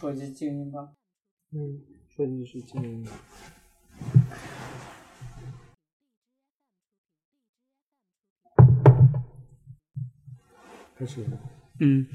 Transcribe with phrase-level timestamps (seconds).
[0.00, 0.90] 手机静音吧。
[1.50, 3.04] 嗯，设计师静音。
[10.94, 11.38] 开始了。
[11.80, 12.06] 嗯。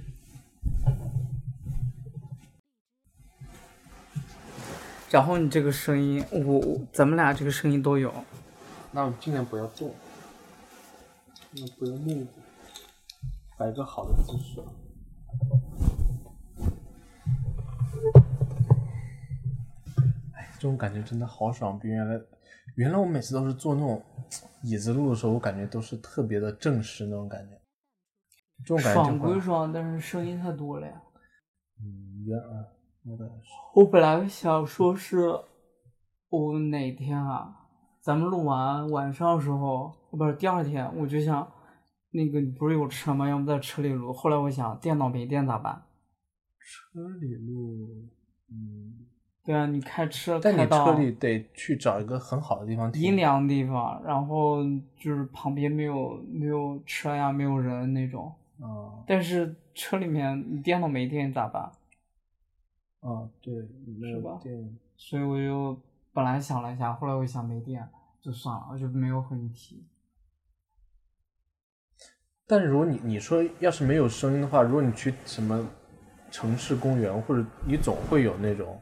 [5.12, 8.14] 然后你这个声音，我我咱们俩这个声音都有。
[8.94, 9.94] 那我们尽量不要动，
[11.54, 12.26] 尽量不要目，
[13.58, 14.64] 摆个好的姿势。
[20.64, 22.18] 这种感觉真的好爽，比原来，
[22.78, 24.02] 原来我每次都是坐那种
[24.64, 27.62] 椅子录的时候，我感觉都是特别的正式那种感觉。
[28.64, 31.04] 这种感觉爽归爽，但是声音太多了呀。
[31.82, 32.66] 嗯，原来。
[33.76, 35.38] 我本来想说是，
[36.30, 37.54] 我哪天啊，
[38.00, 41.46] 咱们录完晚上的时候，不是第二天，我就想，
[42.12, 43.28] 那个你不是有车吗？
[43.28, 44.14] 要不在车里录？
[44.14, 45.84] 后来我想，电脑没电咋办？
[46.62, 48.08] 车里录，
[48.50, 49.06] 嗯，
[49.46, 54.64] 对啊，你开车，但你车里得去找一个很好的地方，阴凉的地方，然后
[54.98, 58.34] 就是旁边没有没有车呀，没有人那种。
[58.62, 59.04] 嗯。
[59.06, 61.64] 但是车里面你电脑没电咋办？
[63.02, 64.40] 啊，对，是吧？
[64.96, 65.78] 所以我就
[66.14, 67.86] 本来想了一下，后来我想没电，
[68.22, 69.84] 就算了，我就没有和你提。
[72.48, 75.68] 但是如果你你说要是没有声音的话，如果你去什么
[76.32, 78.80] 城市公园，或者你总会有那种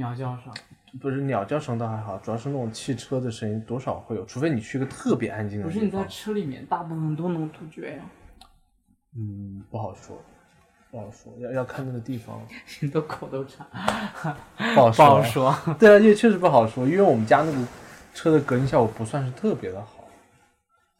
[0.00, 0.52] 鸟叫声。
[0.98, 5.72] 不是鸟叫声倒还好，主要是那种汽车的声音，多少会有，除非你去一个特别安静的地方。
[5.72, 8.02] 不是你在车里面，大部分都能杜绝呀。
[9.16, 10.16] 嗯，不好说。
[10.90, 12.42] 不好说，要要看那个地方。
[12.80, 13.64] 你的口都馋，
[14.74, 14.92] 不好说。
[14.92, 15.54] 不好说。
[15.78, 17.58] 对啊，也确实不好说，因为我们家那个
[18.14, 20.08] 车的隔音效果不算是特别的好，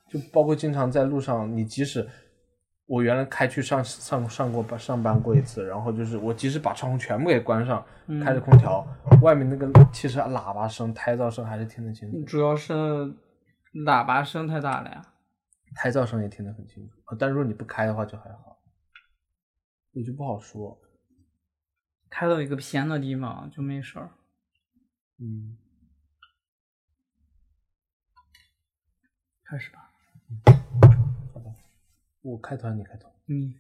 [0.09, 2.07] 就包括经常在路上，你即使
[2.91, 7.87] 我原来开去上上上过班上班过一次，然后就是我即使把窗户全部给关上，
[8.25, 8.85] 开着空调，
[9.23, 12.21] 外面那个汽车喇叭声、胎噪声还是听得清楚。
[12.25, 12.75] 主要是
[13.87, 15.01] 喇叭声太大了呀。
[15.77, 18.59] 胎噪声也听得很清楚，但如果你不开的话就还好。
[19.93, 20.77] 也就不好说，
[22.11, 24.11] 开到一个偏的地方就没事儿。
[25.19, 25.57] 嗯，
[29.45, 29.91] 开始吧。
[32.23, 33.11] 我开团，你开团。
[33.29, 33.55] 嗯，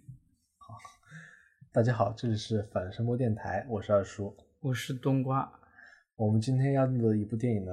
[0.58, 0.74] 好。
[1.72, 5.50] 大家好，这里是反声波电台，我是二叔，我是冬瓜。
[6.14, 7.72] 我们今天要录的一部电影呢，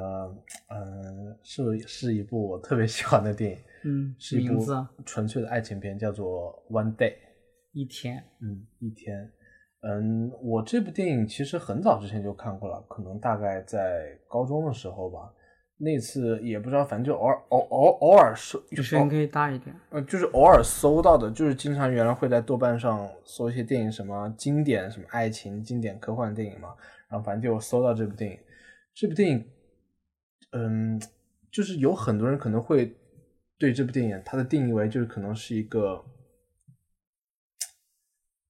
[0.69, 3.57] 嗯，是是一部我特别喜欢的电影。
[3.83, 4.65] 嗯，是一部
[5.05, 7.11] 纯粹的爱情片，叫做《One Day》。
[7.73, 9.29] 一天，嗯，一天，
[9.81, 15.33] 嗯，我这部电影其实很早之前就看过了，可能大概在高中的时候吧。
[15.77, 19.75] 那次也不知道，反正就偶尔偶偶偶尔搜，声音可以大一点。
[19.89, 26.69] 呃，就是偶尔搜到的，就是经常原来会在豆瓣上搜一些电影，什么经典什么爱情经典科幻电影嘛。
[27.09, 28.37] 然后反正就搜到这部电影。
[28.93, 29.45] 这部电影，
[30.51, 31.01] 嗯，
[31.51, 32.95] 就是有很多人可能会
[33.57, 36.03] 对这部电影它的定义为就是可能是一个。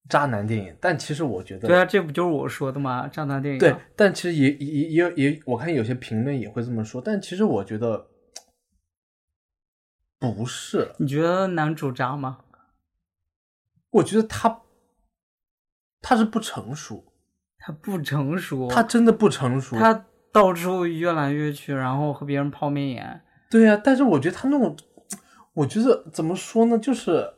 [0.08, 3.06] 渣男电影，但其实我觉得，对啊，这不就是我说的吗？
[3.08, 3.60] 渣男电影。
[3.60, 8.08] 对，但其实也也也也，我看有些评论也会这么说，但其实我觉得
[10.18, 10.92] 不是。
[10.98, 12.38] 你觉得男主渣吗？
[13.90, 14.62] 我觉得他
[16.00, 17.12] 他是不成熟，
[17.58, 23.22] 他不成熟，他真的不成熟，他到处越来越去，然后和别人抛媚眼。
[23.50, 24.74] 对呀，但是我觉得他那种，
[25.52, 27.34] 我觉得怎么说呢，就是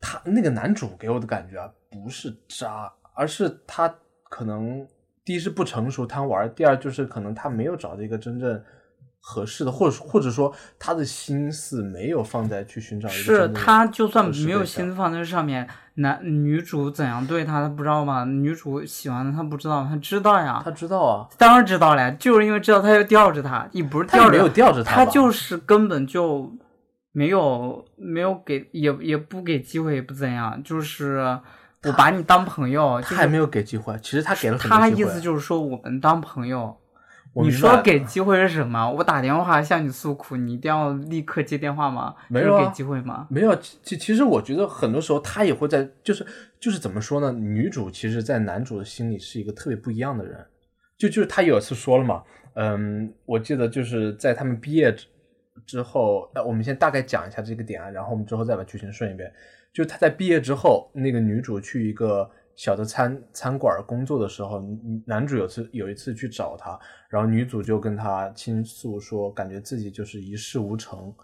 [0.00, 1.72] 他那个男主给我的感觉啊。
[1.90, 3.92] 不是渣，而是他
[4.28, 4.86] 可能
[5.24, 8.62] 第一是不成熟贪玩，第二就是可能他没有找到一个真正
[9.18, 13.18] 合适的，或者或者说他的心思没有放在去寻找一个。
[13.18, 18.24] 是他就算没有心思放在上面，男女主怎样对他，他不知道吗？
[18.24, 20.62] 女主喜欢的他不知道，他知道呀。
[20.64, 26.56] 他知道啊，当然知道了，就是因为知道他要吊着他，也不是吊着，没有吊着他，他就是根本就
[27.10, 31.38] 没有没有给，也也不给机会，也不怎样，就是。
[31.84, 33.96] 我把你当朋友，他还没有给机会。
[34.02, 34.90] 其实他给了很多机会。
[34.90, 36.76] 他意思就是说我们当朋友。
[37.32, 38.90] 你说给机会是什么？
[38.90, 42.12] 我打电话向你诉苦，你一定要立刻接电话吗？
[42.28, 43.28] 没有给机会吗？
[43.30, 43.54] 没有。
[43.56, 46.26] 其其实我觉得很多时候他也会在，就是
[46.58, 47.30] 就是怎么说呢？
[47.30, 50.44] 女主其实，在男主的心里是一个特别不一样的人。
[50.98, 52.20] 就就是他有一次说了嘛，
[52.54, 55.06] 嗯，我记得就是在他们毕业之
[55.64, 59.32] 之后，呃，我们先大概讲一下这个点啊，然后我们之后再把剧情顺一遍。
[59.72, 64.62] 就他在毕业之后，那个女主去一个小的餐餐馆工作的时候，
[65.06, 66.78] 男主有次有一次去找她，
[67.08, 71.14] 然后女主就跟他倾诉说，感觉自己就是一事无成，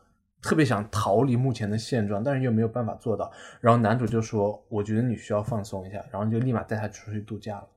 [0.41, 3.31] 特别想逃离目前的现状，但是又没有办法做到。
[3.61, 7.69] 然后男主就说：“我觉得你需要放松一下。”然后就立马带她出去度假了。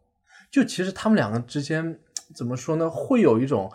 [0.52, 2.00] 就其实他们两个之间
[2.36, 2.90] 怎么说呢？
[2.90, 3.72] 会有一种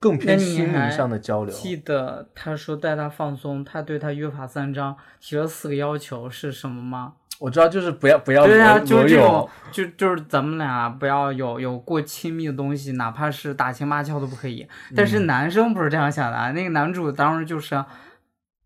[0.00, 1.54] 更偏心灵上的交流。
[1.54, 7.14] 记得他说带他放松，他对他约法三章提了四个要求是什么吗？
[7.40, 14.66] 我知道，就是不要不要对啊，裸就是这种，就就是咱们俩不要有有过亲密的东西，哪怕是打情骂俏都不可以。
[14.96, 17.76] 但嗯是男生不是这样想的啊，那个男主当时就是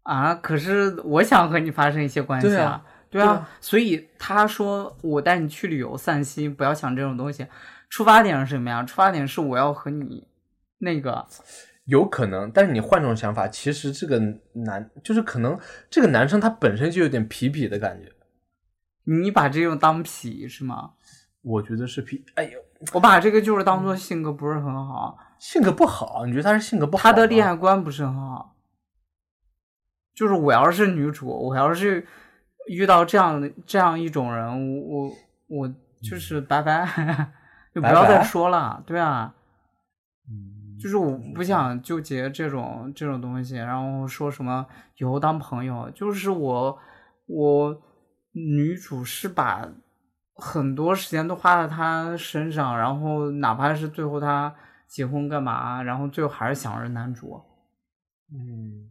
[0.05, 7.47] 啊，可是我想和你发生一些关系对啊对啊，对啊所以他说我带你去旅游散心，不要想这种东西。
[7.91, 8.83] 出发点是什么呀？
[8.85, 10.27] 出发点是我要和你
[10.83, 11.25] 那个，
[11.85, 14.19] 有可能，但是你换种想法，其实这个
[14.53, 15.59] 男就是可能
[15.89, 18.13] 这个男生他本身就有点痞痞的感觉。
[19.05, 20.95] 你把这种当痞是吗？
[21.43, 22.59] 我觉得是痞，哎呦，
[22.93, 27.03] 我把这个就是当做性格不是很好，性格不好，你觉得他是性格不好？
[27.05, 28.57] 他的恋爱，观不是很好。
[30.15, 32.07] 就是我要是女主，我要是
[32.69, 35.17] 遇到这样的这样一种人，我我
[35.49, 36.87] 我就是拜拜，
[37.75, 38.83] 就不要再说了。
[38.87, 39.35] 对啊，
[40.29, 46.77] 嗯，就是我不想纠结这种这种东西，然后说什么以后当朋友，就是我
[47.27, 47.83] 我
[48.33, 49.73] 女主是把
[50.35, 54.53] 很多时间都花在她身上，然后哪怕是最后她
[54.89, 57.41] 结婚干嘛，然后最后还是想着男主。
[58.33, 58.91] 嗯，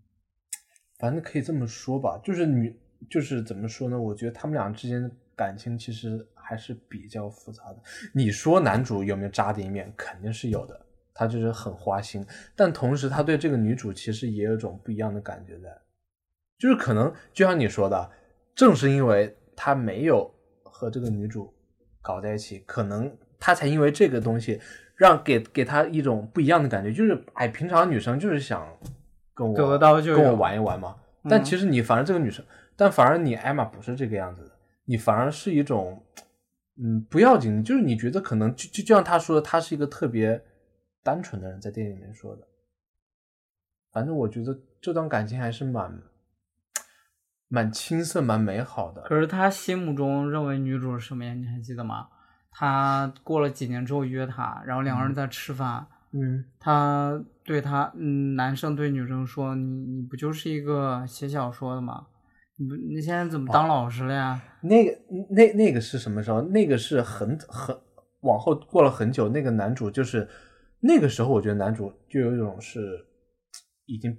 [0.98, 2.74] 反正可以这么说吧，就是女，
[3.10, 4.00] 就是怎么说呢？
[4.00, 7.82] 我觉得他们俩之间的感情其实还是比较复杂的。
[8.14, 9.92] 你说男主有没有渣的一面？
[9.98, 12.26] 肯定是有的，他就是很花心，
[12.56, 15.70] 但同时他对这个女主其实也有一种不一样的感觉在，
[16.58, 18.10] 就是可能就像你说的，
[18.56, 21.54] 正是因为他没有和这个女主
[22.02, 24.60] 搞在一起，可能他才因为这个东西
[24.96, 28.68] 让给给他一种不一样的感觉，就是哎，平常女生就是想
[29.34, 30.96] 跟我得到就跟我玩一玩嘛，
[31.30, 32.44] 但嗯其实你反而这个女生，
[32.76, 34.52] 但反而你艾玛不是这个样子的，
[34.86, 36.04] 你反而是一种，
[36.82, 40.42] 嗯，不要紧，就是你觉得可能就就就像他说的，他是一个特别
[41.04, 42.48] 单纯的人，在电影里面说的。
[43.92, 46.02] 反正我觉得这段感情还是蛮
[47.48, 49.02] 蛮青涩、蛮美好的。
[49.02, 51.34] 可是他心目中认为女主是什么呀？
[51.34, 52.08] 你还记得吗？
[52.52, 62.08] 他过了几年之后约她，然后两个人在吃饭，嗯，他对他，嗯，男生对女生说：“你你不就是一个写小说的吗？
[62.58, 64.98] 你不你现在怎么当老师了呀？”那个
[65.30, 66.42] 那那个是什么时候？
[66.42, 67.74] 那个是很很
[68.22, 70.28] 往后过了很久，那个男主就是
[70.82, 73.00] 那个时候，我觉得男主就有一种是
[73.86, 74.18] 已经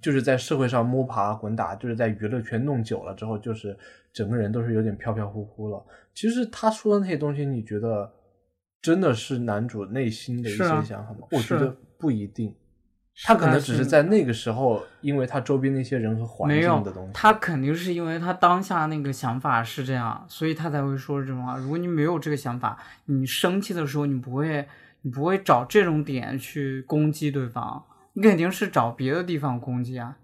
[0.00, 3.76] 就是在社会上摸爬滚打，就是在娱乐圈弄久了之后，就是
[4.12, 5.84] 整个人都是有点飘飘忽忽了。
[6.14, 8.10] 其实他说的那些东西，你觉得
[8.80, 11.26] 真的是男主内心的一些想法吗？
[11.32, 12.54] 我觉得不一定。
[13.24, 21.56] 他可能只是在那个时候，因为他周边那些人和环境的东西，，他肯定是因为他当下那个想法是这样，所以他才会说这种话。
[21.56, 24.64] 如果你没有这个想法，你生气的时候，你不会，
[25.02, 30.16] 你不会找这种点去攻击对方，你肯定是找别的地方攻击啊。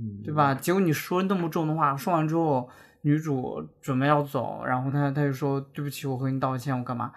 [0.00, 0.54] 嗯对吧？
[0.54, 2.68] 结果你说那么重的话，说完之后，
[3.02, 7.10] 女主准备要走，然后她她就说对不起，我和你道歉，我干嘛？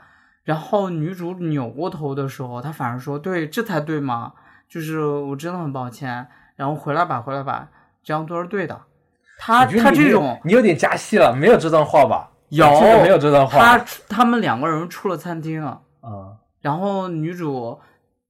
[0.44, 4.34] 然后女主扭过头的时候，她反而说对，这才对嘛，
[4.68, 7.70] 就是我真的很抱歉，然后回来吧，回来吧，
[8.04, 8.82] 这样都是对的。
[9.38, 12.32] 他他这种你有点加戏了，没有这段话吧？
[12.50, 12.66] 有
[13.04, 15.82] 没有这段话他他们两个人出了餐厅，啊？
[16.62, 17.80] 然后女主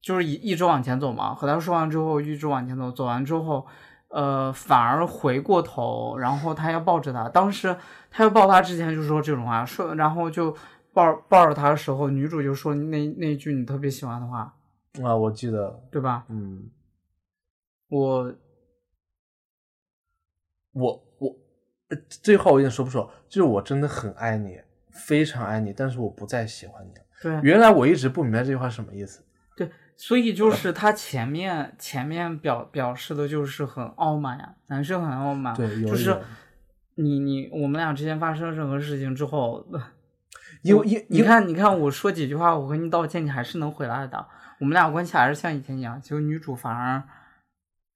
[0.01, 3.67] 就是一一直往前走嘛，和他说完之后一直往前走，走完之后，
[4.07, 7.29] 呃，反而回过头，然后他要抱着他。
[7.29, 7.75] 当时
[8.09, 10.55] 他要抱他之前就说这种话，说然后就
[10.93, 14.55] 抱抱着他的时候，女主就说那那句你特别喜欢的话，
[15.03, 16.25] 啊，我记得，对吧？
[16.29, 16.69] 嗯，
[17.89, 18.33] 我
[20.73, 21.35] 我我
[21.89, 24.59] 呃这话我有点说不出，就是我真的很爱你，
[24.89, 27.01] 非常爱你，但是我不再喜欢你了。
[27.21, 29.23] 对原来我一直不明白这句话什么意思。
[29.55, 36.19] 对，所以就是他前面前面表表示的就是很傲慢呀，男生很傲慢，对，就是
[36.95, 39.65] 你你我们俩之间发生任何事情之后，
[40.63, 44.27] 因为因因为你看，你看，我说几句话，我和你道歉，你还是能回来的。
[44.59, 45.99] 我们俩关系还是像以前一样。
[46.01, 47.01] 结果女主反而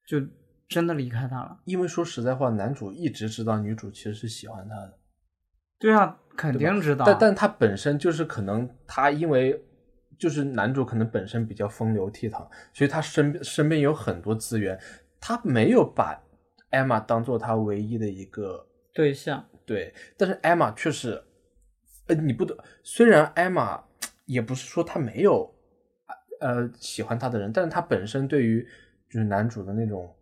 [0.07, 0.19] 就
[0.67, 1.59] 真的离开他了。
[1.65, 4.97] 因为说实在话，男主一直知道女主其实是喜欢他的，
[5.77, 7.05] 对啊，肯定知道。
[7.05, 9.63] 但但他本身就是可能他因为
[10.17, 14.79] 就是男主可能本身比较风流倜傥，所以他身边身边有很多资源，
[15.19, 16.21] 他没有把
[16.69, 21.21] 艾玛当做他唯一的一个对象，对，但是艾玛确实，
[22.07, 23.83] 呃，你不得，虽然艾玛
[24.25, 25.53] 也不是说他没有，
[26.39, 28.65] 呃，喜欢他的人，但是他本身对于
[29.09, 30.15] 就是男主的那种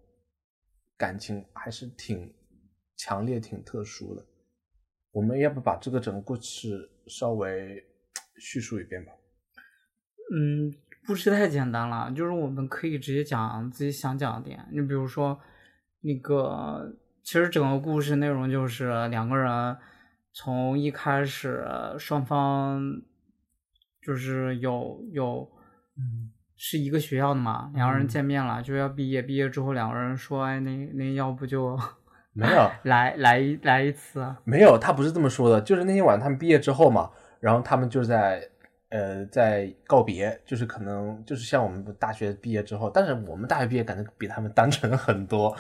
[0.98, 2.34] 感情还是挺
[2.98, 4.25] 强烈、挺特殊的。
[5.13, 7.86] 我们要不把这个整个故事稍微
[8.38, 9.12] 叙述一遍吧？
[10.36, 10.74] 嗯，
[11.05, 14.67] 故事太简单了，就是我们可以直接讲自己想讲的点。
[14.72, 15.39] 你比如说，
[16.01, 19.77] 那个其实整个故事内容就是两个人
[20.34, 21.63] 从一开始
[22.00, 22.82] 双方
[24.01, 25.48] 就是有有
[25.96, 31.77] 嗯是一个学校的嘛，两个人见面了，就要毕业，毕业之后两个人说，哎，那那要不就
[32.34, 34.40] 没有， 来来一来一次啊？
[34.44, 38.50] 没有，他不是这么说的，就是那天晚上他们毕业之后嘛，然后他们就在
[38.90, 45.56] 呃在告别，就是可能就是像我们大学毕业之后，但是我们大学毕业感觉比他们单纯很多，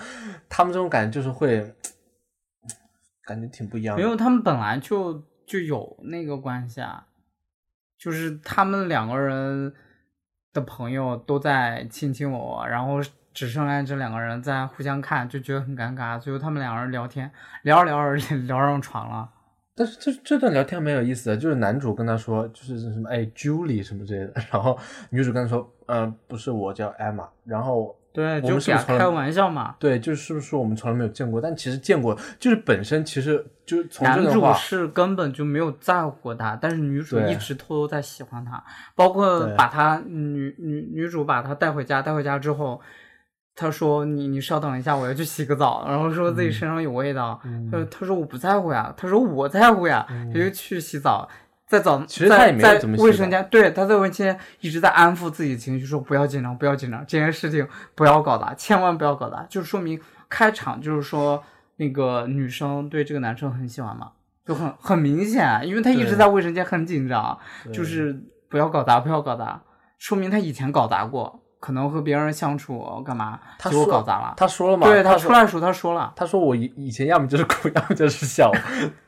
[0.49, 1.73] 他们这种感觉就是会
[3.23, 4.01] 感觉挺不一样的。
[4.01, 7.05] 没有，他们本来就就有那个关系啊，
[7.97, 9.73] 就是他们两个人
[10.51, 12.99] 的朋友都在卿卿我我，然后
[13.33, 16.19] 只剩下这两个人在互相看，就觉得很尴尬。
[16.19, 17.31] 最后他们两个人聊天，
[17.63, 19.29] 聊着聊着 聊上床了。
[19.75, 24.77] 但是这这段聊天蛮有意思的，就是男主跟他说，就是什么哎，Julie 什么之类的，然后
[25.09, 29.75] 女主跟他说，呃，不是，我叫 Emma，然后对，我就们是开玩笑嘛。
[29.79, 38.63] 对，就是不是说我们从来没有见过，但其实见过，就是本身其实就是从男主是根本就没有在乎过他，但是女主一直偷偷在喜欢他，
[38.93, 42.79] 包括把他女女女主把他带回家，带回家之后，
[43.55, 47.69] 他说你你稍等一下，我要去洗个澡，然后说自己身上有味道，嗯。
[47.71, 51.29] 呃，他说我不在乎呀，他说我在乎呀，他就去洗澡。
[51.65, 61.41] 在澡，在怎么洗澡卫生间，对，他在卫生间一直在安抚自己情绪，说不要紧张，不要紧张，这件事情不要搞砸，千万不要搞砸，就说明开场就是说
[61.77, 64.11] 那个女生对这个男生很喜欢嘛，
[64.45, 67.35] 就很很明显，因为他一直在卫生间很紧张，
[67.71, 69.59] 就是不要搞砸，不要搞砸，
[69.97, 74.33] 说明他以前搞砸过，可能和别人相处干嘛，结果他说搞砸了。
[74.35, 78.51] 他说了嘛，对他出来的时候他说了，他说我以以前要么就是哭，要么就是笑，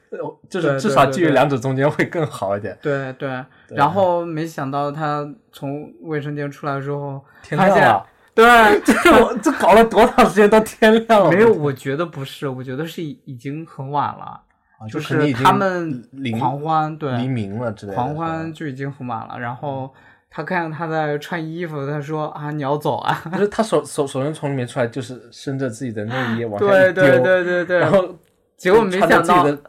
[0.10, 0.18] 呃
[0.50, 2.78] 就是至少介于两者中间会更好一点。
[2.82, 8.46] 对对，然后没想到他从卫生间出来之后，天亮了，对，
[8.86, 11.32] 这 我这搞了多长时间到天亮了？
[11.32, 14.40] 没有，我觉得不是，我觉得是已已经很晚了，
[14.80, 17.96] 啊就肯定已经他们临狂欢，对，黎明了之类的。
[17.98, 19.94] 狂欢就已经很晚了，然后
[20.36, 28.14] 他看他在穿衣服，他说啊你要走啊，不是他手手手先从里面出来，就是伸着自己的内衣往下一对对丢对对对，然后
[28.58, 29.62] 结果没想到嗯自己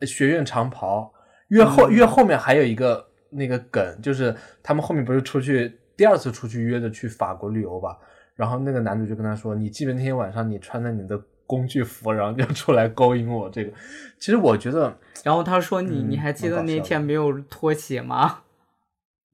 [0.00, 1.12] 的学院长袍，
[1.48, 7.94] 越后、越后面还有一个那个梗，就是他们后面不是出去第二次出去约着去法国旅游吧，
[8.34, 13.70] 然后那个男主就跟他说：“你记得那天晚上你穿着你的工具服，然后就出来勾引我。”这个
[14.18, 18.38] 其实我觉得然后他说你嗯你还记得那天没有脱鞋吗？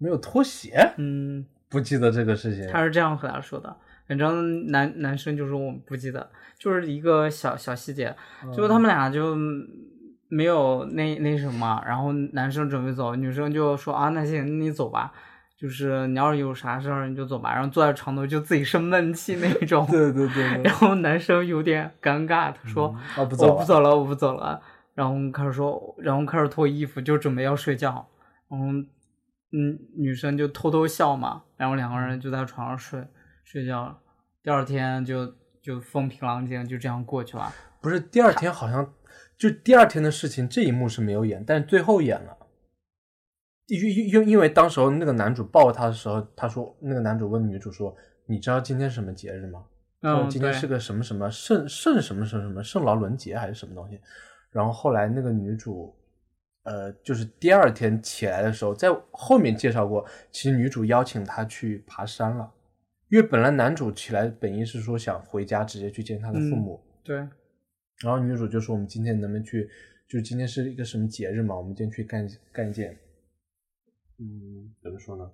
[0.00, 2.66] 没有拖鞋，嗯，不记得这个事情。
[2.73, 3.76] 他是这样和他说的。
[4.09, 6.28] 反正男男生就说我不记得，
[6.59, 9.37] 就是一个小小细节，嗯结果他们俩就
[10.28, 15.12] 没有那那什么，然后男生准备走，女生就说啊那行你走吧，
[15.57, 19.87] 就是你要是有啥事儿你就走吧，然后坐在床头就自己生闷气那种。
[19.88, 24.61] 对对对对然后男生有点尴尬，他说：“哦不走我不走了，我不走了。”
[24.95, 28.09] 然后开始说，然后开始脱衣服，就准备要睡觉。
[28.49, 28.66] 然后，
[29.52, 33.04] 嗯，女生就偷偷笑嘛，然后两个人就在床上睡
[33.45, 33.99] 睡觉了。
[34.42, 37.52] 第二天就就风平浪静，就这样过去了。
[37.80, 38.95] 不是第二天好像
[39.37, 42.37] 就第二天的事情，这一幕是没有演，但是最后演了。
[43.66, 47.95] 因因因因为当时候那个男主抱她的时候，他说那个男主问女主说
[48.26, 49.64] ：“你知道今天是什么节日吗？”
[50.02, 54.00] 说嗯，今天是个什么什么圣圣什么什么什么圣劳伦节还是什么东西。
[54.50, 55.95] 然后后来那个女主，
[56.62, 62.52] 呃，就是第二天起来的时候，在后面介绍过，其实女主邀请他去爬山了，
[63.09, 69.69] 因为本来男主起来本意是说想回家直接去见他的父嗯母，对，然后女主就说：“我们今天能不能去？
[70.07, 71.57] 就是今天是一个什么节日嘛？
[71.57, 72.99] 我们今天去干干一件，
[74.19, 75.31] 嗯，怎么说呢？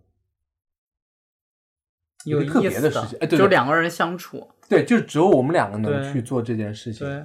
[2.25, 4.49] 有一个特别的事情，哎，对就对两个人相处。
[4.69, 7.17] 对，就只有我们两个能去做这件事情，对，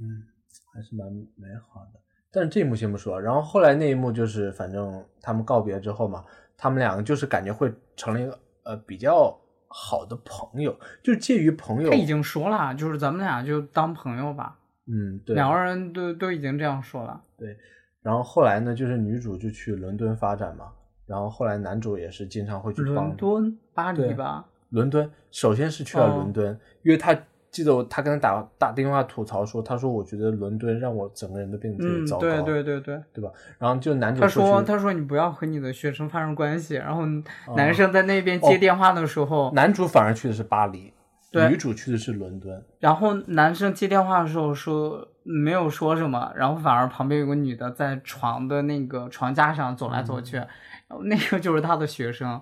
[0.00, 0.26] 嗯，
[0.72, 2.01] 还是蛮美好的。
[2.32, 6.24] 但是这一幕先不说，然后后来那一幕就是，反正他们告别之后嘛，
[6.56, 14.58] 他们两个就是感觉会成了一个呃比较好的朋友，就是介于朋友他，已经说了，就是咱们俩就当朋友吧。
[14.86, 17.22] 嗯，对，两个人都都已经这样说了。
[17.36, 17.56] 对
[18.00, 20.72] 然后后来呢，就是女主就去伦敦发展嘛，
[21.06, 24.44] 然后后来男主也是经常会去帮伦敦、巴黎吧？
[24.70, 27.14] 伦敦，首先是去了哦伦敦，因为他
[27.52, 33.00] 记得我他跟他打打电话吐槽说，他说我觉得伦敦让我整个人都变得特别嗯，糟糕，对对对对。
[33.12, 33.30] 对吧？
[33.58, 37.02] 然后就男主他说他说你不要和你的学生发生关系，然后
[37.46, 40.92] 哦男生在那边接电话的时候，男主反而去的是巴黎，
[41.30, 50.48] 对女主去的是伦敦，然后男生接电话的时候说没有说什么，然后反而旁边有个女的在床的那个床架上走来走去，然
[50.88, 52.40] 后那个就是他的学生。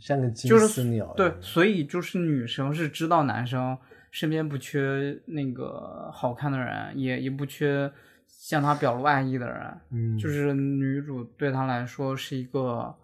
[0.00, 1.12] 像个金就是丝鸟。
[1.14, 3.76] 对，，所以就是女生是知道男生
[4.10, 7.90] 身边不缺那个好看的人，也也不缺
[8.26, 9.80] 向他表露爱意的人。
[9.90, 12.94] 嗯，就是女主对他来说是一个，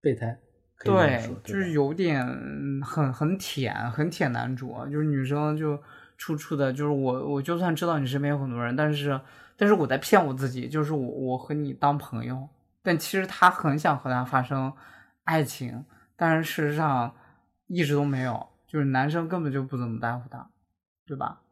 [0.00, 0.38] 备胎。
[0.84, 2.26] 对，就是有点
[2.82, 4.86] 很很舔，很舔男主啊。
[4.86, 5.80] 就是女生就
[6.18, 9.18] 处处的，就是我我就算知道你身边有很多人，但是
[9.56, 12.46] 但是我在骗我自己，就是我我和你当朋友，
[12.82, 14.70] 但其实他很想和他发生
[15.22, 15.82] 爱情，
[16.16, 17.14] 但是事实上
[17.68, 20.50] 一直都没有，就是男生根本就不怎么在乎他，
[21.06, 21.42] 对吧？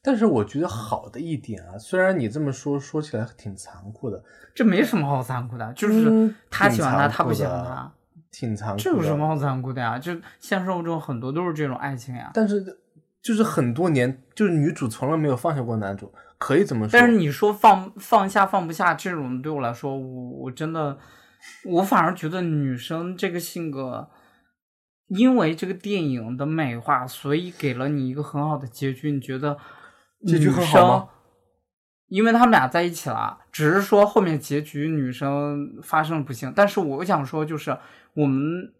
[0.00, 4.22] 但是我觉得好的一点啊，虽然你这么说说起来挺残酷的，
[4.54, 7.92] 这没什么好残酷的，就是嗯他喜欢他，他不喜欢他，
[8.30, 8.82] 挺残酷的。
[8.84, 9.98] 这有什么好残酷的呀？
[9.98, 12.30] 就现实生活中很多都是这种爱情呀。
[12.32, 12.64] 但是
[13.20, 16.96] 就是很多年，就是女主从来没有放下过男主，可以怎么说。
[16.96, 20.96] 但是你说放放下放不下这种，对我来说，我我真的，
[21.64, 24.08] 我反而觉得女生这个性格，
[25.08, 29.12] 因为这个电影的美化，所以给了你一个很好的结局。
[29.12, 29.56] 你觉得
[30.26, 31.08] 结局很好吗？
[32.08, 36.52] 因为他们俩在一起了，只是说后面结局女生发生了不幸。
[36.54, 37.76] 但是我想说，就是
[38.14, 38.72] 我们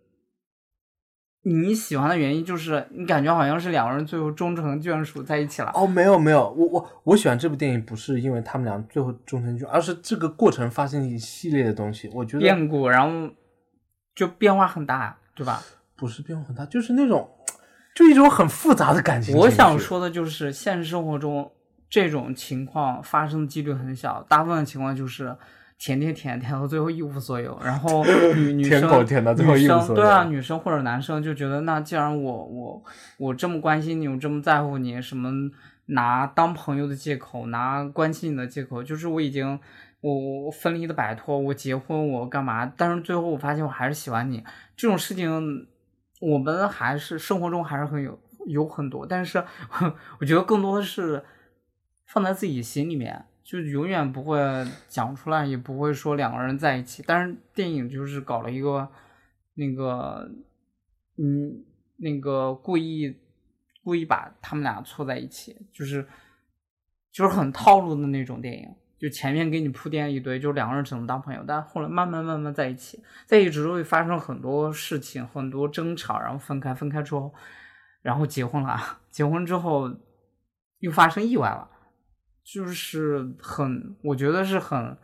[1.43, 5.73] 你喜欢的原因，就是你感觉好像是两个人最后终成眷属在一起了。
[5.75, 12.09] 哦，没有没有，我我我喜欢这部电影不是因为他们俩最后终成眷，而是这个过程发生一系列的东西。
[12.15, 13.35] 我觉得变故，然后
[14.15, 15.63] 就变化很大，对吧？
[16.05, 17.27] 不是变化很大，就是那种
[17.95, 19.35] 就一种很复杂的感情。
[19.35, 21.51] 我想，说的就是，现实生活中
[21.89, 25.35] 这种情况发生的几率很小，大部分情况就是
[25.79, 28.05] 舔舔舔舔到最后一无所有，然后
[28.37, 32.85] 女女舔生狗舔到最后女一无所生对啊，女生或者男生就觉得，那既然我我
[33.17, 35.31] 我这么关心你，我这么在乎你，什么
[35.87, 39.59] 拿当朋友的借口，拿关心你的借口，就是我已经。
[40.07, 42.71] 我我分离的摆脱，我结婚，我干嘛？
[42.77, 44.45] 但是最后我发现我还是喜欢你，
[44.77, 45.67] 这种事情
[46.25, 49.45] 我们还是生活中还是很有有很多，但是
[50.19, 51.23] 我觉得更多的是
[52.07, 54.39] 放在自己心里面，就永远不会
[54.89, 57.05] 讲出来，也不会说两个人在一起。
[57.07, 58.89] 但是电影就是搞了一个
[59.55, 60.31] 那个，
[61.19, 61.65] 嗯，
[61.99, 63.15] 那个故意
[63.83, 66.07] 故意把他们俩凑在一起，就是
[67.13, 68.75] 就是很套路的那种电影。
[68.99, 77.35] 就前面给你铺垫一堆，就两个人只能当朋友，但后来慢慢慢慢在一起，在一起之后会发生很多事情，很多争吵，然后分开，分开之后，
[78.03, 78.79] 然后结婚了，
[79.11, 79.93] 结婚之后
[80.79, 81.69] 又发生意外了，
[82.45, 84.97] 就是很，我觉得是很，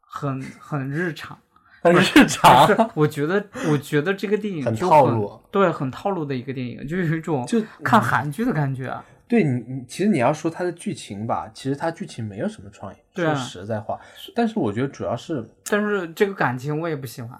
[0.00, 1.38] 很很日常，
[1.82, 8.88] 很日常， 是我觉得，我觉得这个电影套路对，很套路的一个电影，就有一种就看韩剧的感觉。
[8.88, 14.00] 啊对你，你其实你要说它的剧情吧，其实它剧情没有什么创意，对啊说实在话。
[14.34, 17.38] 但是我觉得主要是但是这个感情我也不喜欢，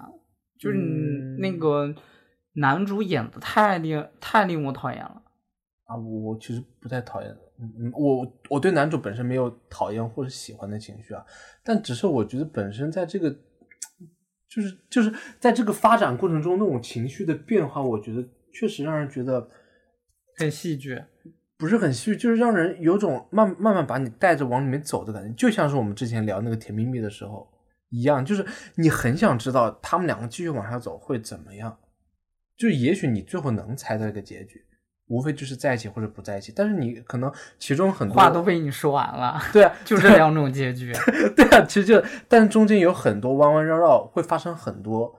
[0.57, 1.93] 就是嗯那个
[2.53, 5.21] 男主演的太令太令我讨厌了。
[5.85, 11.25] 啊，我我其实不太讨厌，嗯嗯，我我对男主本身没有讨厌或者喜欢的情绪啊，
[11.63, 13.31] 但只是我觉得本身在这个，
[14.47, 18.23] 就是就是在这个发展过程中那种情绪的变化，我觉得
[18.53, 19.49] 确实让人觉得
[20.37, 21.01] 很戏剧，
[21.59, 27.45] 不是很戏剧，就是让人有种慢慢慢把你带着往里面走的感觉，就像是我们之前聊那个甜蜜蜜的时候
[27.89, 28.45] 一样，就是
[28.75, 31.77] 你很想知道他们两个继续往下走会怎么样，
[32.57, 34.63] 就也许你最后能猜到一个结局，
[35.09, 40.93] 无非就是在一起或者不在一起，但是你可能其中很多话都被你说完了，对啊， 就这两种结局。
[41.35, 45.13] 对啊，其实就但中间有很多弯弯绕绕，会发生很多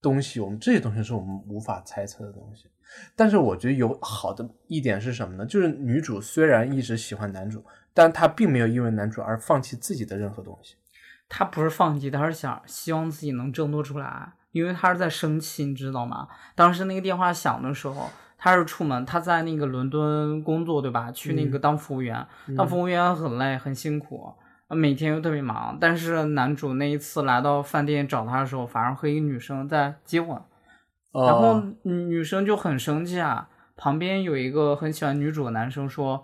[0.00, 2.68] 东西，我们这些东西是我们无法猜测的东西。
[3.14, 5.46] 但是我觉得有好的一点是什么呢？
[5.46, 10.76] 就是女主虽然一直喜欢男主，但她并没有因为男主而放弃自己的任何东西。
[11.28, 16.28] 她不是放弃，她是想希望自己能挣脱出来，因为她是在生气，你知道吗？
[16.54, 21.10] 当时那个电话响的时候，她是出门，她在那个伦敦工作，对吧？
[21.12, 22.26] 去那个当服务员，
[22.56, 24.34] 当服务员很累很辛苦，
[24.68, 25.78] 每天又特别忙。
[25.80, 30.38] 但是男主那一次来到饭店找她的时候，反而和一个女生在接吻，
[31.12, 33.48] 然后哦女生就很生气啊。
[33.74, 36.22] 旁边有一个很喜欢女主的男生说：“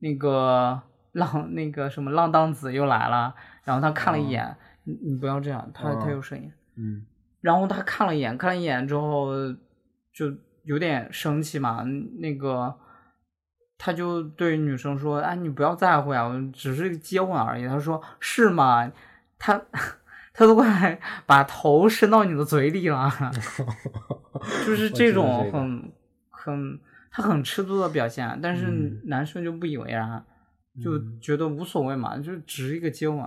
[0.00, 6.52] 那个浪那个什么浪荡子又来了。”然后他看了一眼，你你不要这样，他他哦有声音。
[6.76, 7.06] 嗯
[7.40, 9.30] 然后他看了一眼，看了一眼之后
[10.12, 10.26] 就
[10.64, 11.82] 有点生气嘛，
[12.18, 12.74] 那个
[13.78, 18.92] 他就对女生说：“哎，你不要在乎呀，我只是接吻而已。”他说：“是吗？”
[19.38, 19.58] 他
[20.32, 23.10] 他都快 把头伸到你的嘴里了，
[24.66, 25.92] 就是这种很
[26.28, 30.24] 很他很吃醋的表现，但是嗯男生就不以为然，
[30.82, 33.20] 就觉得无所谓嘛，就只是一个接吻。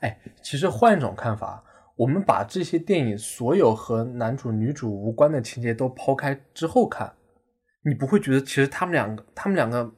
[0.00, 1.62] 哎，其实换一种看法，
[1.96, 7.12] 我们把这些电影所有和男主女主无关的情节都抛开之后看，
[7.84, 9.92] 你不会觉得其实他们两个，他们两个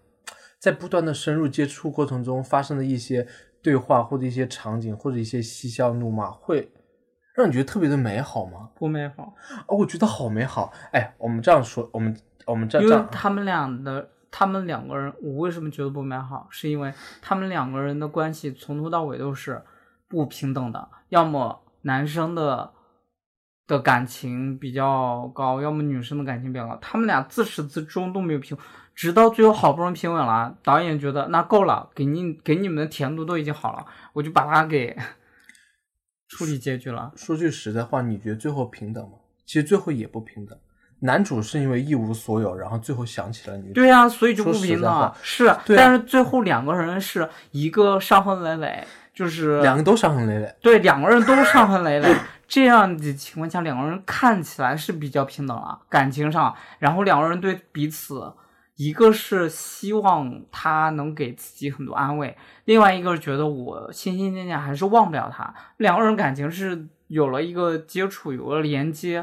[0.58, 3.28] 在不断的深入接触过程中发生的一些
[3.62, 6.70] 对话或者一些场景或者一些嬉笑怒骂，会
[7.34, 8.70] 让你觉得特别的美好吗？
[8.74, 9.34] 不美好，
[9.66, 10.72] 哦，我觉得好美好。
[10.92, 16.46] 哎，我们这样说，我们我们这样，为他们俩的，他们两个人，我为什么觉得不美好？
[16.50, 16.92] 是因为
[17.22, 19.62] 他们两个人的关系从头到尾都是
[20.08, 22.72] 不平等的，要么男生的
[23.66, 28.56] 的感情比较高，要么女生的感情比较高，他们俩自始至终都没有平，
[28.94, 34.96] 直到最后好不容易平稳了，导演觉得那够了，给你给你们的甜度都已经好了，我就把它给
[36.28, 37.12] 处理结局了。
[37.16, 39.12] 说句实在话，你觉得最后平等吗？
[39.46, 40.56] 其实最后也不平等。
[41.02, 43.72] 男主是因为一无所有，然后最后想起了女主。
[43.72, 45.16] 对呀、所以就不平等在话。
[45.22, 50.54] 是，但是最后两个人是一个伤痕累累，就是两个都伤痕累累。
[50.60, 52.14] 对两个人都伤痕累累，
[52.46, 58.30] 这样的情况下，两个人看起来是比较平等了，感情上，然后两个人对彼此，
[58.80, 69.22] 一个是希望他能给自己很多安慰，另外一个是觉得我心心念念还是忘不了他，两个人感情是有了一个接触，有了连接，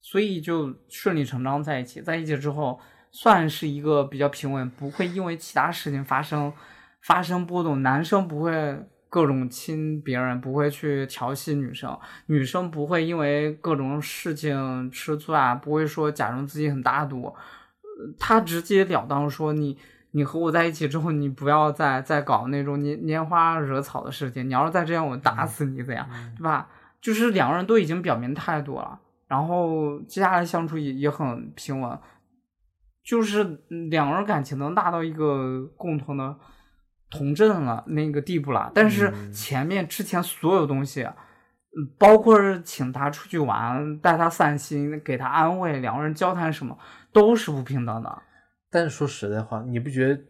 [0.00, 2.80] 所以就顺理成章在一起，在一起之后
[3.12, 6.52] 算是一个比较平稳，不会因为其他事情发生
[7.00, 8.84] 发生波动，男生不会。
[9.14, 17.32] 各种亲别人，不会去调戏女生，女生不会因为各种事情吃醋啊，不会说假装自己很大度，
[18.18, 19.76] 他直截了当说你
[20.12, 26.68] 你和我在一起之后，你不要再再搞那种拈拈花惹草的事情，你要是再这样，我打死你怎样，对吧？
[27.00, 31.98] 就是两个人都已经表明态度了，然后接下来相处也也很平稳，
[33.04, 36.34] 就是嗯两个人感情能达到一个共同的
[37.10, 38.72] 同振了那个地步了。
[38.74, 46.78] 但是嗯前面之前所有东西，嗯，包括是请他出去玩、带他散心、给他安慰、两个人交谈什么，
[47.14, 48.22] 都是不平等的。
[48.68, 50.20] 但是说实在话，你不觉得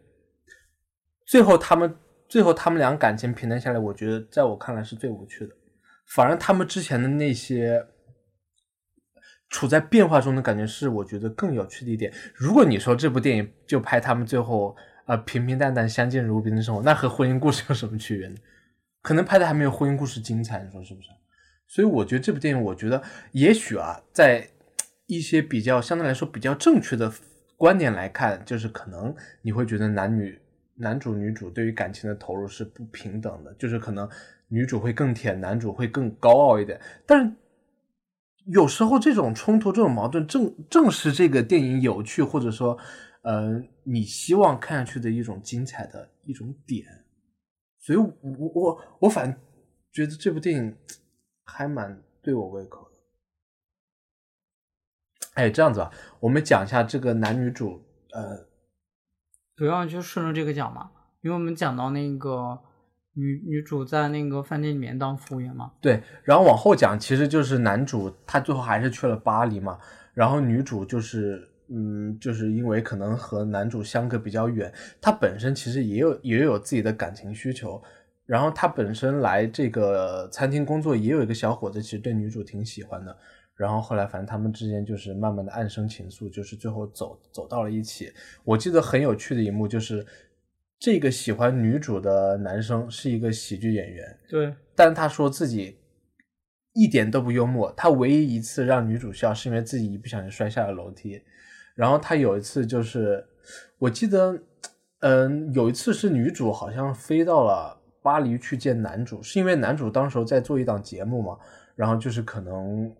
[1.25, 1.93] 最后他们
[2.29, 5.53] 最后他们俩感情平淡下来，我觉得在我看来是最无趣的。
[6.05, 7.83] 反而他们之前的那些
[9.49, 12.13] 处在变化中的感觉，是我觉得更有趣的一点。
[12.35, 14.75] 如果你说这部电影就拍他们最后
[15.07, 18.35] 呃平平淡淡相敬如宾的生活，那和婚姻故事有什么区别呢？
[19.01, 21.09] 可能拍的还没有婚姻故事精彩，你说是不是？
[21.67, 24.47] 所以我觉得这部电影，我觉得也许啊，在
[25.07, 27.11] 一些比较相对来说比较正确的
[27.57, 30.39] 观点来看，就是可能你会觉得男女
[30.75, 34.09] 男主女主对于感情的投入是不平等的，就是可能
[34.47, 36.79] 女主会更甜，男主会更高傲一点。
[37.05, 37.31] 但是
[38.47, 42.77] 有时候这种冲突、这种矛盾正正是这个电影有趣，或者说
[43.21, 46.85] 呃你希望看下去的一种精彩的一种点。
[47.79, 48.11] 所以我，
[48.53, 49.31] 我我反
[49.91, 50.75] 觉得这部电影
[51.45, 52.84] 还蛮对我胃口。
[55.35, 58.45] 哎，这样子吧，我们讲一下这个男女主，呃，
[59.55, 60.89] 主要就顺着这个讲嘛，
[61.21, 62.59] 因为我们讲到那个
[63.13, 69.77] 女女主在那个饭店里面当服务员嘛，对，然后往后讲，其实就是男主他最后还是去了巴黎嘛，
[70.13, 77.81] 然后女主就是，嗯，就是因为可能和男主相隔比较远，她本身其实也有也有自己的感情需求，
[78.25, 83.17] 然后她本身来这个餐厅工作，也有一个小伙子，其实对女主挺喜欢的。
[83.57, 88.11] 然后后来，反正他们之间就是慢慢的暗生情愫，就是最后走走到了一起。
[88.43, 90.05] 我记得很有趣的一幕就是，
[90.77, 95.77] 这个喜欢女主的男生是一个喜剧演员，对，但他说自己
[96.73, 97.71] 一点都不幽默。
[97.77, 101.21] 他唯一一次让女主笑，是因为自己一不小心摔下了楼梯。
[101.75, 103.25] 然后他有一次就是，
[103.77, 104.37] 我记得，
[104.99, 111.37] 嗯，有一次是女主好像飞到了巴黎去见男主，是因为男主当时候在做一档节目嘛，
[111.75, 112.93] 然后就是可能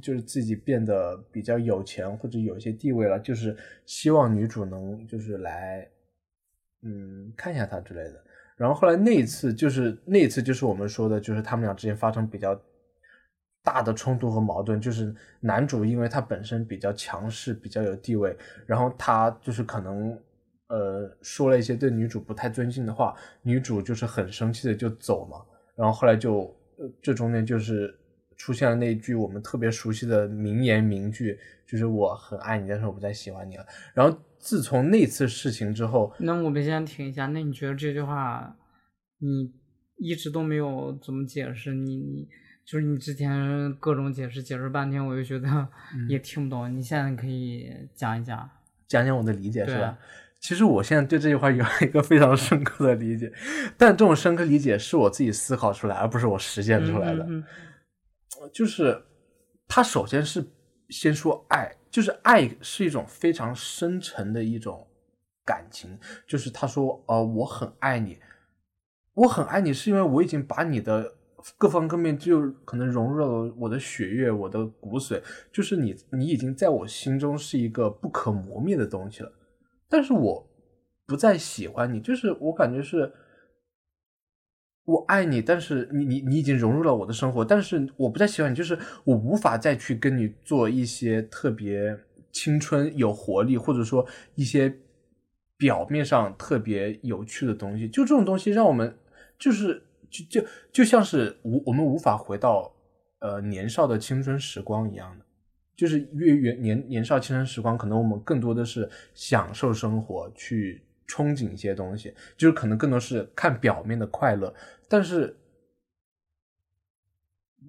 [0.00, 5.88] 就是自己变得比较有钱或者有一些地位了，就是希望女主能就是来，
[6.82, 8.24] 嗯，看一下他之类的。
[8.56, 12.58] 然后后来那一次就是那一次就是我们说的，就是他们俩之间发生比较
[13.62, 20.16] 大的冲突和矛盾，就是男主因为他本身比较强势，比较有地位，然后他就是可能
[20.68, 25.44] 呃说了一些对女主不太尊敬的话，女主就是很生气的就走嘛，
[25.74, 26.42] 然后后来就
[26.78, 27.92] 呃这中间就是
[28.36, 33.66] 出现了那一句我们特别熟悉的名言名句，就是我很爱你，但是我不再喜欢你了。
[33.92, 37.26] 然后自从那次事情之后，那我们先停一下。
[37.26, 38.56] 那你觉得这句话，
[39.18, 39.52] 你
[39.96, 41.72] 一直都没有怎么解释？
[41.72, 42.28] 你你
[42.64, 45.48] 就是你之前各种解释解释半天，我就觉得
[45.94, 46.74] 嗯也听不懂。
[46.74, 48.48] 你现在可以讲一讲。
[48.86, 49.98] 讲讲我的理解是吧？
[50.40, 53.32] 其实我现在对这句话有一个非常深刻的理解，
[53.78, 57.24] 但这种深刻理解是我自己思考出来，而不是我实践出来的。
[57.24, 57.44] 嗯嗯
[58.52, 59.00] 就是
[59.66, 60.44] 他首先是
[60.88, 64.86] 先说爱，就是爱是一种非常深沉的一种
[65.44, 68.18] 感情，就是他说呃我很爱你，
[69.14, 71.14] 我很爱你是因为我已经把你的
[71.56, 79.32] 各方各面就可能融入了我的血液、我的骨髓，就是你你已经在我心中是一个不可磨灭的东西了，
[79.88, 80.46] 但是我
[81.06, 83.12] 不再喜欢你，就是我感觉是。
[84.84, 91.98] 我爱你，但是你你你已经融入了我的生活，但是我不再喜欢你，就是我无法再去跟你做一些特别
[92.30, 94.74] 青春有活力，或者说一些
[95.56, 97.88] 表面上特别有趣的东西。
[97.88, 98.94] 就这种东西，让我们
[99.38, 102.70] 就是就就就像是无我们无法回到
[103.20, 105.24] 呃年少的青春时光一样的，
[105.74, 114.54] 就是越越年年少青春时光，可能我们更多的是享受生活，去憧憬一些东西，就是可能更多是看表面的快乐，
[114.88, 115.36] 但是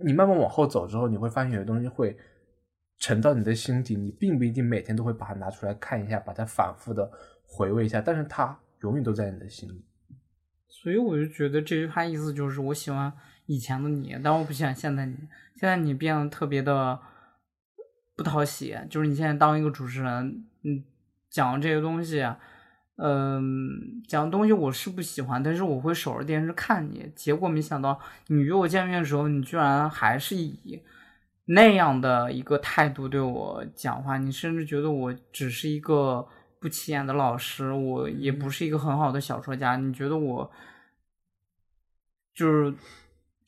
[0.04, 2.18] 你慢慢往后走之后，你会发现有些东西会
[2.98, 7.10] 沉到你的心底，你并不一定每天都会把它拿出来看一下，把它反复的
[7.44, 9.86] 回味一下，但是它永远都在你的心里。
[10.68, 13.12] 所以我就觉得这句话意思就是我喜欢
[13.46, 15.16] 以前的你，但我不喜欢现在你。
[15.56, 17.00] 现在你变得特别的
[18.14, 20.84] 不讨喜，就是你现在当一个主持人，嗯，
[21.30, 22.22] 讲这些东西，
[22.98, 27.12] 嗯，讲的东西我是不喜欢，但是我会守着电视看你。
[27.16, 30.82] 结果没想到你约我见面的时候，你居然还是以
[31.46, 36.26] 那样的一个态度对我讲话，你甚至觉得我只是一个
[36.60, 40.50] 不起眼的老师，我也不是一个很好的小说家，你觉得我
[42.34, 42.74] 就是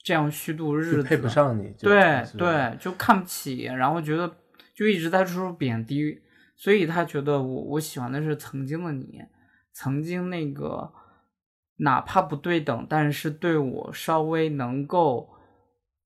[0.04, 4.30] 这样虚度日子，就配不上你，对对，就看不起，然后觉得
[4.76, 6.22] 就一直在处处贬低，
[6.56, 9.24] 所以他觉得我我喜欢的是曾经的你，
[9.80, 10.92] 曾经那个
[11.76, 15.30] 哪怕不对等，但是对我稍微能够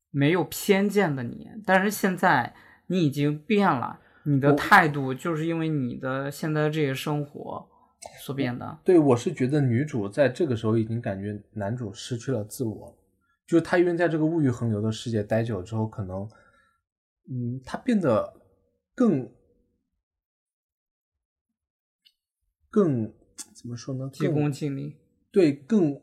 [0.10, 2.54] 没有偏见的你，但是现在
[2.88, 7.66] 你已经变了，你的态度就是因为你的现在这个生活
[8.20, 8.78] 所变的。
[8.84, 12.94] 对，我是觉得女主在这个时候已经感觉男主失去了自我，
[13.48, 16.30] 就是他因为在这个物欲横流的世界待久了之后，可能，
[17.30, 18.34] 嗯，他变得
[18.94, 19.32] 更
[22.70, 23.14] 更
[23.54, 24.10] 怎么说呢？
[24.12, 24.96] 急功近利，
[25.32, 26.02] 对，更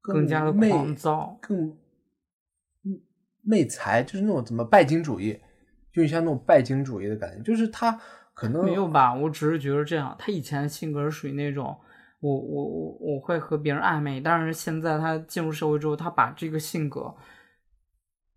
[0.00, 1.70] 更加的狂躁更
[2.82, 3.00] 嗯
[3.42, 5.40] 媚财，就是那种怎么拜金主义，
[5.92, 7.98] 就像那种拜金主义的感觉，就是他
[8.34, 9.14] 可能没有吧？
[9.14, 11.78] 我只是觉得这样，他以前的性格是属于那种，
[12.20, 17.14] 我我我我会和别人暧昧，但是现在他进入社会之后，他把这个性格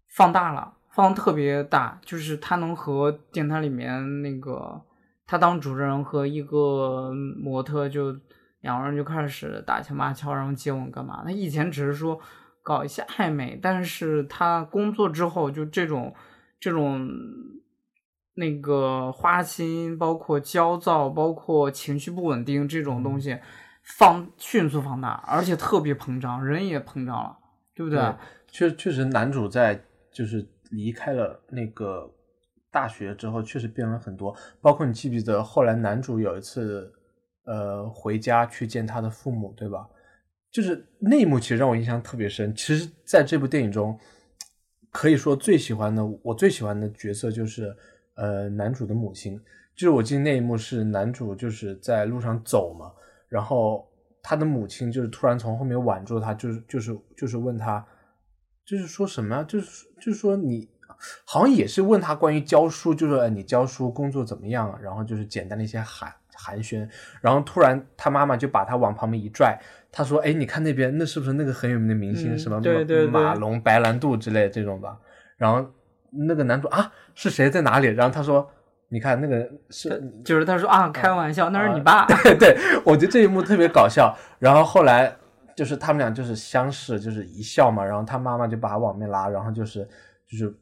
[0.08, 4.82] 放大了，放得特别大，就是他能和电台里面那个
[5.28, 8.16] 他当主持人和一个模特就
[8.62, 11.22] 两个人就开始打情骂俏，然后接吻干嘛？
[11.24, 12.18] 他以前只是说
[12.63, 16.16] 搞一些暧昧，但是他工作之后就这种
[16.60, 17.08] 这种
[18.36, 23.38] 那个花心，包括焦躁，包括情绪不稳定这种东西，
[23.84, 27.38] 放迅速放大，而且特别膨胀，人也膨胀了，
[27.76, 28.00] 对不对？
[28.00, 28.16] 对，
[28.48, 32.12] 确确实，男主在就是离开了那个
[32.78, 34.36] 大学之后，确实变了很多。
[34.62, 36.94] 包括你记不记得后来男主有一次，
[37.46, 39.90] 呃，回家去见他的父母，对吧？
[40.52, 42.54] 就是那一幕，其实让我印象特别深。
[42.56, 44.00] 其实，在这部电影中，
[44.92, 47.76] 可以说最喜欢的，我最喜欢的角色就是
[48.16, 49.42] 呃男主的母亲。
[49.76, 52.92] 就是我记得那一幕是男主就是在路上走嘛，
[53.28, 53.88] 然后
[54.22, 57.84] 他的母亲就是突然从后面挽住他，就是就是就是问他，
[58.63, 59.44] 就是说什么呀？
[59.44, 60.70] 就是就是说你
[61.25, 64.79] 好像也是问他关于教书，就是你教书工作怎么样啊？
[64.81, 66.88] 然后就是简单的一些寒寒暄，
[67.21, 69.60] 然后突然他妈妈就把他往旁边一拽，
[69.91, 74.97] 他说哎你看那边那是不是那个很有名的明星、嗯什么对对对马龙白兰度之类这种吧？
[75.38, 75.65] 然后
[76.12, 77.88] 那个男主啊是谁在哪里？
[77.88, 78.49] 然后他说
[78.89, 82.05] 你看那个是就是他说啊，开玩笑，那是你啊爸。
[82.23, 84.15] 对对，我觉得这一幕特别搞笑。
[84.39, 85.13] 然后后来
[85.55, 87.83] 就是他们俩就是相视，就是一笑嘛。
[87.83, 89.86] 然后他妈妈就把他往面拉，然后就是
[90.25, 90.55] 就是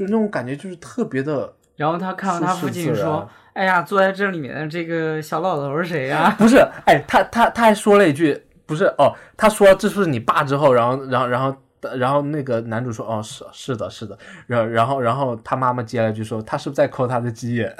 [0.00, 11.56] 就是那种感觉，就是特别的然后他看到他父亲说：“哎呀，坐在这里面的这个小老头是谁呀、 不是，哎，他他他还说了一句，不是哦，他说这是你爸之后，然后然后然后
[11.98, 17.76] 然后那个男主说哦是是的是的，然后然后然后他妈妈接了一句说他是不是在抠他的鸡眼？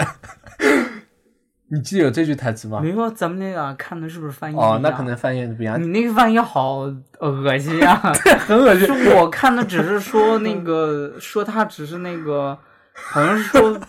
[1.71, 2.81] 你记得有这句台词吗？
[2.81, 6.81] 没有，咱们那个看的是不是翻译哦，那可能翻译不一样你，那个翻译好
[7.21, 7.97] 恶心啊！
[8.47, 8.87] 很恶心。
[8.87, 12.59] 是我看的，只是说那个 说他只是那个，
[12.93, 13.81] 好像是说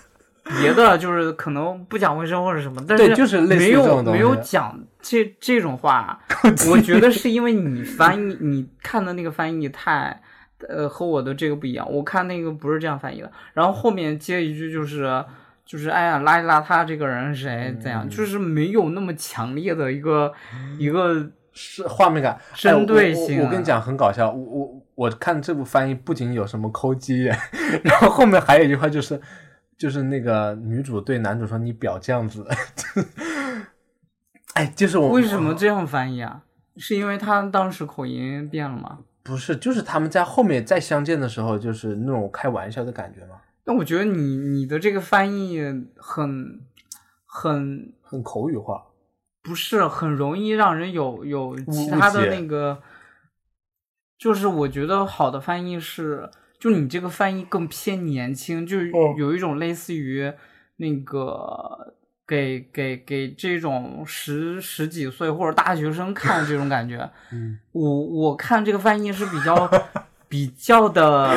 [0.59, 6.19] 别的，就是可能不讲卫生或者什么，但对就是没有没有讲这这种话。
[6.69, 10.21] 我觉得是因为你翻译，你看的那个翻译太。
[10.69, 15.25] 呃，和我的这个不一样，我看那个不是这样翻译的，然后后面接一句就是，
[15.71, 20.33] 就是哎呀，邋里邋遢这个人是谁怎样，嗯就是没有那么强烈的一个
[20.77, 24.29] 一个是画面感，哎针对性啊我我我跟你讲，很搞笑。
[24.29, 27.37] 我我我看这部翻译不仅有什么抠鸡眼，
[27.85, 29.17] 然后后面还有一句话就是，
[29.77, 32.45] 就是那个女主对男主说：“你表这样子。
[34.55, 36.41] ”哎，就是我为什么这样翻译啊？
[36.75, 38.99] 是因为他当时口音变了吗？
[39.23, 43.35] 不是，就是他们在后面再相见的时候，就是那种开玩笑的感觉嘛，
[43.71, 45.61] 但我觉得你你的这个翻译
[45.95, 46.59] 很
[47.25, 48.87] 很很口语化。
[49.41, 52.83] 不是很容易让人有有其他的那个，
[54.17, 56.29] 就是我觉得好的翻译是，
[56.59, 60.33] 就你这个翻译更偏年轻，就哦有一种类似于
[60.75, 61.95] 那个
[62.27, 67.09] 给给给这种十十几岁或者大学生看这种感觉。
[67.31, 69.71] 嗯，我我看这个翻译是比较
[70.27, 71.33] 比较的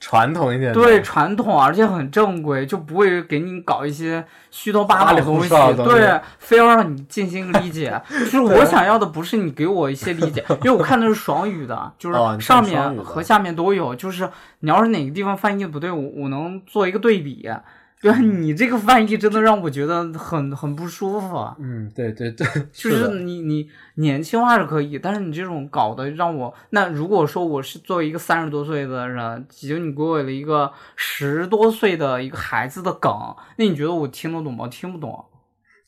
[0.00, 0.72] 传统一点。
[0.72, 5.48] 对传统，而且很正规，就不会给你搞一些虚头巴脑的东西
[5.84, 8.00] 对，非要让你进行理解。
[8.08, 13.94] 就是我想要的不是你给我一些理解，因为我看的是双语的， 就是上面和下面都有。
[13.94, 14.28] 就是
[14.60, 17.48] 你要是哪个地方翻译的不对，我我能做一个对比。
[18.02, 21.36] 对你这个翻译真的让我觉得很很不舒服。
[21.36, 33.12] 啊嗯，对对对，就是的你你年轻化是可以，但是你这种搞的让我那如果说我是作为一个三十多岁的人，只有你给我了一个十多岁的一个孩子的梗，
[33.58, 34.66] 那你觉得我听得懂吗？
[34.68, 35.22] 听不懂，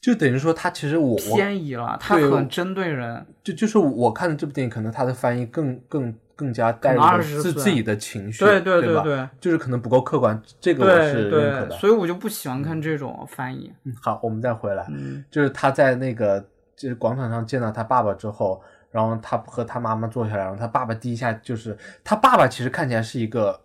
[0.00, 3.26] 就等于说他其实我我偏移了，他很针对人。
[3.42, 7.42] 就就是我看的这部电影，可能他的翻译更更更加带入可能了20岁。
[7.42, 9.02] 自自己的情绪，对对对吧？
[9.02, 11.70] 对就是可能不够客观，这个我是认可对，的。
[11.78, 13.72] 所以我就不喜欢看这种翻译。
[13.84, 15.24] 嗯好，我们再回来，嗯。
[15.30, 16.44] 就是他在那个
[16.76, 23.60] 就是广场上见到他爸爸之后，然后他和他妈妈坐下来，然后他爸爸第一下就是他爸爸其实看起来是一个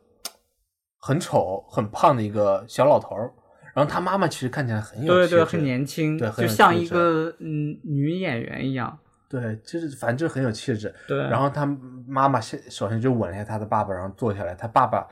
[0.99, 3.31] 很丑、很胖的一个小老头儿，
[3.73, 8.99] 然后他妈妈其实看起来很有对对，很年轻，对很就像一个嗯女演员一样。
[9.29, 10.93] 对，就是反正就是很有气质。
[11.07, 11.65] 对，然后他
[12.07, 15.05] 妈妈先首先就吻了一下他的爸爸，然后坐下来，他爸爸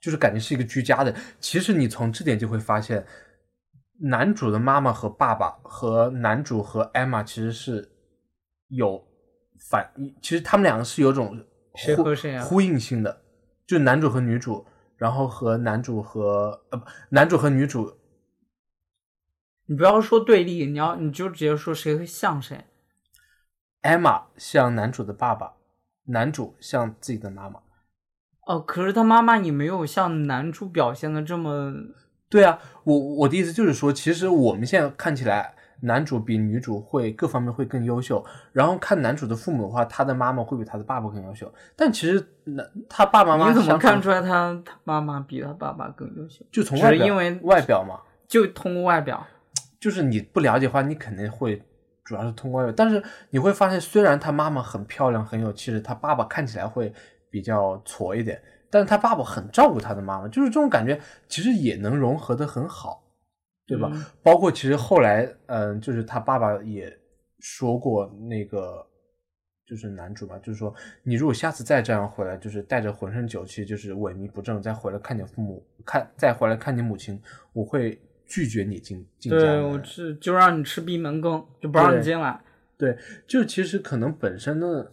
[0.00, 1.14] 就是感觉是一个居家的。
[1.38, 3.06] 其实你从这点就会发现，
[4.00, 7.88] 男主的妈妈和爸爸和男主和艾玛其实是
[8.68, 9.00] 有
[9.70, 9.88] 反，
[10.20, 11.38] 其实他们两个是有种
[11.72, 12.04] 呼
[12.42, 13.22] 呼应性的，
[13.66, 17.96] 就是男主和女主，然后和男主和呃不，男主和女主
[19.66, 22.64] 你不要说对立，你要你就直接说谁会像谁。
[23.82, 25.54] 艾玛像男主的爸爸，
[26.06, 27.60] 男主像自己的妈妈。
[28.46, 31.72] 哦，可是他妈妈也没有像男主表现的这么，
[32.28, 38.24] 对啊，我我的意思就是说，其实我们现在看起来，男主比女主会各方面会更优秀。
[38.52, 41.52] 然后看男主的父母的话，他的妈妈会比他的爸爸更优秀。
[41.76, 46.44] 但其实男他爸爸妈妈你怎么看出来他他妈妈比他爸爸更优秀？
[46.50, 49.24] 就从外表只是因为外表嘛，就通过外表，
[49.78, 51.62] 就是你不了解的话，你肯定会
[52.04, 52.74] 主要是通过外表。
[52.76, 56.92] 但是你会发现，虽然他妈妈很漂亮很有气质，他爸爸看起来会
[57.30, 63.02] 比较挫一点，但是他爸爸很照顾他的妈妈，就是这种感觉，其实也能融合的很好，
[63.66, 63.90] 对吧？
[63.92, 66.92] 嗯包括其实后来，嗯，就是他爸爸也
[67.38, 68.86] 说过那个。
[69.66, 77.96] 就是男主嘛，就是说，你如果下次再这样回来，就是带着浑身酒气，就是萎靡不振，再回来看你父母，看再回来看你母亲，我会
[78.30, 79.60] 拒绝你进进家对。
[79.60, 82.40] 我是就让你吃闭门羹，就不让你进来。
[82.78, 84.90] 对，就其实可能本身的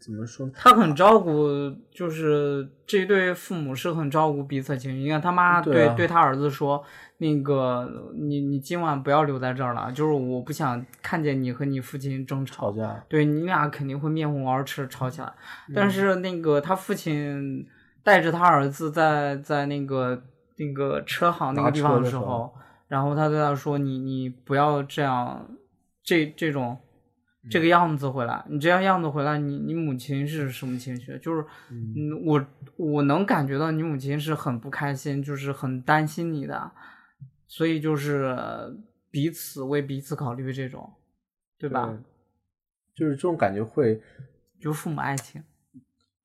[0.00, 0.52] 怎么说呢？
[0.56, 1.46] 他很照顾，
[1.92, 4.98] 就是这对父母是很照顾彼此的情绪。
[4.98, 6.82] 你看他妈对啊对对他儿子说
[7.18, 7.88] ：“那个，
[8.18, 12.72] 你你今晚不要留在这儿了，就是我不想看见你和你父亲争吵。
[12.72, 15.28] 吵架，对你俩肯定会面红耳赤吵起来。
[15.68, 17.64] 嗯但是那个他父亲
[18.02, 20.20] 带着他儿子在在那个
[20.58, 22.54] 那个车行那个地方的时候
[22.88, 25.50] 然后他对他说：“你你不要这样，
[26.02, 26.78] 这这种
[27.50, 31.18] 这个样子回来，你这样样子回来，你你母亲是什么情绪？
[31.18, 32.46] 就是嗯，我
[32.76, 36.70] 我能感觉到你母亲是很不开心，就是很担心你的，
[37.48, 38.36] 所以就是
[39.10, 40.92] 彼此为彼此考虑这种，
[41.58, 41.86] 对吧？
[41.86, 41.98] 对
[42.94, 44.00] 就是这种感觉会，
[44.60, 45.42] 就父母爱情。”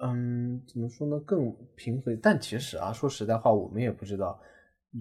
[0.03, 1.19] 嗯，怎么说呢？
[1.25, 2.15] 更平和。
[2.21, 4.39] 但其实啊，说实在话，我们也不知道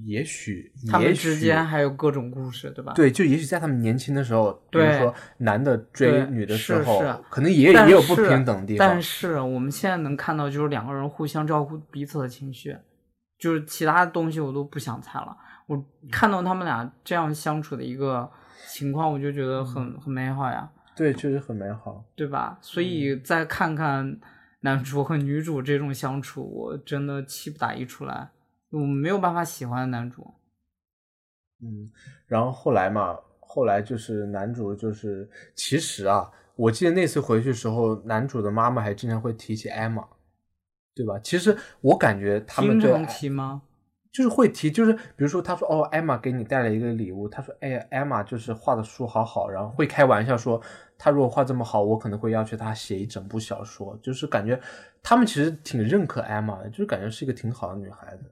[0.07, 2.93] 也许他们之间还有各种故事，对吧？
[2.95, 8.89] 对，就也许在他们年轻的时候，比如说男的追女的时候是，可能也但也有不平等的地方。
[8.89, 12.77] 但是我们现在能看到，就是两个人互相照顾彼此的情绪，
[13.39, 15.37] 就是其他东西我都不想猜了。
[15.67, 18.31] 我看到他们俩这样相处的一个
[18.69, 22.05] 情况，我就觉得很很美好呀，对，确实很美好。
[22.15, 22.59] 对吧？
[22.61, 24.19] 所以再看看
[24.61, 28.31] 男主和女主这种相处，我真的气不打一处来，
[28.71, 30.35] 我没有办法喜欢男主。
[31.63, 31.91] 嗯，
[32.27, 40.07] 然后后来嘛，后来就是男主就是，其实啊，我记得那次回去的时候，男主的妈妈还经常会提起艾玛，
[40.95, 41.19] 对吧？
[41.19, 43.63] 其实我感觉他们对经常提吗？
[44.13, 50.61] 就是会提，就是比如说他说哦，艾玛给你带了一个礼物，他说哎呀，艾玛就是画的书好好，然后会开玩笑说
[50.99, 54.61] 他如果画这么好，我可能会要求他写一整部小说，就是感觉
[55.03, 58.25] 他们其实挺认可艾玛的，就是感觉是一个挺好的女孩子。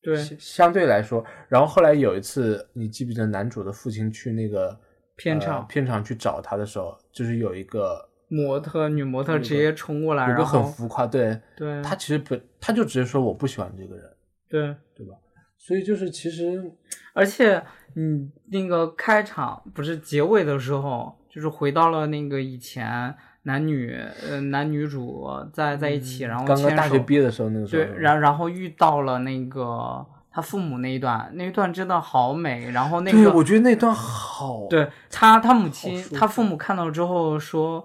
[0.00, 4.78] 对，相相对来说，然后后来有一次，你记不记得男主的父亲去那个呃
[5.16, 14.04] 片场片场去找他的时候，就是有一个模特女模特直接冲过来，有个然后很浮夸，对对他其实不，他就直接说我不喜欢这个人，
[14.48, 14.74] 对。
[14.94, 15.14] 对吧？
[15.56, 16.72] 所以就是其实
[17.12, 17.62] 而且，
[17.94, 23.92] 你，那个开场不是结尾的时候，就是回到了那个以前男女，
[24.28, 32.70] 呃，男女主在在一起，然后嗯刚刚大学毕业的时候那个时候，对，然然后遇到了那个他父母那一段，那一段真的好美。
[32.70, 37.84] 然后那对个，我觉得那段好，对他他母亲他父母看到之后说，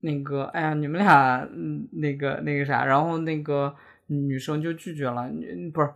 [0.00, 3.74] 那个哎呀，你们俩嗯那个那个啥，然后那个
[4.08, 5.30] 女生就拒绝了，
[5.72, 5.88] 不是。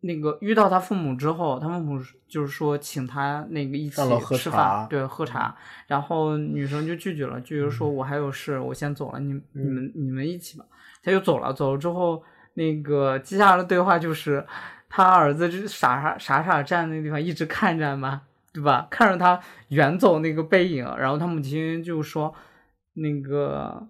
[0.00, 1.98] 那个遇到他父母之后，他父母
[2.28, 4.00] 就是说请他那个一起
[4.36, 5.56] 吃饭，对，喝茶。
[5.88, 10.64] 然后女生就拒绝了，拒绝说我还有事，我先走了，你你们你们一起吧。
[11.02, 12.22] 他就走了，走了之后，
[12.54, 14.46] 那个接下来的对话就是
[14.88, 18.86] 他儿子就傻傻傻傻站那个地方一直看着嘛，对吧？
[18.90, 22.32] 看着他远走那个背影，然后他母亲就说
[22.92, 23.88] 那个。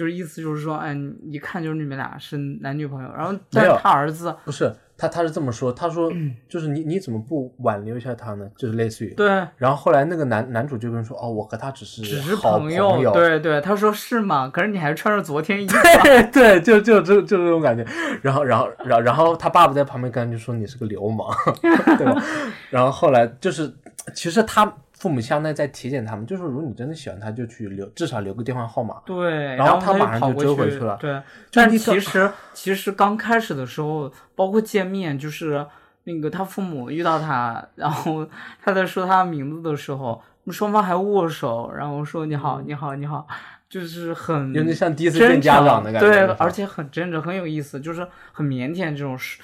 [0.00, 0.96] 就是意思就是说，哎，
[1.26, 6.10] 一看就是你们俩是男女朋友，然后但是他儿子不是他他是这么说，他说
[6.48, 8.48] 就是你你怎么不挽留一下他呢？
[8.56, 9.28] 就是类似于对，
[9.58, 14.48] 然后后来那个男男主就跟说：“哦，我和他只是只是朋友。”对对，他说是吗？
[14.48, 17.86] 可是你还穿着昨天衣服， 对对，就就就就这种感觉。
[18.22, 21.28] 然后然后然后然后他爸爸在旁边跟他就说：“你是个流氓，
[21.98, 22.22] 对吧？”
[22.70, 23.70] 然后后来就是，
[24.14, 29.02] 其实他父母相当于在体检他们，就是如果你真的喜欢他，就去留，至少留个电话号码。
[29.04, 31.20] 对，然后后他他马上就追回去了对，
[31.50, 35.66] 但其实其实刚开始的时候，包括见面，就是
[36.04, 38.28] 那个他父母遇到他，然后
[38.62, 43.26] 他在说他名字的时候，双方还握手，然后说你好，你好，你好，
[43.68, 46.08] 就是很有点像第一次见家长的感觉。
[46.08, 49.40] 对，而且很真诚，很有意思，就是很腼腆这种事。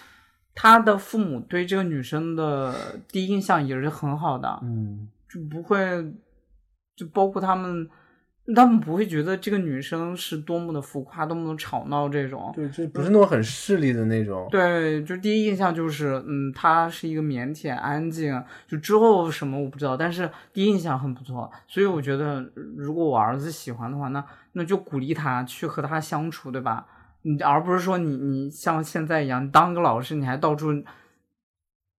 [0.55, 2.75] 他的父母对这个女生的
[3.09, 5.07] 第一印象也是很好的，嗯，
[5.37, 5.79] 就不会，
[6.97, 7.87] 就包括他们，
[8.55, 12.51] 他们不会觉得这个女生是多么的浮夸、多么的吵闹这种。
[12.55, 14.49] 对，就不是那种很势利的那种。
[14.51, 18.43] 对，就第一印象就是，嗯，她是一个腼腆、安静。
[18.67, 21.53] 就之后什么我不知道，但是第一印象很不错。
[21.69, 22.41] 所以我觉得，
[22.77, 26.87] 如果我儿子喜欢的话，那那就鼓励他去和他相处，对吧？
[27.23, 30.69] 你而不是说你你像现在一样，当个老师，你还到处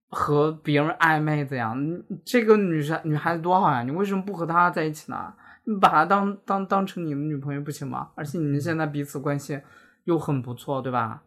[0.09, 1.77] 和别人暧昧怎样？
[2.23, 5.33] 这个女生女孩子多好呀，你为什么不和她在一起呢？
[5.65, 8.09] 你把她当当当成你的女朋友不行吗？
[8.15, 9.59] 而且你们现在彼此关系
[10.05, 11.23] 又很不错，对吧？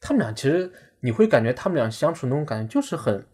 [0.00, 3.24] 他们俩其实你会感觉他们俩相处那种感觉就是很，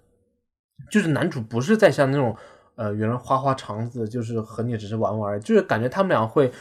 [0.89, 2.37] 就是男主不是在像那种
[2.77, 6.53] 呃原来花花肠子，就是和你只是玩玩就是感觉他们俩会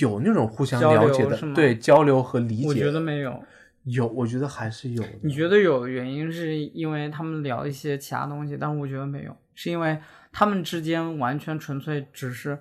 [0.00, 2.66] 有那种互相了解的对交流和理解。
[2.66, 3.40] 我觉得没有。
[3.84, 5.08] 有，我觉得还是有的。
[5.22, 9.98] 你觉得有原因是因为他们聊一些其他东西，但我觉得没有，是因为
[10.30, 12.58] 他们之间完全纯粹只是，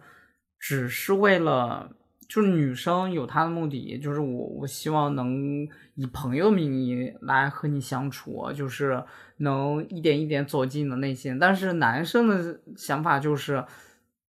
[0.57, 1.91] 只是为了，
[2.27, 9.03] 就是女生有她的目的，就是我我希望能以朋友名义来和你相处，就是
[9.37, 11.37] 能一点一点走进你的内心。
[11.37, 13.63] 但是男生的想法就是，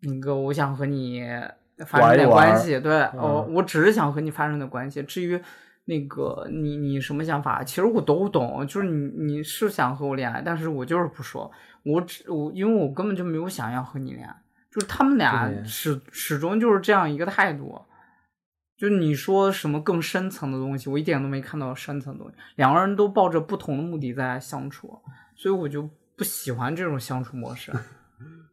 [0.01, 1.23] 那个我想和你
[1.87, 5.01] 发生点关系，对，嗯哦，我只是想和你发生点关系。
[5.01, 5.41] 至于
[5.85, 11.51] 那个你你什么想法，其实我都懂，就是你你是想和我恋爱，但是我就是不说，
[11.83, 14.35] 我只我因为我根本就没有想要和你恋爱，
[14.71, 17.79] 就是他们俩始始终就是这样一个态度。
[18.77, 22.35] 就你说什么更深层的东西，我一点都没看到深层的东西。
[22.55, 24.99] 两个人都抱着不同的目的在相处，
[25.33, 27.71] 所以我就不喜欢这种相处模式。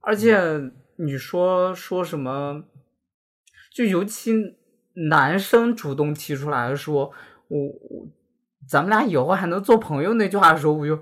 [0.01, 0.39] 而且
[0.97, 2.62] 你说说什么，
[3.74, 4.33] 就尤其
[4.95, 7.12] 男生主动提出来说，
[7.49, 8.07] 我我
[8.68, 11.01] 咱们俩以后还能做朋友那句话的时候，我就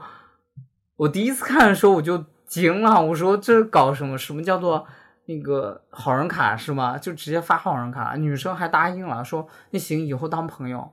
[0.97, 4.17] 我第一次看的时候我就惊了，我说这搞什么？
[4.17, 4.87] 什么叫做
[5.27, 6.97] 那个好人卡是吗？
[6.99, 10.91] 就直接发好人卡，女生还答应了，说那行以后当朋友。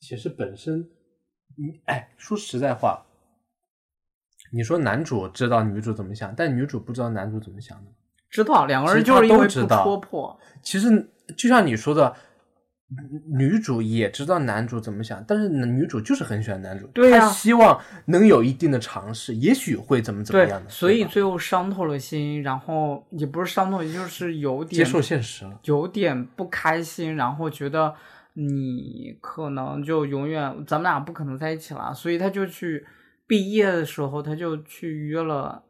[0.00, 0.88] 其实本身，
[1.56, 3.04] 你哎，说实在话，
[4.52, 7.90] 你说男主知道女主怎么想，但女主不知道男主怎么想的。
[8.30, 12.14] 知道两个人就是因为不戳破，其实就像你说的，
[13.26, 25.60] 女主也知道男主怎么想，但是女主就是很喜欢男主，对啊她希望能有一定的尝试，也许会怎么怎么样的，，所以最后伤透了心，然后也不是伤透，就是有点接受现实了。
[25.64, 27.94] 有点不开心，然后觉得
[28.32, 32.86] 你可能就永远咱们俩不可能在一起了，所以他就去
[33.26, 35.64] 毕业的时候他就去约了，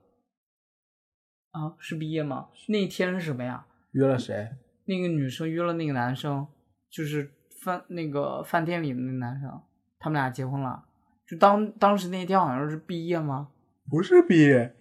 [1.51, 2.47] 啊，是毕业吗？
[2.69, 3.67] 那天是什么呀？
[3.91, 4.51] 约了谁？
[4.85, 6.47] 那个女生约了那个男生，
[6.91, 7.31] 就是
[7.63, 9.61] 饭那个饭店里的那个男生，
[9.99, 10.85] 他们俩结婚了。
[11.27, 13.49] 就当当时那天好像是毕业吗？
[13.91, 14.75] 不是毕业，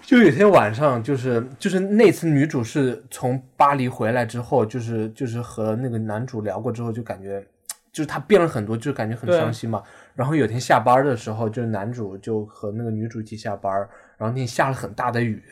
[0.00, 7.46] 就有天晚上，就是就是那次女主是从巴黎回来之后，就是就是和那个男主聊过之后，就感觉
[7.92, 9.82] 就是他变了很多，就感觉很伤心嘛。
[10.14, 13.70] 然后有天下班的时候，就是男主就和那个女主一起下班，
[14.16, 15.42] 然后那天下了很大的雨，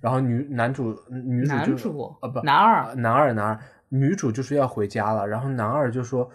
[0.00, 3.58] 然后女男主女主就男主啊不男二呃男二男二，
[3.88, 6.30] 女主就说要回家了，然后男二就说。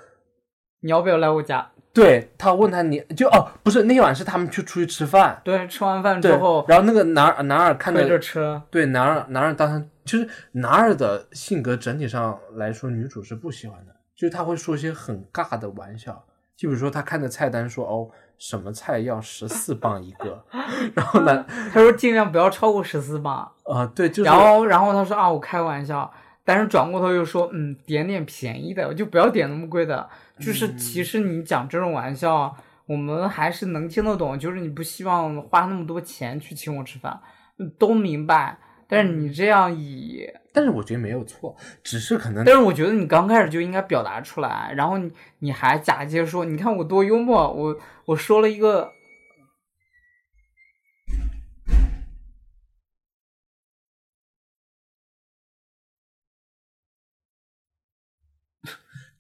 [0.85, 1.65] 你要不要来我家？
[1.93, 16.21] 对他问他你就哦不是那天晚上是他们去出去吃饭，对，吃完饭之后然后那个男男二看推着着车，对男二男二当时其实男二的性格整体上来说，女主是不喜欢的，就是他会说一些很尬的玩笑，
[16.57, 20.43] 就比如说他看着菜单说哦什么菜要十四磅一个，
[20.93, 23.49] 然后呢他说尽量不要超过十四磅。
[23.63, 26.11] 啊、对就是然后，然后他说啊，我开玩笑，
[26.45, 30.09] 但是转过头又说，嗯，点点便宜的，我就不要点那么贵的。
[30.39, 37.19] 就是嗯其实你讲这种玩笑，我们还是能听得懂，就是你不希望花那么多钱去请我吃饭，
[37.59, 38.57] 嗯都明白。
[38.85, 47.75] 但是你这样以，但是我觉得没有错，只是可能但是我觉得你刚开始就应该表达出来，然后你你还假借说，你看我多幽默，我
[48.05, 48.91] 我说了一个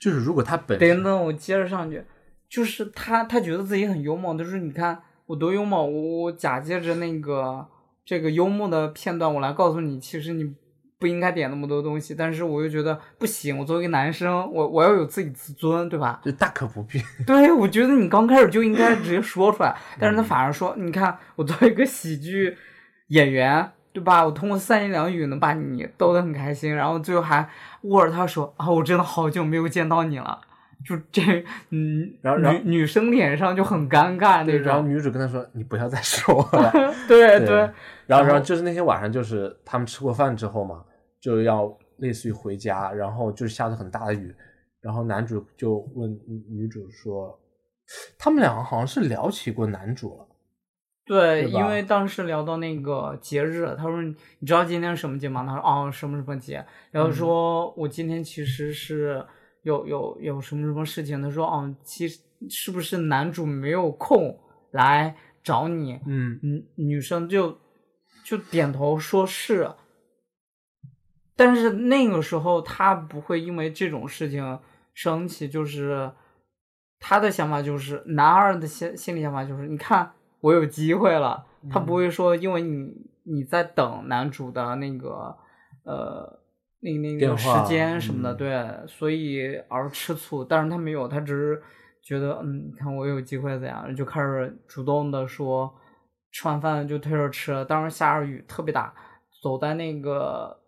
[0.03, 2.03] 就是如果他本身等等，我接着上去，
[2.49, 7.65] 就是他他觉得自己很幽默，就是你看我多幽默，我我假借着那个
[8.03, 10.53] 这个幽默的片段，我来告诉你，其实你
[10.99, 16.19] 不应该点那么多东西，但是我又觉得不行，我作为一个男生，我我要有自己自尊，对吧？
[16.21, 22.57] 就大可不必， 对，我觉得你刚开始就应该直接说出来，但是他反而说，你看我作为一个喜剧
[23.07, 24.25] 演员，对吧？
[24.25, 27.47] 我通过三言两语能把你逗得很开心，然后最后还
[27.83, 30.41] 握着他手啊，我真的好久没有见到你了，
[30.83, 31.21] 就这，
[31.69, 36.71] 嗯，然后女女生脸上就很尴尬那种然后，女主跟他说你不要再说了。
[37.07, 37.55] 对对对，
[38.07, 40.83] 然后，然然后后就是那天晚上，就是他们吃过饭之后嘛，
[41.21, 44.35] 就要类似于回家，然后就是下着很大的雨，
[44.81, 47.39] 然后男主就问女女主说，
[48.17, 50.27] 他们两个好像是聊起过男主了，
[51.05, 55.45] 对，对因为当时聊到那个节日，他说你你知道今天是什么节吗？
[55.45, 59.25] 他说哦什么什么节，然后嗯说我今天其实是
[59.63, 64.39] 有有有什么什么事情，他说哦其实是不是男主没有空
[64.71, 65.99] 来找你？
[66.05, 67.57] 嗯，女女生就
[68.23, 69.69] 就点头说是，
[71.35, 74.57] 但是那个时候他不会因为这种事情
[74.93, 76.11] 生气，就是
[76.99, 80.13] 他的想法就是男二的心心理想法就是，你看
[80.43, 85.33] 我有机会了，他不会说因为你你在等男主的那个
[85.85, 86.39] 呃
[86.81, 88.37] 那那个时间什么的，嗯。
[88.37, 91.63] 对，所以而吃醋，但是他没有，他只是
[92.01, 95.73] 觉得嗯，你看我有机会怎样，就开始主动的说，
[96.33, 98.93] 吃完饭就推着吃，当时下着雨特别大，
[99.41, 100.59] 走在那个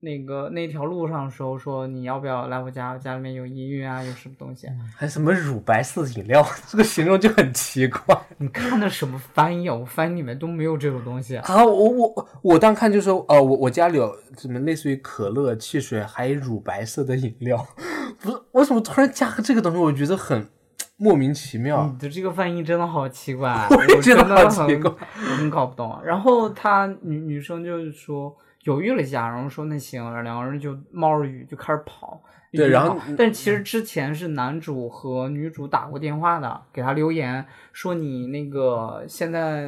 [0.00, 9.74] 那个那条路上的时候说你要不要来我家，我家里面有音乐啊，有什么东西，还什么乳白色饮料，这个形容就很奇怪 你看的什么翻译啊？
[9.74, 11.36] 我翻译里面都没有这种东西。
[11.38, 11.64] 啊！
[11.64, 17.66] 我我我当看就说，呃，我我家里有什么类似于可乐、汽水，还有乳白色的饮料，
[18.20, 19.78] 不是为什么突然加个这个东西？
[19.78, 20.48] 我觉得很
[20.96, 21.90] 莫名其妙。
[21.92, 23.66] 你的这个翻译真的好奇怪，
[24.00, 25.92] 真的好奇很怪我很搞不懂。
[25.92, 28.32] 啊然后他女女生就是说
[28.64, 32.22] 犹豫了一下，然后说那行，两个人就冒着雨就开始跑。
[32.50, 37.44] 对然后但其实之前是男主和女主打过电话的，给他留言
[37.74, 39.64] 说你那个现在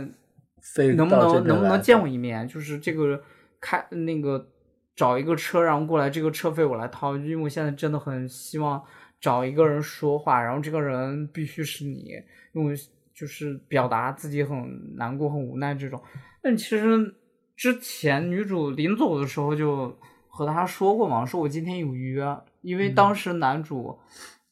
[0.96, 2.48] 能不能能不能见我一面？
[2.48, 3.22] 就是这个
[3.60, 4.48] 开那个
[4.96, 8.82] 找一个车，然后过来，这个车费我来掏，因为我现在真的很希望
[9.20, 12.14] 找一个人说话，然后这个人必须是你，
[12.54, 12.74] 因为
[13.14, 16.02] 就是表达自己很难过、很无奈这种。
[16.42, 17.14] 但其实
[17.60, 19.94] 之前女主临走的时候就
[20.28, 22.24] 和他说过嘛，说我今天有约，
[22.62, 23.98] 因为当时男主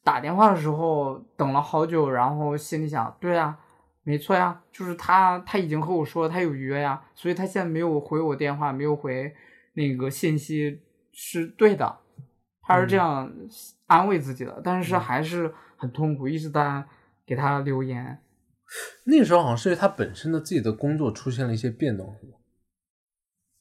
[0.05, 3.59] 打电话的时候等了好久，然后心里想，对呀，
[4.03, 9.35] 没错呀，就是他他已经和我说了他有约呀，所以他现在没有回我电话，没有回
[9.73, 12.01] 那个信息是对的，
[12.61, 13.33] 他是这样
[13.87, 16.85] 安慰自己的，但是还是很痛苦，一直在
[17.25, 18.19] 给他留言。
[19.05, 22.37] 那个时候好像是因为他本身的自己的工作出现了一些变动，是吧？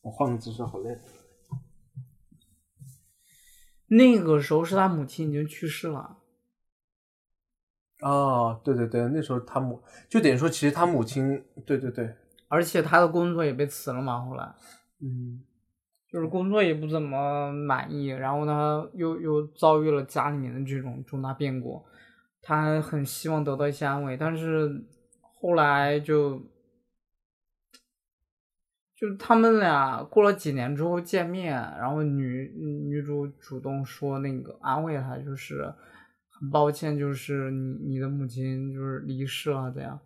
[0.07, 0.97] 我换个姿势，好累。
[3.87, 6.17] 那个时候是他母亲已经去世了，
[8.01, 12.15] 哦，对对对，那时候他母就等于说，其实他母亲，对对对，
[12.47, 14.55] 而且他的工作也被辞了嘛，后来
[15.01, 15.43] 嗯。
[16.09, 21.83] 就是工作也不怎么满意，然后他又又遭遇了家里面的这种重大变故，
[22.41, 24.71] 他很希望得到一些安慰，但是
[25.19, 26.41] 后来就
[28.97, 35.71] 就他们俩过了几年之后见面，然后女女主主动说那个安慰他，就是
[36.31, 39.99] 很抱歉，就是你你的母亲就是离世了这样，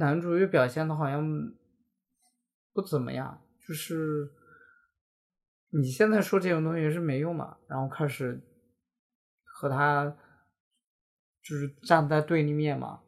[0.00, 1.24] 男主又表现的好像
[2.72, 4.32] 不怎么样，就是
[5.70, 8.42] 你现在说这种东西是没用嘛，然后开始
[9.44, 10.16] 和他
[11.40, 13.02] 就是站在对立面嘛。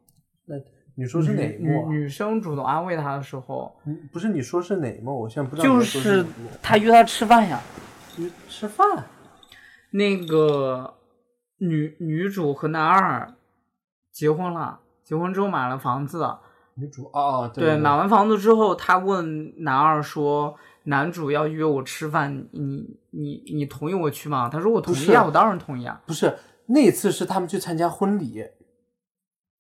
[0.98, 1.88] 你说是哪一幕、啊？
[1.88, 5.22] 女女生主动安慰他的时候，嗯不是你说是哪一幕？
[5.22, 6.26] 我现在不知道就是
[6.60, 7.60] 他约他吃饭呀。
[8.16, 9.04] 约吃饭。
[9.92, 10.94] 那个
[11.58, 13.32] 女女主和男二
[14.10, 16.28] 结婚了，结婚之后买了房子。
[16.74, 26.00] 女主哦，对对，买完房子之后，他问男二说：“男主要约我吃饭，你你你同意我去吗？”他说：“我同意啊，我当然同意啊。
[26.06, 26.36] 不是
[26.66, 28.44] 那次是他们去参加婚礼，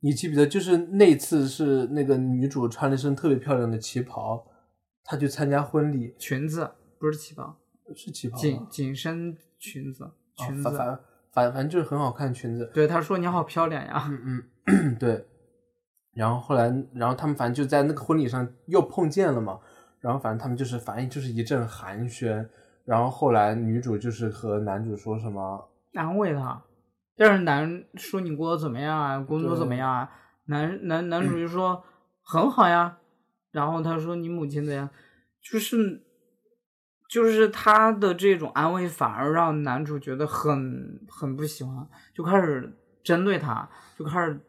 [0.00, 0.46] 你记不记得？
[0.46, 4.46] 就是那次是那个女主穿了一身特别漂亮的旗袍，
[5.02, 7.56] 她去参加婚礼”裙子不是旗袍，
[7.94, 10.62] 是旗袍紧紧身裙子，啊裙子。
[10.62, 11.00] 反反
[11.32, 14.08] 反反正就是很好看裙子，对，她说：“你好漂亮呀。
[14.08, 15.26] 嗯嗯， 对。
[16.14, 19.58] 然后后来，然后他们反正就在那个婚礼上又碰见了嘛。
[20.00, 22.48] 然后反正他们就是反正就是一阵寒暄。
[22.84, 26.62] 然后后来女主就是和男主说什么，”安慰他，
[27.18, 29.18] 但是男说：“你过得怎么样啊？
[29.18, 30.08] 工作怎么样啊？”
[30.46, 31.84] 男男男主就说
[32.22, 32.96] ：“很好呀。”
[33.50, 34.88] 然后他说：“你母亲怎样？”
[35.42, 36.02] 就是
[37.08, 44.40] 就是他的这种安慰，反而让男主觉得很很不喜欢，就开始针对他，就开始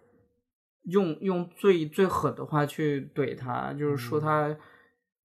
[0.83, 4.55] 用用最最狠的话去怼他，就是说他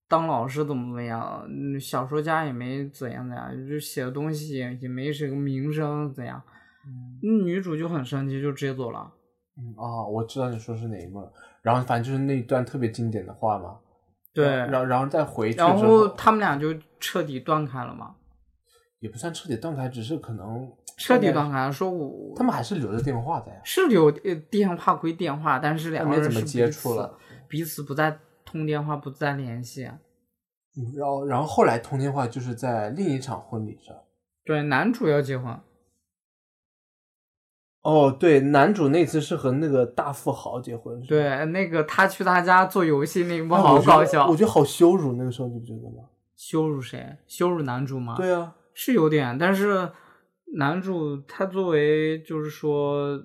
[0.07, 6.41] 当老师怎么怎么样，嗯小说家也没怎样怎样，就写的东西也也没什么名声怎样。
[7.21, 9.11] 女主就很生气，就直接走了。
[9.57, 11.31] 嗯哦，我知道你说是哪一幕了。
[11.61, 13.77] 然后反正就是那一段特别经典的话嘛。
[14.33, 18.15] 对，然后然后再回去然后他们俩就彻底断开了嘛，
[18.99, 21.71] 也不算彻底断开，只是可能彻底断开了。
[21.71, 23.61] 说我他们还是留着电话的呀。
[23.63, 27.17] 是有呃电话归电话，但是两个没怎么人是接触了，
[27.47, 29.85] 彼此不再通电话，不再联系。
[30.77, 33.95] 嗯然后然后后来通电话就是在另一场婚礼上。
[34.43, 35.57] 对，男主要结婚，
[37.85, 46.09] 哦，对，男主那次是和那个大富豪结婚，对，那个他去他家做游戏那一幕哎好搞笑，我觉得好羞辱，那个时候你不觉得吗？
[46.35, 47.15] 羞辱谁？
[47.27, 48.15] 羞辱男主吗？
[48.17, 49.87] 对啊，是有点，但是
[50.57, 53.23] 男主他作为就是说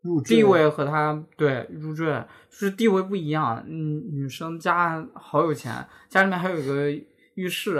[0.00, 2.06] 入地位和他对入赘
[2.48, 3.62] 就是地位不一样。
[3.68, 6.90] 嗯，女生家好有钱，家里面还有一个
[7.34, 7.74] 浴室，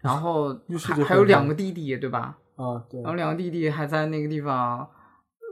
[0.00, 2.36] 然后浴室还还有两个弟弟，对吧？
[2.56, 4.90] 啊，对然后两个弟弟还在那个地方狂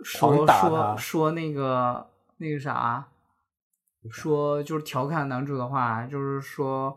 [0.04, 3.06] 说说说那个那个啥，
[4.10, 6.96] 说就是调侃男主的话，就是说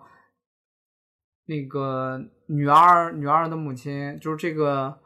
[1.45, 4.99] 那个女二女二的母亲，就是这个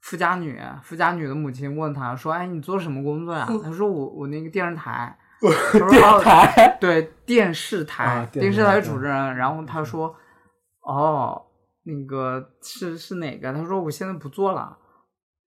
[0.00, 3.46] 富家女，富家女的母亲问他说：“哎，你做什么工作呀？
[3.62, 5.18] ”他说：“我我那个电视台。
[5.72, 10.14] ”：“电视台对电视台、啊电电视台主持人。”然后他说
[10.86, 11.46] ：“哦，
[11.84, 14.78] 那个是是哪个？”他说：“我现在不做了。”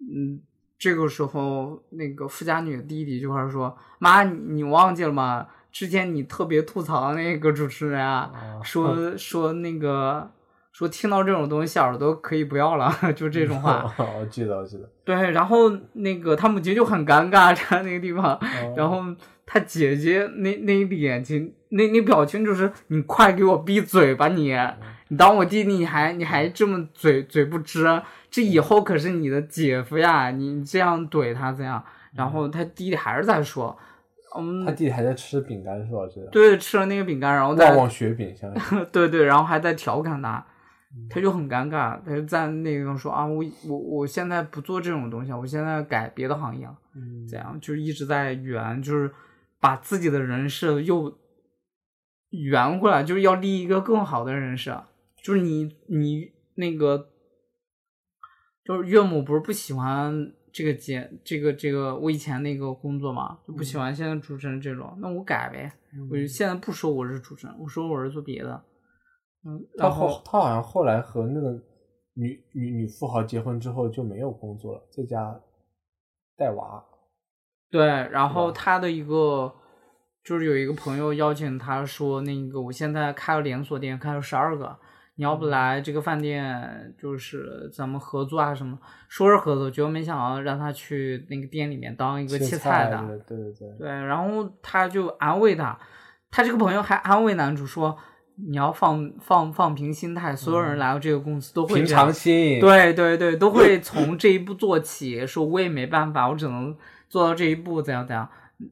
[0.02, 0.42] 嗯，
[0.84, 5.48] 这个时候那个富家女的弟弟就开始说：“妈，你你忘记了吗？
[5.72, 10.30] 之前你特别吐槽那个主持人啊，啊说 说那个
[10.74, 13.90] 说听到这种东西耳朵可以不要了， 就这种话。
[14.20, 14.84] 我记得，我记得。
[15.06, 19.02] 对，然后那个他母亲就很尴尬站在那个地方，哦然后
[19.46, 24.54] 他姐姐那那一眼睛，那那表情就是你快给我闭嘴吧你！
[25.14, 28.02] 你当我弟弟你还你还这么嘴嘴不知，
[28.32, 31.84] 这以后可是你的姐夫呀，你这样怼他怎样？
[32.16, 33.78] 然后他弟弟还是在说，
[34.36, 36.00] 嗯他，弟弟还在吃饼干是吧？
[36.32, 40.44] 对，吃了那个饼干，然后在旺旺雪饼，相当 对对，然后还在调侃他，
[40.96, 41.08] 嗯。
[41.10, 47.28] 他就很尴尬，他就在那个说啊，我我我现在不做这种东西，我现在改别的行业了，嗯。
[47.28, 47.56] 这样？
[47.62, 49.12] 就是一直在圆，就是
[49.60, 51.16] 把自己的人设又
[52.30, 54.84] 圆回来，就是要立一个更好的人设，
[55.24, 57.10] 就是你你那个
[58.64, 65.72] 就是岳母不是不喜欢这个节这个这个我以前那个工作嘛，就不喜欢现在主持人这种，那我改呗，
[66.12, 68.64] 我就现在不说我是主持人，我说我是做别的。
[69.46, 71.52] 嗯，他后他好像后来和那个
[72.14, 75.42] 女女女富豪结婚之后就没有工作了，在家
[76.38, 76.84] 带娃。
[77.72, 79.54] 对，然后他的一个
[80.24, 84.78] 就是有一个朋友邀请他说，那个我现在开了连锁店，开了十二个，
[85.16, 88.78] 你要不来这个饭店，就是咱们合作啊什么？
[89.08, 92.98] 说是合作，结果没想到让他去那个店里面当一个切菜的。
[92.98, 93.70] 的，对对对。
[93.78, 95.78] 对，然后他就安慰他，
[96.32, 97.96] 他这个朋友还安慰男主说，
[98.50, 106.76] 你要放放放平心态，所有人来到这个公司都会平常心，，对对对，都会从这一步做起，说我也没办法，我只能
[107.08, 108.28] 做到这一步，怎样怎样。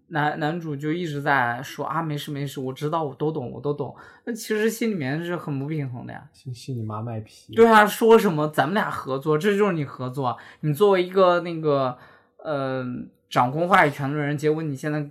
[0.07, 3.93] 男男主就一直在说啊，没事没事，我知道，我都懂，我都懂。
[4.25, 6.23] 那其实心里面是很不平衡的呀。
[6.31, 7.53] 信信你妈卖批。
[7.55, 10.37] 对啊，说什么咱们俩合作，这就是你合作。
[10.61, 11.97] 你作为一个那个
[12.43, 12.85] 呃
[13.29, 15.09] 掌控话语权的人，结果你现在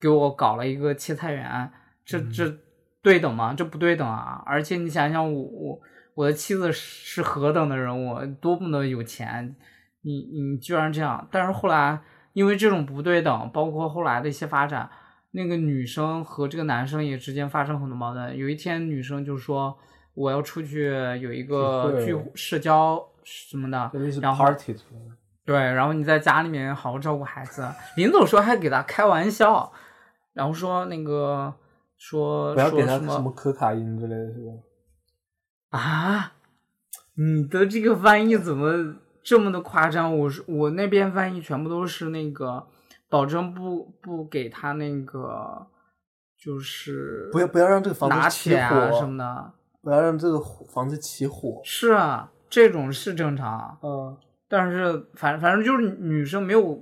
[0.00, 1.70] 给我搞了一个切菜员，
[2.04, 2.56] 这这
[3.02, 3.54] 对等吗？
[3.54, 4.42] 这不对等啊！
[4.46, 5.80] 而且你想想我，我
[6.14, 9.54] 我的妻子是何等的人物，多么的有钱，
[10.02, 11.28] 你你居然这样！
[11.30, 12.00] 但是后来
[12.36, 14.90] 因为这种不对等，包括后来的一些发展，
[15.30, 18.36] 那个女生和这个男生也之间发生很多矛盾。
[18.36, 19.74] 有一天，女生就说
[20.12, 20.90] 我要出去
[21.22, 24.44] 有一个聚社交什么的然后
[25.46, 27.66] 对，然后你在家里面好好照顾孩子。
[27.96, 29.72] 临走时候还给他开玩笑，
[30.34, 31.54] 然后说那个
[31.96, 34.40] 说不要给他什么可卡因之类的，是
[35.70, 35.78] 吧？
[35.78, 36.32] 啊？
[37.16, 38.96] 你的这个翻译怎么
[39.26, 40.16] 这么的夸张？
[40.16, 42.64] 我是我那边翻译全部都是那个，
[43.10, 45.66] 保证不不给他那个，
[46.38, 49.52] 就是不要不要让这个房拿子起火啊火什么的。
[49.82, 51.60] 不要让这个房子起火。
[51.64, 53.76] 是啊，这种是正常。
[53.82, 54.16] 嗯，
[54.48, 56.80] 但是反反正就是女生没有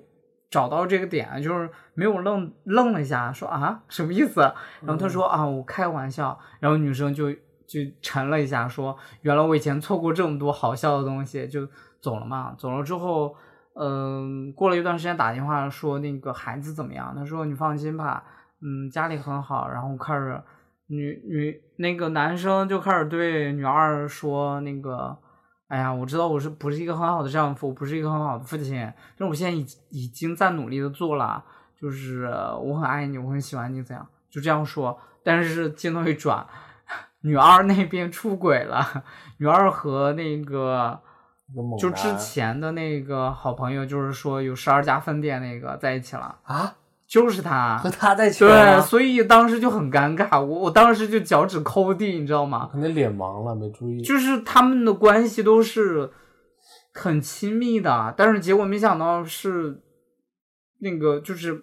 [0.50, 4.42] 找到这个点，就是没有愣愣了一下，说啊什么意思？
[4.82, 11.66] 然后他说啊我开玩笑，然后女生就就沉了一下，说原来我以前错过这么多好笑的东西，就
[12.04, 12.54] 走了嘛。
[12.58, 13.34] 走了之后，
[13.74, 17.14] 嗯、过了一段时间打电话说那个孩子怎么样？
[17.16, 18.22] 他说你放心吧，
[18.60, 19.68] 嗯家里很好。
[19.68, 20.40] 然后开始
[20.86, 25.16] 女女那个男生就开始对女二说那个。
[25.68, 31.42] 哎呀，我知道我是不是一个很好的丈夫，不是一个很好的父亲，但我现在已已经在努力的做了，
[31.80, 32.26] 就是
[32.62, 34.06] 我很爱你，我很喜欢你，怎样？
[34.30, 34.96] 就这样说。
[35.24, 36.46] 但是镜头一转，
[37.24, 38.84] 女二那边出轨了，
[39.38, 41.00] 女二和那个
[41.78, 46.74] 就之前的那个好朋友，就是说有十二家分店那个在一起了，啊，
[47.06, 47.88] 就是他 和。
[47.90, 52.68] 他在一起对，所以当时就很尴尬，我我当时就脚趾抠地，你知道吗？
[52.72, 54.02] 可能脸盲了，没注意。
[54.02, 56.10] 就是他们的关系都是
[56.92, 59.80] 很亲密的，但是结果没想到是
[60.80, 61.54] 那个就是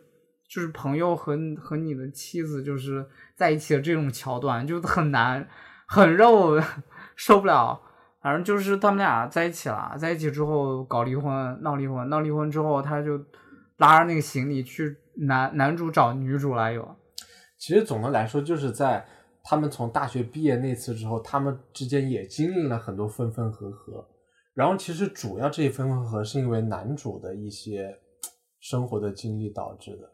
[0.49, 5.47] 就是朋友和和你的妻子就是在一起的这种桥段，就很难，
[5.85, 6.61] 很让我
[7.15, 7.81] 受不了。
[8.21, 13.19] 反正就是他们俩在一起了，在一起之后搞离婚，闹离婚，闹离婚之后，他就
[13.77, 16.87] 拉着那个行李去男男主找女主来有。
[17.57, 19.05] 其实总的来说，就是在
[19.43, 24.07] 他们从大学毕业那次之后，他们之间也经历了很多分分合合。
[24.53, 27.97] 然后其实主要这一分分合合是因为男主的一些
[28.59, 30.11] 生活的经历导致的。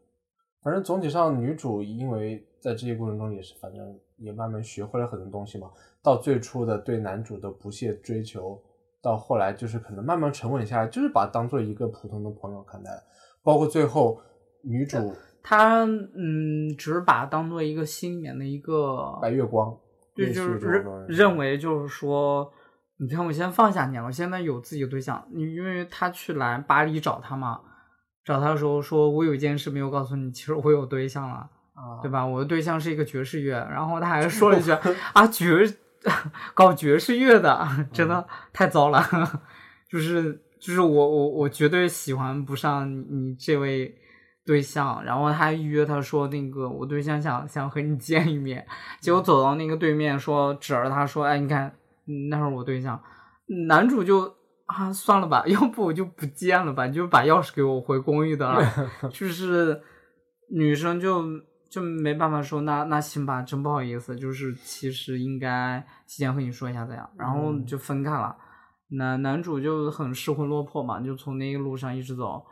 [0.63, 5.69] 反正总体上，女主因为在这些过程中也是，反正也慢慢学会了很多东西嘛。
[6.03, 8.61] 到最初的对男主的不懈追求，
[9.01, 12.91] 到后来就是可能慢慢沉稳下来，就是把他当做一个普通的朋友看待。
[13.43, 14.21] 包括最后
[14.61, 19.73] 女主她嗯，只是把他当做一个心里面的一个白月光，
[20.13, 22.51] 对，就是认认为就是说，
[22.97, 25.25] 你看我先放下你了，我现在有自己的对象。
[25.31, 27.61] 你因为他去来巴黎找他嘛，
[28.25, 31.49] 找他的时候说，我有一件事没有告诉你，其实我有对象了，啊，
[32.01, 32.25] 对吧？
[32.25, 34.71] 我的对象是一个爵士乐，然后他还说了一句
[35.13, 35.47] 啊，爵
[36.53, 39.03] 搞爵士乐的，真的太糟了，
[39.89, 43.93] 就是就是我我我绝对喜欢不上你你这位
[44.45, 48.65] 对象，然后他还约他说那个我对象想想和你见一面，
[49.01, 51.67] 结果走到那个对面说指着他说，哎，你看，
[52.07, 53.01] 嗯那是我对象，
[53.67, 54.35] 男主就。
[54.67, 58.61] 啊，算了吧， 要不我就不见了吧，你就把钥匙给我回公寓的了。
[59.09, 59.81] 就是
[60.49, 61.23] 女生就
[61.69, 68.35] 就没办法说，那那行吧，真不好意思，就是其实应该提前和你说一下这样，然后就分开了。
[68.89, 72.45] 男男主就很失魂落魄嘛，就从那个路上一直走，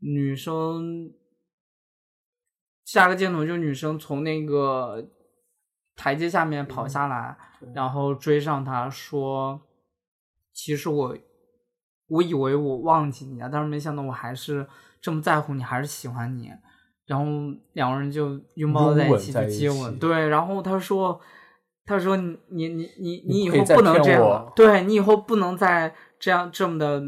[0.00, 1.12] 女生
[2.84, 5.08] 下个镜头就女生从那个
[5.94, 7.38] 台阶下面跑下来，
[7.72, 9.60] 然后追上他说，
[10.52, 11.16] 其实我
[12.08, 14.68] 我以为我忘记你了，但是没想到我还是
[15.00, 16.50] 这么在乎你，还是喜欢你。
[17.06, 17.24] 然后
[17.74, 20.28] 两个人就拥抱在一起就接吻，对。
[20.28, 21.20] 然后他说
[21.86, 27.00] ：“他说你你你你你以后不能这样了，对你以后不能再这样这么的，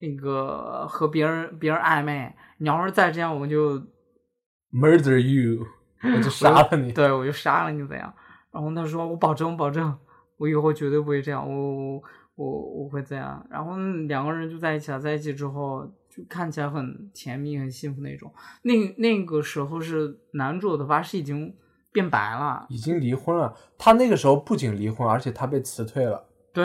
[0.00, 2.34] 那个和别人别人暧昧。
[2.58, 3.80] 你要是再这样，我就
[4.74, 5.64] murder you，
[6.16, 6.90] 我就杀了你。
[6.90, 8.12] 对，我就杀了你，怎样？
[8.52, 9.96] 然后他说：我保证，保证，
[10.36, 11.48] 我以后绝对不会这样。
[11.48, 12.02] 我
[12.34, 13.46] 我我会这样。
[13.48, 13.76] 然后
[14.08, 18.32] 两个人就在一起了，在一起之后。”就看起来很甜蜜、很幸福那种。
[18.62, 21.54] 那那个时候是男主的发是已经
[21.92, 23.54] 变白了，已经离婚了。
[23.78, 26.26] 他那个时候不仅离婚，而且他被辞退了。
[26.52, 26.64] 对，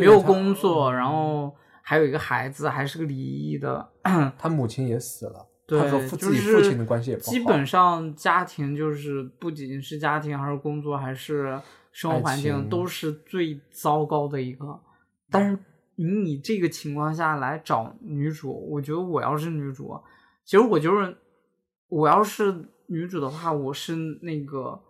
[0.00, 3.86] 没有工作，然后还有一个孩子，还是个离异的。
[4.38, 7.30] 他母亲也死了，对，他和自己父亲的关系也不好。
[7.30, 11.60] 基本上家庭就是不仅是家庭，还是工作，还是
[11.92, 14.80] 生活环境，都是最糟糕的一个。
[15.30, 15.58] 但是。
[15.98, 20.00] 以你这个情况下来找女主，我觉得我要是女主，
[20.44, 21.18] 其实我就是
[21.88, 24.80] 我要是女主的话，我是那个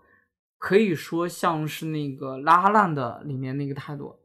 [0.58, 4.16] 可以说像是那个拉烂的里面那个态度，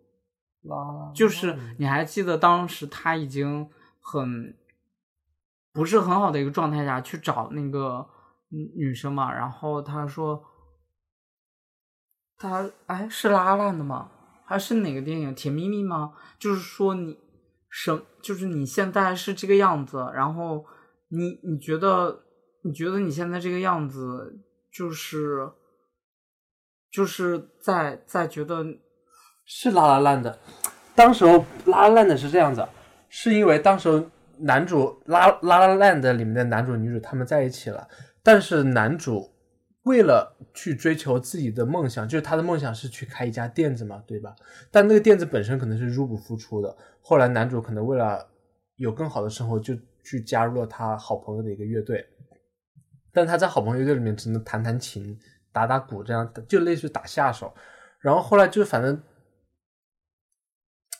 [0.64, 0.76] 拉
[1.16, 3.70] 就是你还记得当时他已经
[4.02, 4.58] 很
[5.72, 8.06] 不是很好的一个状态下去找那个
[8.50, 10.44] 女生嘛，然后他说
[12.36, 14.12] 他哎是拉烂的吗？
[14.54, 16.14] 还是哪个电影《甜蜜蜜》吗？
[16.38, 17.18] 就是说你
[17.70, 20.64] 什，就是你现在是这个样子，然后
[21.10, 22.24] 你你觉得
[22.62, 24.40] 你觉得你现在这个样子，
[24.72, 25.50] 就是
[26.92, 28.64] 就是在在觉得
[29.44, 30.38] 是拉拉烂的。
[30.94, 32.64] 当时候拉拉烂的是这样子，
[33.10, 34.06] 是因为当时候
[34.38, 37.88] 男主拉拉拉烂的里面的男主女主他们在一起了，
[38.22, 39.33] 但是男主。
[39.84, 44.34] 为了去追求自己的梦想，就是他的梦想是去开一家店子嘛，对吧？
[44.72, 46.76] 但那个店子本身可能是入不敷出的。
[47.02, 48.26] 后来男主可能为了
[48.78, 52.08] 有更好的生活，就去加入了他好朋友的一个乐队。
[53.12, 55.20] 但他在好朋友乐队里面只能弹弹琴、
[55.52, 57.54] 打打鼓，这样就类似于打下手。
[58.00, 58.98] 然后后来就反正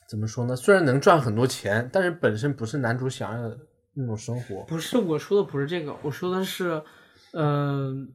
[0.10, 0.58] 怎么说呢？
[0.58, 3.58] 虽然能赚很多钱，但是本身不是男主想要的
[3.94, 4.64] 那种生活。
[4.64, 6.84] 不是我说的，不是这个，我说的是，
[7.32, 8.14] 嗯。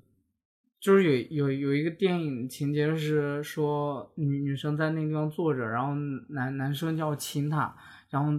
[0.81, 5.93] 就是有有有一个电影情节是说女女生在那个地方坐着，然后
[6.29, 7.74] 男男生就要亲她，
[8.11, 8.33] 然后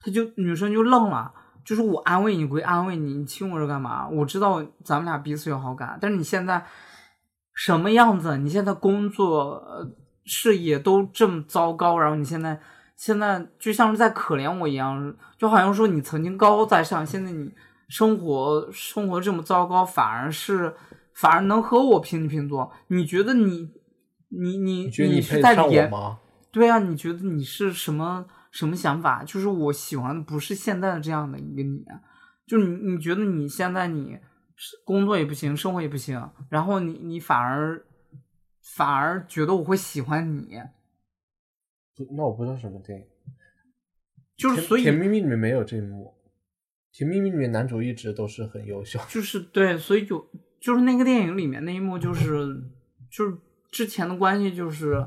[0.00, 1.30] 他就女生就愣了，
[1.62, 4.08] 就是我安慰你归安慰你，你亲我是干嘛？
[4.08, 6.64] 我知道咱们俩彼此有好感，但是你现在
[7.52, 8.38] 什么样子？
[8.38, 9.62] 你现在工作
[10.24, 12.58] 事业都这么糟糕，然后你现在
[12.96, 17.52] 现在就像是在可怜我一样，就好像说你曾经高高在上，现在你
[17.88, 20.74] 生活生活这么糟糕，反而是。
[21.14, 22.72] 反而能和我平起平坐？
[22.88, 23.70] 你觉得你
[24.28, 26.20] 你你你是在演吗？
[26.50, 29.22] 对啊，你觉得你是什么什么想法？
[29.24, 31.84] 就是我喜欢的不是现在的这样的一个你，
[32.46, 34.18] 就你你觉得你现在你
[34.84, 37.84] 工作也不行，生活也不行，然后你你反而
[38.76, 40.60] 反而觉得我会喜欢你？
[42.16, 43.06] 那我不知道什么电影，
[44.36, 46.14] 就是所以《甜蜜蜜》里面没有这一幕，
[46.98, 50.26] 《甜蜜蜜》里面男主一直都是很优秀，就是对，所以就。
[50.62, 52.62] 就是那个电影里面那一幕，就是
[53.10, 53.36] 就是
[53.72, 55.04] 之前的关系，就是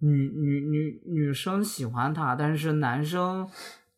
[0.00, 3.48] 女女女女生喜欢他，但是男生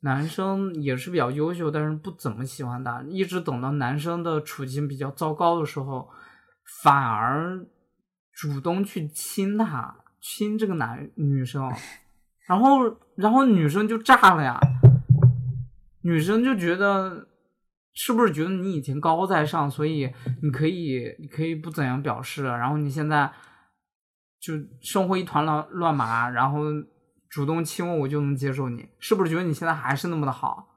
[0.01, 3.03] 男生也是比较优秀，但是不怎么喜欢他。
[3.09, 6.11] 一直等到男生的处境比较糟糕的时候，
[6.83, 7.67] 反而
[8.35, 11.73] 主动去亲他，亲这个男女生，
[12.47, 14.61] 然后然后女生就炸了呀，
[16.03, 17.27] 女生就觉得。
[18.01, 20.09] 是不是觉得你以前高高在上，所以
[20.41, 23.29] 你可以，你可以不怎样表示，然后你现在
[24.41, 26.61] 就生活一团乱乱麻，然后
[27.29, 28.89] 主动亲我，我就能接受你？
[29.01, 30.69] 是不是觉得你现在还是那么的好？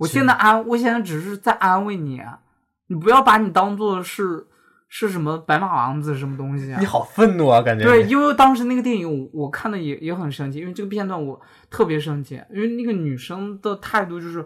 [0.00, 2.20] 我现在安，我现在只是在安慰你，
[2.88, 4.44] 你不要把你当做是
[4.88, 6.72] 是什么白马王子什么东西？
[6.72, 11.40] 啊你好愤怒啊，感觉对，因为当时那个电影我看的也也很生气，因为这个片段我
[11.70, 14.44] 特别生气，因为那个女生的态度就是。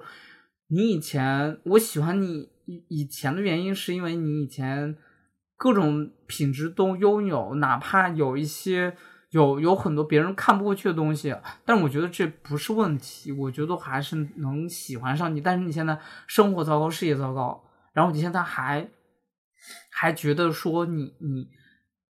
[0.71, 4.97] 你以前我喜欢你以以前的原因是因为你以前
[5.57, 8.97] 各种品质都拥有，哪怕有一些
[9.31, 15.41] 有有很多别人看不过去的东西，但我觉得这不是问题，我觉得还是能喜欢上你。
[15.41, 17.63] 但是你现在生活糟糕，事业糟糕，
[17.93, 18.89] 然后你现在还
[19.91, 21.49] 还觉得说你你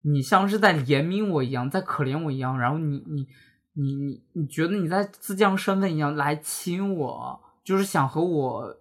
[0.02, 3.26] 你像是在怜悯我一样，在可怜我一样，然后你你
[3.74, 8.76] 你你你觉得你在自降身份一样来亲我，就是想和我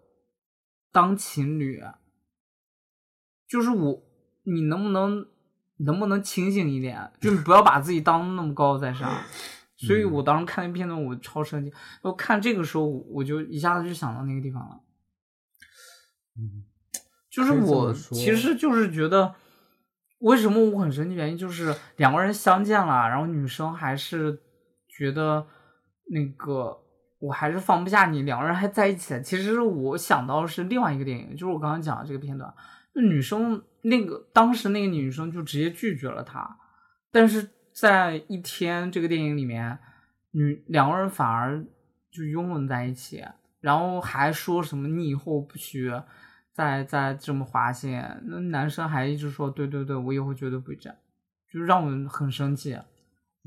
[0.94, 1.84] 当情侣，
[3.46, 4.02] 就是我，
[4.44, 5.28] 你能不能
[5.80, 7.12] 能不能清醒一点？
[7.20, 9.12] 就是不要把自己当那么高在上。
[9.76, 11.74] 所以我当时看那片段，我超生气。
[12.02, 14.82] 我看这个时候，我就一下子就想到那个地方了。
[16.38, 16.64] 嗯，
[17.30, 19.36] 就是我其实就是觉得，
[20.20, 21.14] 为什么我很生气？
[21.14, 24.42] 原因就是两个人相见了，然后女生还是
[24.88, 25.46] 觉得
[26.06, 26.87] 那个
[27.20, 29.20] 我还是放不下你，两个人还在一起。
[29.22, 32.53] 其实我想到的是另外一个电影，就是我刚刚讲的这个片段，
[32.93, 36.57] 那女生那个当时那个女生就直接拒绝了他，
[37.11, 39.80] 但是在一天这个电影里面，
[40.32, 41.65] 女两个人反而
[42.11, 43.24] 就拥吻在一起，
[43.61, 45.91] 然后还说什么你以后不许
[46.53, 50.97] 再再这么滑线，那男生还一直说对对对，我以后绝对不会这样，
[51.51, 52.78] 就让我很生气。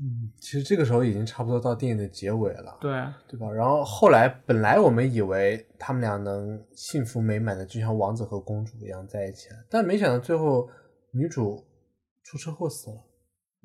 [0.03, 2.91] 嗯，其实这个时候已经差不多到电影的结尾了，对，
[3.27, 3.47] 对吧？
[3.51, 10.67] 然后后来本来我们以为他们俩能幸福美满的，就像王子和公主一样在一起了，但没想到最后
[11.13, 11.63] 女主
[12.23, 12.97] 出车祸死了，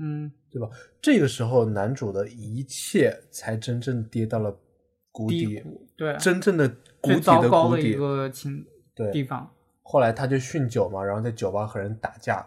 [0.01, 0.69] 嗯，对吧？
[1.01, 4.55] 这个时候男主的一切才真正跌到了
[5.11, 6.69] 谷底，谷，对，真正的
[7.01, 7.95] 谷最底的一谷底。
[7.95, 8.63] 个情
[8.95, 9.51] 对，地方。
[9.83, 12.47] 后来他就酗酒嘛，然后在酒吧和人打架，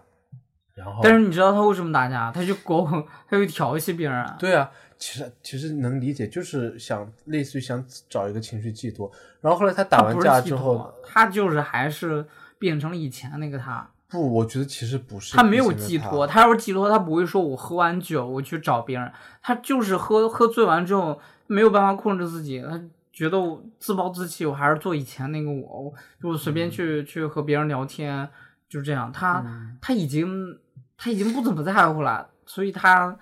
[0.80, 2.32] 然后但是你知道他为什么打架？
[2.32, 2.88] 他就勾，
[3.30, 4.26] 他就调戏别人。
[4.40, 9.12] 对啊，其实其实能理解，就是想类似于想找一个情绪寄托。
[9.42, 12.26] 然后后来他打完架之后托，，他就是还是
[12.58, 13.88] 变成了以前那个他。
[14.08, 19.12] 不，我觉得其实不是，他没有寄托，他他要是寄托，他不会说我喝完酒我去找别人，
[19.44, 22.82] 他就是喝喝醉完之后没有办法控制自己，他
[23.14, 28.28] 觉得我自暴自弃，我还是做以前那个我，我就随便去、去和别人聊天，
[28.68, 29.12] 就这样。
[29.12, 30.58] 他、嗯他已经
[31.02, 33.18] 他已经不怎么在乎了，所以他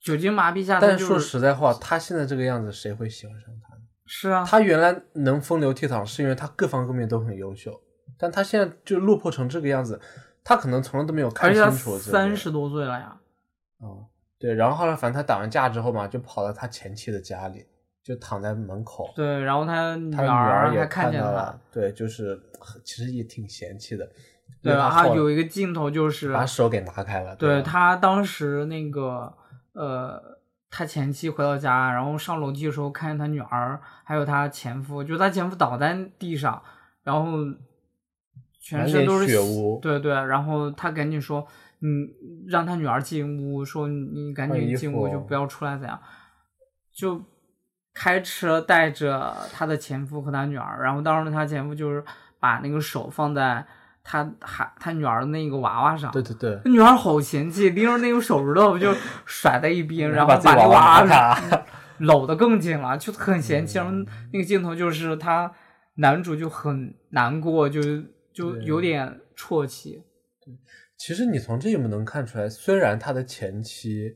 [0.00, 3.76] 酒精麻痹下，但就是说实在话，他现在这个样子，谁会喜欢上他？
[4.06, 7.80] 是啊，他原来能风流倜傥，是因为他各方各面都很优秀，
[8.18, 10.00] 但他现在就落魄成这个样子，
[10.42, 12.10] 他可能从来都没有看清楚、这个。
[12.10, 13.16] 三十多岁了呀，
[13.80, 14.04] 嗯，
[14.38, 17.64] 对，然后后来反正他打完架之后嘛，就跑到他前妻的家里，
[18.02, 19.12] 就躺在门口。
[19.14, 22.40] 对，然后他女他女儿也看见了，，对，就是
[22.84, 24.08] 其实也挺嫌弃的。
[24.66, 24.90] 对吧？
[24.90, 29.32] 他有一个镜头就是把手给拿开了，吧对他当时那个
[29.72, 30.20] 呃，
[30.70, 36.62] 他前妻回到家，然后上楼梯的时候看见他女儿还有他前夫，就他前夫倒在地上，
[37.02, 37.32] 然后
[38.60, 41.46] 全身都是血污对对，然后他赶紧说，
[41.80, 42.08] 嗯，
[42.48, 46.00] 让他女儿进屋，说你赶紧进屋，就不要出来，怎样？
[46.92, 47.22] 就
[47.94, 52.02] 开车带着他的前夫和他女儿，然后当时他前夫就是
[52.40, 53.64] 把那个手放在
[54.08, 58.94] 他还他女儿的那个娃娃上，对对对，他女儿好嫌弃，拎着那个手指头就
[59.24, 61.64] 甩在一边， 然后把娃娃
[61.98, 63.78] 搂得更紧了，就很嫌弃。
[63.78, 65.52] 然后嗯那个镜头就是他
[65.96, 67.80] 男主就很难过，就
[68.32, 70.04] 就有点啜泣。
[70.96, 74.14] 其实你从这一幕能看出来，虽然他的前妻，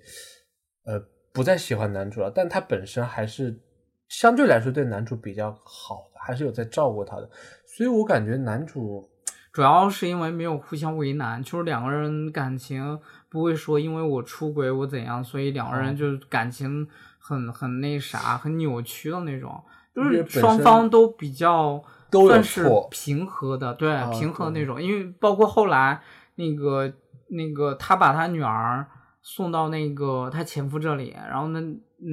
[0.84, 3.61] 呃，不再喜欢男主了，但他本身还是
[4.09, 7.28] 相对来说对男主比较好的，还是有在照顾他的。
[7.76, 9.10] 所以我感觉男主，
[9.53, 12.98] 主要是因为没有互相为难，就是两个人感情
[13.28, 16.86] 不会说因为我出轨我怎样，所以两个人哦就感情
[17.18, 19.62] 很很那啥，很扭曲的那种，
[19.94, 24.80] 就是双方都比较算是平和的，对，啊平和的那种。
[24.80, 26.01] 因为包括后来
[26.36, 26.92] 那个
[27.28, 28.86] 那个他把他女儿
[29.22, 31.61] 送到那个他前夫这里，然后呢，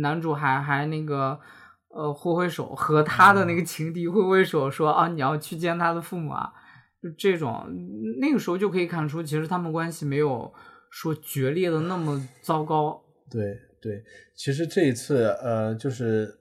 [0.01, 1.39] 男主还还那个。
[1.89, 6.53] 呃，挥挥手和他的那个情敌挥挥手说啊，你要去见他的父母啊，
[7.02, 7.66] 就这种，
[8.20, 10.52] 那个时候就可以看出，其实他们关系没有
[10.89, 13.02] 说决裂的那么糟糕。
[13.30, 14.04] 对对，
[14.36, 16.34] 其实这一次，呃，就是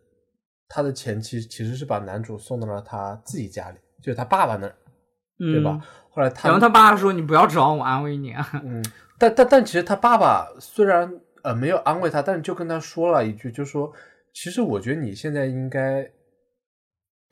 [0.69, 4.75] 他的前妻其实是把男主送到了他自己家里，就是他爸爸那儿，
[5.39, 5.79] 对吧？
[6.11, 8.33] 后来他然后他爸说：“你不要指望我安慰你。
[8.33, 8.83] 啊嗯，
[9.19, 13.93] 但但但其实他爸爸虽然呃没有安慰他，但是就跟他说了一句，就说
[14.33, 16.11] 其实我觉得你现在应该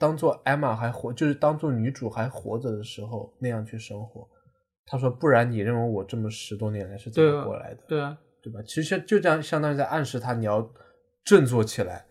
[0.04, 4.28] 当做艾玛还活，就是当做女主还活着的时候那样去生活。
[4.84, 8.60] 他说，不然你认为我这么十多年来是怎么过来的，对啊对吧？
[8.66, 10.70] 其实就这样，相当于在暗示他你要
[11.24, 12.04] 振作起来。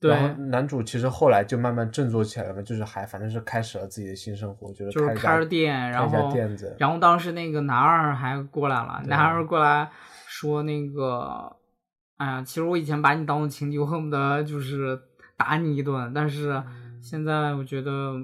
[0.00, 9.90] 对然后男主其实后来就慢慢振作起来了嘛，就是还反正是开始了自己的新生活，就是就是开着店，然后店子，然后当时那个男二还过来了，男二过来
[10.26, 11.56] 说那个，
[12.18, 15.00] 哎呀，其实我以前把你当做情敌，我恨不得就是
[15.38, 18.14] 打你一顿，但是嗯现在我觉得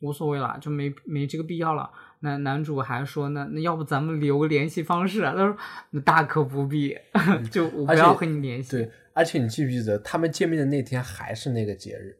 [0.00, 1.90] 无所谓了，就没没这个必要了。
[2.20, 5.34] 那男主还说那那要不咱们留个联系方式啊？
[5.36, 5.56] 他说
[5.90, 6.96] 那大可不必，
[7.50, 8.70] 就我不要和你联系。
[8.76, 12.16] 对，而且你记不记得他们见面的那天还是那个节日，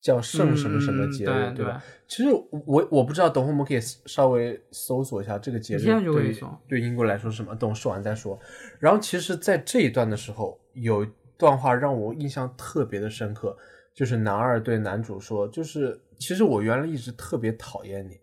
[0.00, 1.82] 叫圣什么什么节日，嗯对吧？
[2.08, 6.34] 其实我我不知道，等会我们可以稍微搜索一下这个节日对
[6.68, 8.38] 对英国来说是什么，等我说完再说。
[8.80, 13.56] 然后其实，在这一段的时候，有一段话让我印象特别的深刻，
[13.94, 18.18] 就是男二对男主说，就是其实我原来一直特别讨厌你，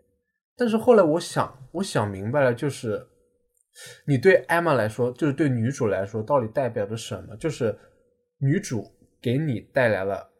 [0.55, 3.07] 但是后来我想，我想明白了，就是
[4.05, 7.36] 你对艾玛来说，就是对女主来说，到底代表着什么？
[7.38, 7.78] 就是
[8.39, 8.91] 女主
[9.22, 10.32] 给你带来了，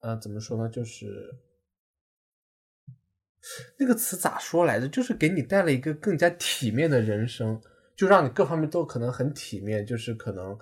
[0.00, 0.68] 呃，怎么说呢？
[0.68, 1.34] 就是
[3.78, 4.88] 那个词咋说来着？
[4.88, 7.60] 就是给你带来一个更加体面的人生，
[7.96, 10.58] 就让你各方面都可能很体面，就是可能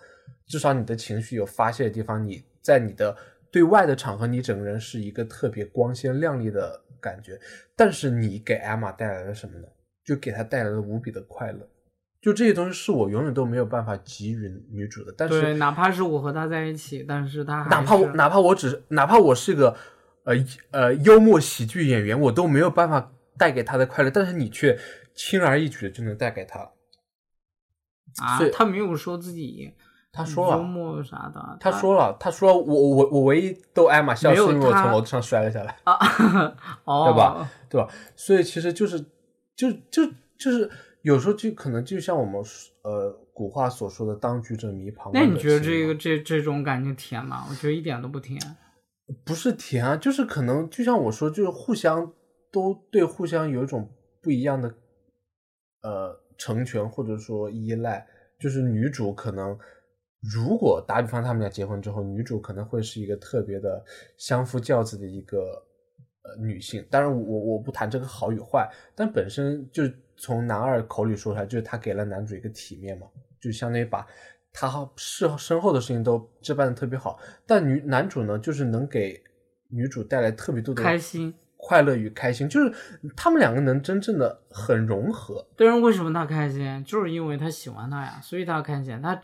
[0.46, 3.16] 至少你的情绪有发泄的地方，你在你的
[3.50, 7.40] 对外的场合，你整个人是一个特别光鲜亮丽的感觉。
[7.76, 9.66] 但是你给艾玛带来了什么呢？
[10.04, 11.68] 就给她带来了无比的快乐。
[12.20, 19.76] 就这些东西是我永远都没有办法给予女主的，但是对，哪怕是我和她在一起，但是她哪怕我哪怕我只是哪怕我是个
[20.24, 20.34] 呃
[20.70, 24.78] 呃幽默喜剧演员，我都没有办法带给她的快乐，但是你却
[25.14, 26.60] 轻而易举的就能带给他。
[28.38, 29.74] 所以，啊他没有说自己
[30.16, 35.98] 他说了，幽默啥的，他说了，他说我我我唯一逗艾玛笑是因为我从楼上摔了下来，啊，
[36.84, 37.50] 哦， 对吧？
[37.68, 37.88] 对吧？
[38.14, 39.00] 所以其实就是
[39.56, 40.06] 就就
[40.38, 40.70] 就是
[41.02, 42.40] 有时候就可能就像我们
[42.82, 47.44] 呃古话所说的“当局者迷，旁观者那你觉得清”嘛这个这这种感情甜吗？
[47.50, 48.40] 我觉得一点都不甜。
[49.24, 52.12] 不是甜啊，就是可能就像我说，就是互相
[52.52, 53.90] 都对互相有一种
[54.22, 54.72] 不一样的
[55.82, 58.06] 呃成全或者说依赖。
[58.40, 59.56] 就是女主可能
[60.32, 63.84] 如果打比方他们俩结婚之后，女主可能会是一个特别的
[64.16, 65.38] 相夫教子的一个
[66.22, 66.84] 呃女性。
[66.90, 69.82] 当然我，我我不谈这个好与坏，但本身就
[70.16, 73.06] 从男二口里说出来，就是他给了男主一个体面嘛，
[73.40, 74.06] 就相当于把
[74.52, 77.18] 他事身后的事情都置办的特别好。
[77.46, 79.22] 但女男主呢，就是能给
[79.68, 81.34] 女主带来特别多的开心。
[81.56, 82.70] 快乐与开心，就是
[83.16, 85.46] 他们两个能真正的很融合。
[85.56, 86.84] 但是为什么他开心？
[86.84, 89.00] 就是因为他喜欢他呀，所以他开心。
[89.00, 89.18] 他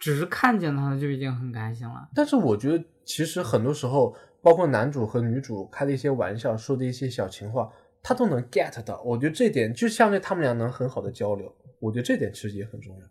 [0.00, 2.08] 只是看见他就已经很开心了。
[2.12, 7.70] 但是我觉得，其实很多时候，包括男主和女主开的一些玩笑，说的一些小情话，
[8.02, 9.00] 他都能 get 到。
[9.02, 11.54] 我觉得这点就相对他们俩能很好的交流。
[11.78, 13.06] 我觉得这点其实也很重要，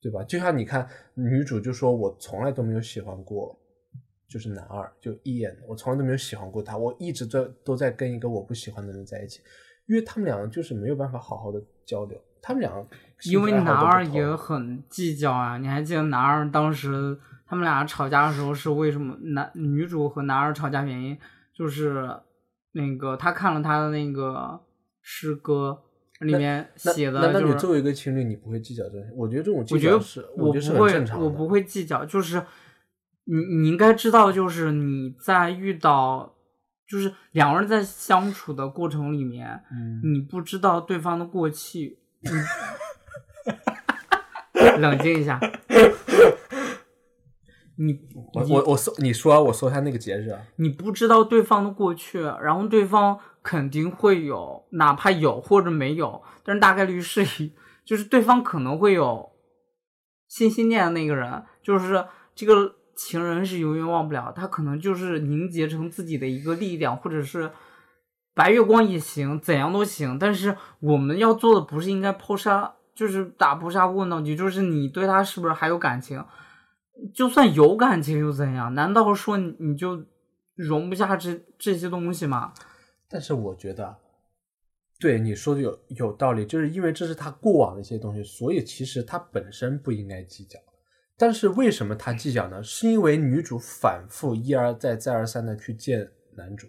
[0.00, 0.22] 对吧？
[0.24, 3.58] 就像你看，女主就说我从来都没有喜欢过，
[4.28, 9.40] 就是男二，就一眼，我从来都没有喜欢过他，我一直在都在跟一个我不喜欢的人在一起，
[9.86, 12.70] 因为他们两个就是没有办法好好的交流，他们俩
[13.22, 19.16] 因为男二也很计较啊，你还记得男二当时他们俩吵架的时候是为什么？
[19.22, 21.18] 男女主和男二吵架原因
[21.54, 22.14] 就是
[22.72, 24.60] 那个他看了他的那个
[25.00, 25.80] 诗歌
[26.20, 29.10] 里面写的、就是，那那你作为一个情侣，你不会计较这些？
[29.16, 30.20] 我觉得这种计我觉得较是，
[30.52, 31.24] 觉得是我不会很正常，的。
[31.24, 32.42] 我不会计较，就是
[33.24, 36.34] 你你应该知道，就是你在遇到，
[36.86, 42.03] 就是两个人在相处的过程里面，嗯，你不知道对方的过去，你
[44.78, 45.38] 冷静一下，
[47.76, 47.98] 你
[48.32, 50.40] 我我我搜，你说啊我搜一下那个节日啊。
[50.56, 57.52] 你不知道对方的过去，然后对方肯定会有，哪怕有或者没有，但是大概率是以，
[57.84, 59.30] 就是对方可能会有
[60.28, 62.04] 心心念的那个人，就是
[62.34, 67.50] 这个情人是永远忘不了，他可能就是凝结成自己的一个力量，或者是
[68.34, 70.18] 白月光也行，怎样都行。
[70.18, 76.24] 但是我们要做的不是应该抛杀，就是打不杀问到底，就是你对他是不是还有感情？
[77.12, 78.74] 就算有感情又怎样？
[78.74, 80.04] 难道说你你就
[80.54, 82.52] 容不下这这些东西吗？
[83.08, 83.96] 但是我觉得，
[84.98, 90.58] 对你说的有有道理，就是因为这是他过往的一些东西，所以其实他本身不应该计较。
[91.16, 92.62] 但是为什么他计较呢？
[92.62, 96.66] 是因为女主反复一而再再而三的去见男主，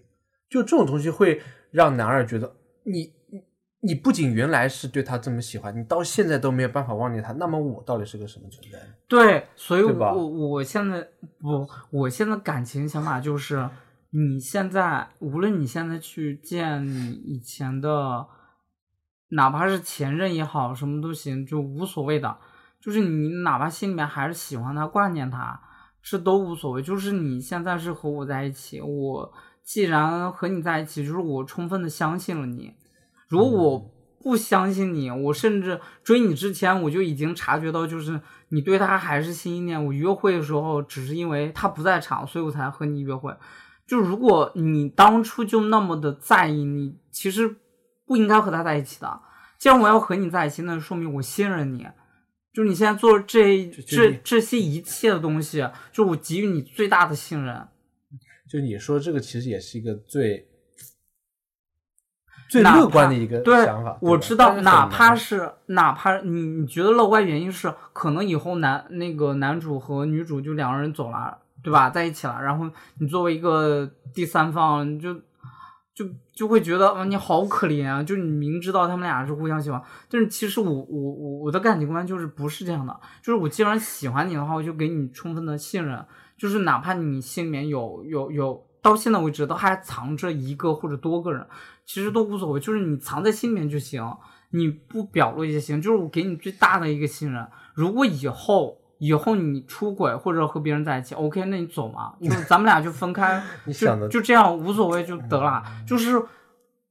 [0.49, 1.41] 就这种东西会
[1.71, 3.43] 让男二觉得你你
[3.81, 8.79] 你不仅原来是对他这么喜欢，你到现在都没有办法忘记他，那么我到底是个什么存在？
[9.07, 11.07] 对，所以我我我现在
[11.39, 13.69] 不，我现在感情想法就是，
[14.11, 18.25] 你现在无论你现在去见你以前的，
[19.29, 22.37] 哪怕是前任也好，什么都行，就无所谓的。
[22.79, 25.59] 就是你哪怕心里面还是喜欢他、挂念他，
[26.03, 26.83] 这都无所谓。
[26.83, 29.33] 就是你现在是和我在一起，我
[29.65, 32.75] 既然和你在一起，就是我充分的相信了你。
[33.27, 39.83] 如果我不相信你，我甚至追你之前我就已经察觉到，就是你对他还是心心念。
[39.83, 43.35] 我约会的时候只是因为他不在场，所以我才和你约会。
[43.87, 47.55] 就如果你当初就那么的在意，你其实
[48.05, 49.19] 不应该和他在一起的。
[49.57, 51.87] 既然我要和你在一起，那说明我信任你。
[52.53, 57.67] 就你现在做这这这些一切的东西，就我给予你最大的信任。
[58.49, 60.47] 就你说这个，其实也是一个最
[62.49, 63.97] 最乐观的一个想法。
[64.01, 71.89] 我知道，哪怕是哪怕你你觉得乐观，原因是可能以后男那个男主和女主就两个人走了，对吧？
[71.89, 72.69] 在一起了，然后
[72.99, 75.15] 你作为一个第三方，你就。
[75.95, 78.03] 就就会觉得啊，你好可怜啊！
[78.03, 82.99] 就你明知道他们俩是互相喜欢，但是其实我我我我的感情观就是不是这样的。
[83.23, 86.05] 就是我既然喜欢你的话，我就给你充分的信任。
[86.37, 91.45] 就是哪怕你心里面有有有，到现在为止都还藏着一个或者多个人，
[91.85, 92.59] 其实都无所谓。
[92.59, 94.03] 就是你藏在心里面就行，
[94.51, 95.81] 你不表露也行。
[95.81, 97.47] 就是我给你最大的一个信任。
[97.73, 98.77] 如果以后。
[98.97, 105.61] 以后你出轨或者和别人在一起，OK，那你走嘛，就是咱们俩就分开， 就就这样无所谓就得了。
[105.85, 106.19] 就是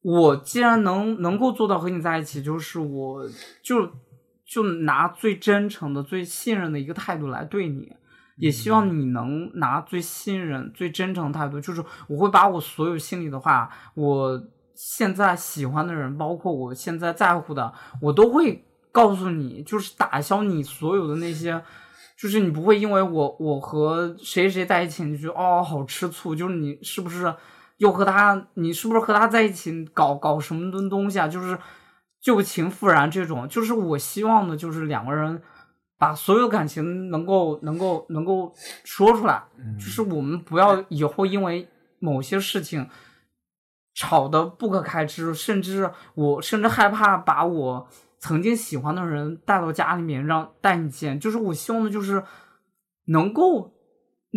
[0.03, 3.27] 我既然能能够做到和你在一起，就是我
[3.63, 3.91] 就
[4.45, 7.91] 就拿最真诚的、最信任的一个态度来对你，
[8.37, 14.43] 也希望你能拿最信任、最真诚的态度，就是我会把我所有心里的话，我
[14.75, 21.63] 现在喜欢的人，包括我现在在乎的，我都会告诉你，就是打消你所有的那些。
[22.17, 27.35] 就是你不会因为我我和谁谁在一起，你就哦好吃醋，就是你是不是
[27.79, 31.27] 又和他，你是不是和他在一起搞搞什么东东西啊？
[31.27, 31.59] 就是
[32.23, 35.43] 旧情复燃这种，就是我希望的，就是两个人
[35.99, 38.53] 把所有感情能够能够能够
[38.85, 39.45] 说出来，
[39.79, 41.69] 就是我们不要以后因为
[41.99, 42.89] 某些事情
[43.95, 47.89] 吵得不可开支，甚至我甚至害怕把我。
[48.21, 52.25] 曾经喜欢的人带到家里面，让带你见，就是我希望的，就是
[53.09, 53.75] 能够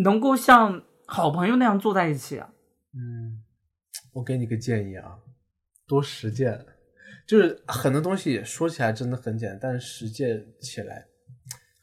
[0.04, 2.38] 能够像好朋友那样坐在一起。
[2.92, 3.42] 嗯，
[4.12, 5.16] 我给你个建议啊，
[5.86, 6.66] 多实践。
[7.26, 11.07] 就是很多东西说起来真的很简单，但是实践起来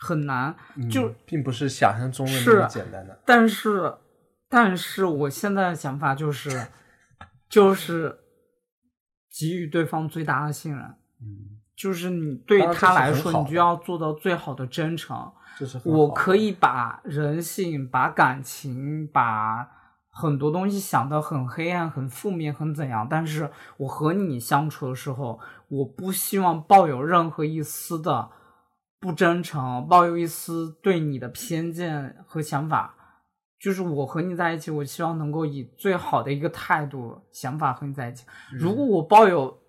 [0.06, 0.56] 很难，
[0.90, 3.20] 就并不是想象中的那么简单的。
[3.26, 3.94] 但是，
[4.48, 6.68] 但是我现在的想法就是，
[7.50, 8.20] 就是
[9.40, 10.84] 给予对方最大的信任。
[11.22, 11.56] 嗯。
[11.76, 15.30] 就是你对他来说，你就要做到最好的真诚。
[15.84, 19.68] 我可以把人性、把感情、把
[20.10, 25.38] 很多东西想得很黑暗、很负面、很怎样，但是我和你相处的时候，
[25.68, 28.30] 我不希望抱有任何一丝的
[29.00, 32.96] 不真诚，抱有一丝对你的偏见和想法。
[33.60, 38.26] 就是我和你在一起，我希望能够以最好的一个态度、想法和你在一起。
[38.52, 39.60] 如果我抱有。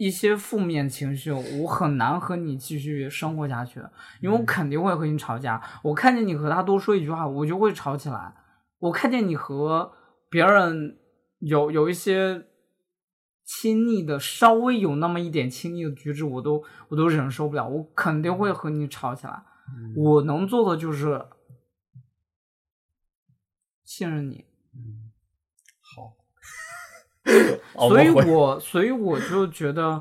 [0.00, 3.80] 一些负面情绪，我很难和你继续生活下去，
[4.22, 5.60] 因为我肯定会和你吵架。
[5.82, 8.34] 我看见你和他多说一句话，我就会吵起来。
[8.78, 9.92] 我看见你和
[10.30, 10.96] 别人
[11.40, 12.46] 有有一些
[13.52, 19.42] 亲昵的，稍微有那么一点亲昵的举止，我都我都忍受不了，我肯定会和你吵起来。
[19.96, 21.26] 我能做的就是
[23.82, 24.44] 信任你。
[25.80, 26.16] 好
[27.88, 30.00] 所以我所以我就觉得，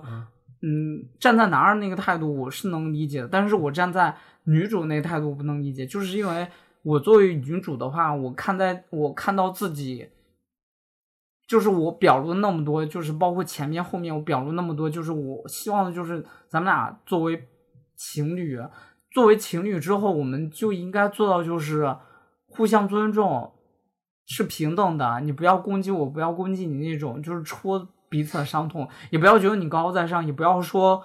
[0.61, 6.47] 嗯，站在男二那个态度我是能理解的，但是我站在女主那态度不能理解，就是因为
[6.83, 10.07] 我作为女主的话，我看在我看到自己，
[11.49, 17.43] 就是我表露那么多，就是包括前面后面我表露那么多，就是我希望的就是咱们俩作为
[17.97, 18.57] 情侣，
[19.11, 21.93] 作为情侣之后，我们就应该做到就是
[22.47, 23.51] 互相尊重。
[24.31, 31.03] 是平等的，你不要攻击我，不要攻击你那种，就是戳彼此的伤痛，也不要觉得你高高在上，也不要说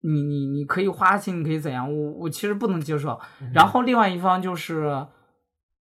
[0.00, 3.16] 你你你可以花心，你可以怎样，我我其实不能接受。
[3.54, 5.06] 然后另外一方就是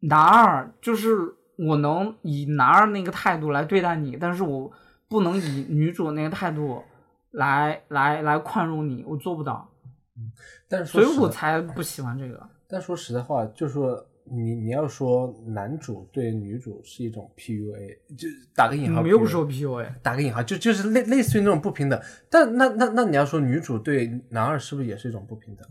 [0.01, 4.71] 男二，就是我能以男二那个态度来对待你，但是我
[5.07, 6.83] 不能以女主那个态度
[7.31, 9.69] 来来来宽容你，我做不到。
[10.17, 10.31] 嗯
[10.67, 12.49] 但是所以我才不喜欢这个。
[12.67, 14.05] 但说实在话，就说。
[14.27, 22.01] 你你要说男主对女主是一种 PUA，就打个引号，没有说 PUA，打个引号，就就是类类似于那种不平等。
[22.27, 25.67] 但那那那你要说女主对男二是不是也是一种不平等？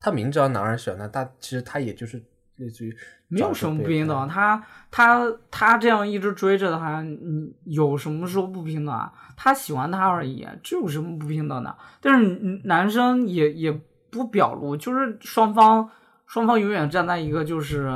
[0.00, 2.24] 他明知道男二喜欢他，他其实他也就是
[2.58, 2.96] 类似于
[3.28, 4.28] 没有什么不平等。
[4.28, 9.12] 他他他这样一直追着他，你有什么说不平等啊？
[9.36, 11.76] 他喜欢他而已，这有什么不平等的？
[12.00, 13.72] 但是男生也也
[14.10, 15.90] 不表露，就是双方。
[16.26, 17.90] 双方永远站在一个就是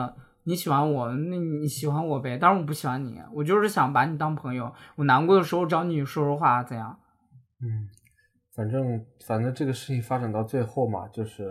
[0.44, 2.39] 你喜欢我，那你喜欢我呗。
[2.40, 4.72] 但是我不喜欢你，我就是想把你当朋友。
[4.97, 6.98] 我难过的时候找你说说话，怎样？
[7.62, 7.90] 嗯，
[8.56, 11.44] 反正反正这个事情发展到最后嘛，就是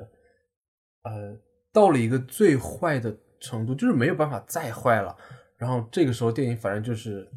[1.04, 1.38] 呃
[1.74, 5.16] 到了一个最坏的程度，就是没有办法再坏了。
[5.58, 7.28] 然后这个时候电影反正就是，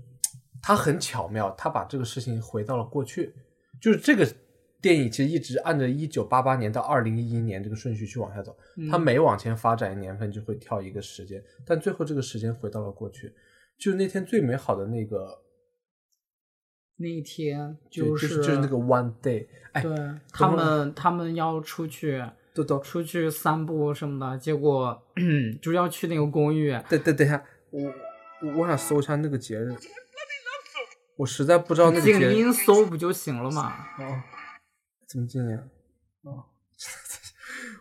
[0.62, 3.34] 它很巧妙，它把这个事情回到了过去，
[3.80, 4.26] 就是这个
[4.80, 8.56] 电影其实一直按着一九八八年到二零一一年这个顺序去往下走，
[8.90, 13.32] 它嗯每往前发展一年份就会跳一个时间，但最后这个时间回到了过去，
[13.78, 15.42] 就那天最美好的那个，
[16.96, 19.94] 那一天就就是就是那个 one day，哎，对
[20.32, 22.24] 他们他们要出去
[22.54, 25.02] 豆豆，出去散步什么的，结果
[25.60, 27.82] 就要去那个公寓，等等等一下，我
[28.42, 29.74] 我我想搜一下那个节日，
[31.16, 33.72] 我实在不知道那个节日静音搜不就行了嘛？
[33.98, 34.22] 哦，
[35.08, 35.58] 怎么今年？
[36.22, 36.44] 哦，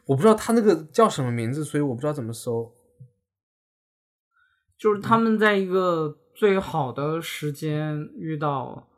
[0.06, 2.76] 我不知道他那个叫什么名字，所以我不知道怎么搜。
[4.76, 8.90] 就是他们在一个最好的时间遇到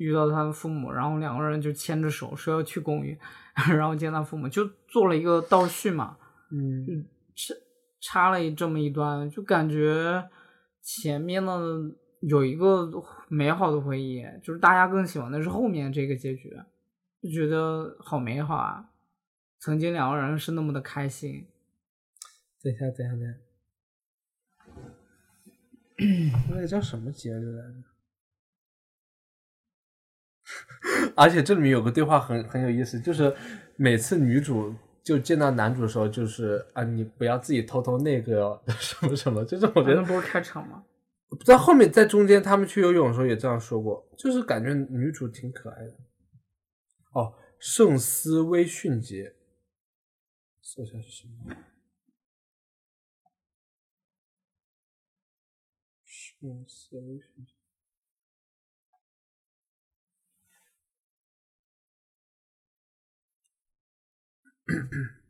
[0.00, 3.18] 遇到他的父母，然后两个人就牵着手说要去公寓，
[3.68, 6.16] 然后见他父母，就做了一个倒叙嘛，
[6.50, 7.04] 嗯
[7.36, 7.54] 插
[8.00, 10.26] 插了一这么一段，就感觉
[10.80, 11.60] 前面呢
[12.22, 12.90] 有一个
[13.28, 16.56] 美好的回忆，就是大家更喜欢的是后面这个结局，
[17.22, 18.86] 就觉得好美好啊！
[19.58, 21.46] 曾经两个人是那么的开心，
[22.62, 23.24] 等一下，等一下，等一
[26.30, 27.89] 下， 那个叫什么节日来着？
[31.16, 33.34] 而且这里面有个对话很很有意思，就是
[33.76, 40.84] 每次女主就见到男主的时候，就是啊，你不要自己偷偷那个哦 什么什么，就是我觉得那不是开场吗？
[41.44, 45.94] 在后面在中间他们去游泳的时候也这样说过，就是感觉女主挺可爱的。
[47.12, 49.34] 哦，圣斯威逊节，
[50.60, 51.54] 搜一下是什么？
[56.04, 57.59] 圣斯威逊节。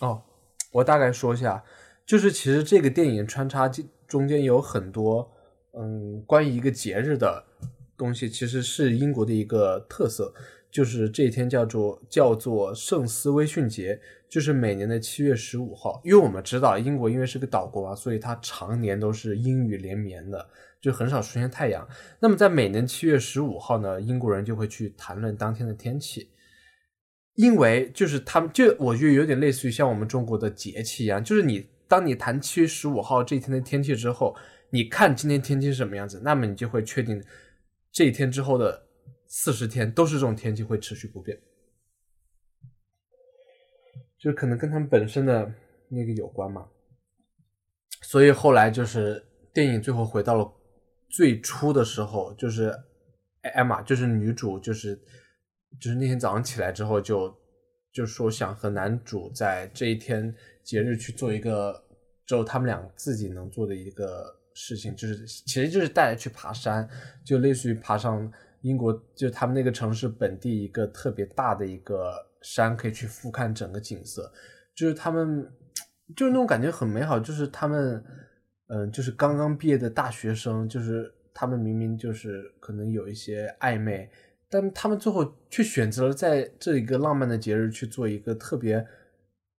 [0.00, 0.22] 哦，
[0.70, 1.64] 我大概说一下，
[2.06, 3.68] 就是其实这个电影穿插
[4.06, 5.28] 中间有很多，
[5.72, 7.44] 嗯，关于一个节日的
[7.98, 10.32] 东西，其实是英国的一个特色，
[10.70, 16.00] 就是这一天叫做叫做圣斯威逊节，就是每年的七月十五号。
[16.04, 20.48] 因为我们知道英国因为是个岛国嘛，所以它常年都是阴雨连绵的，
[20.80, 21.86] 就很少出现太阳。
[22.20, 26.30] 那么在每年七月十五号呢，英国人就会去谈论当天的天气。
[27.34, 34.34] 因为就是他们，就我觉得有点类似于像我们中国的节气一样，就是你当你谈七月十五号这一天的天气之后，
[34.70, 37.22] 你看今天天气是什么样子，那么你就会确定
[37.90, 38.86] 这一天之后的
[39.26, 41.40] 四十天都是这种天气会持续不变，
[44.18, 45.52] 就可能跟他们本身的
[45.88, 46.68] 那个有关嘛。
[48.02, 50.52] 所以后来就是电影最后回到了
[51.10, 52.72] 最初的时候，就是
[53.42, 55.00] 艾玛，就是女主，就是。
[55.78, 57.32] 就是那天早上起来之后就，
[57.92, 60.34] 就说想和男主在这一天
[60.64, 61.84] 节日去做一个
[62.24, 66.88] 只有他们俩自己能做的一个事情，就是其实就是带着去爬山，
[67.24, 68.30] 就类似于爬上
[68.62, 72.12] 英国就他们那个城市本地一个特别大的一个
[72.42, 74.32] 山，可以去俯瞰整个景色，
[74.74, 75.48] 就是他们
[76.16, 78.02] 就是那种感觉很美好，就是他们
[78.66, 84.10] 嗯，就是刚刚毕业的大学生，就是他们明明就是可能有一些暧昧。
[84.50, 88.84] 但他们最后却选择了在这一个浪漫的节日去做一个特别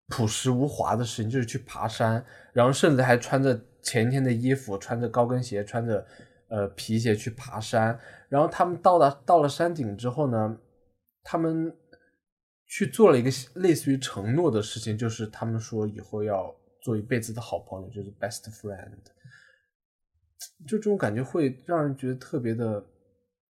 [0.09, 6.05] 朴实无华的事情，就是去爬山，然后甚至还穿着前一天的衣服，穿着高跟鞋，穿着
[6.49, 7.97] 呃皮鞋去爬山。
[8.27, 10.57] 然后他们到达到了山顶之后呢，
[11.23, 11.71] 他们
[12.67, 18.99] 去做了一个类似于承诺的事情，就是他们说以后要做一辈子的好朋友，就是 best friend。
[20.67, 22.83] 就这种感觉会让人觉得特别的。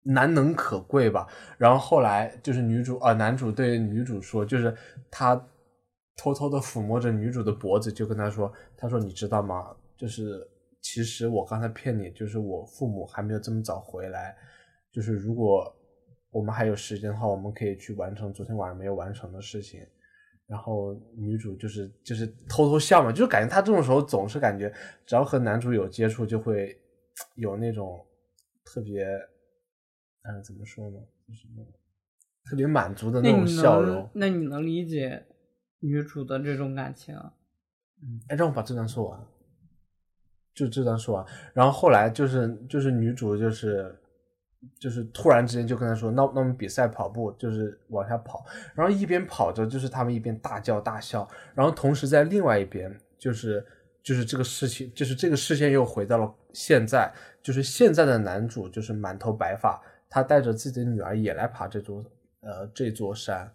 [0.03, 1.29] 难能可贵吧。
[1.59, 4.75] 然后后来就是女主啊、呃，男主对女主说，就是
[5.11, 5.37] 他
[6.21, 9.75] 偷偷的抚摸着女主的脖子，就跟她说：“她说你知道吗？
[9.97, 10.47] 就是
[10.83, 14.37] 其实我刚才骗你，就是我父母还没有这么早回来。
[14.93, 15.75] 就是如果
[16.31, 19.81] 我们还有时间的话，我们可以去完成昨天晚上没有完成的事情。”
[20.47, 24.71] 然后女主就是就是偷偷笑嘛，就是感觉她这种时候总是感觉
[25.07, 26.79] 只要和男主有接触，就会
[27.37, 28.05] 有那种
[28.65, 29.07] 特别。
[30.23, 30.99] 嗯，怎么说呢？
[31.27, 31.73] 就是那种
[32.45, 34.07] 特别满足的那种笑容。
[34.13, 35.25] 那你能理解
[35.81, 37.15] 女主的这种感情？
[38.03, 39.21] 嗯，哎，让我把这段说完。
[40.53, 41.25] 就这段说完，
[41.55, 43.99] 然后后来就是就是女主就是
[44.79, 48.45] 就是突然之间就跟他说，那那我们比赛跑步，就是往下跑，
[48.75, 53.65] 然后一边跑着，就是他们一边大叫大笑，然后同时在另外一边，就是
[54.03, 59.81] 就是这个事情，就是这个视线又回到了现在，就是现在的男主就是满头白发，
[60.11, 62.05] 他带着自己的女儿也来爬这座
[62.41, 63.51] 呃这座山，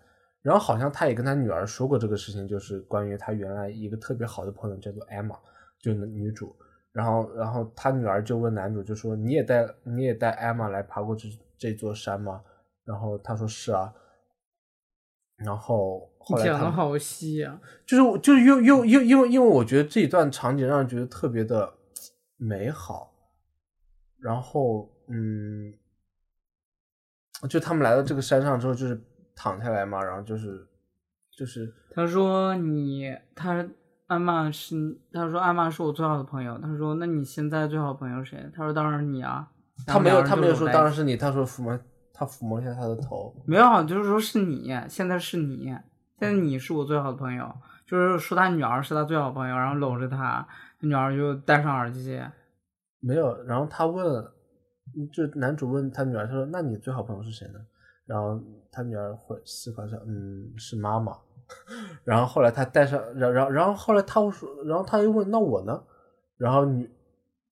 [0.45, 5.35] 然后好像他也跟他女儿说过这个事情，就是关于他原来一个特别好的朋友叫做 Emma，
[5.79, 6.55] 就是女主。
[6.91, 11.27] 然后，然后他女儿就问男主，就说：“你也带你也带艾玛来爬过这
[11.57, 12.43] 这座山吗？”
[12.85, 13.91] 然后他说：“是啊。”
[15.35, 21.73] 然后后来讲的好细啊，就是就是又又又因为因为我觉得这一段场景让人觉得特别的
[22.37, 23.11] 美好。
[24.19, 25.73] 然后嗯，
[27.49, 29.03] 就他们来到这个山上之后，就是
[29.35, 30.67] 躺下来嘛，然后就是
[31.37, 33.67] 就是他说你他。
[34.07, 34.75] 阿玛是，
[35.11, 36.59] 他说阿玛是我最好的朋友。
[36.59, 38.37] 他说，那你现在最好的朋友谁？
[38.53, 39.49] 他说，当然是你啊。
[39.87, 41.17] 他没有，他没有说当然是你。
[41.17, 41.79] 他说抚摸，
[42.13, 43.35] 他抚摸一下他的头。
[43.47, 45.63] 没有，就是说是你，现在是你，
[46.19, 47.51] 现在你是我最好的朋友。
[47.87, 50.47] 就是说他女儿是他最好的朋友，然后搂着他，
[50.79, 52.21] 他女儿就戴上耳机。
[52.99, 54.23] 没有，然后他问，
[55.11, 57.59] 就男主问他女儿，他说，那你最好朋友是谁呢？
[58.05, 58.39] 然后
[58.71, 61.17] 他女儿会思考一下，嗯，是妈妈。
[62.03, 65.83] 然后后来他带上，然然然后后来他说，然后他又问那我呢？
[66.37, 66.89] 然后女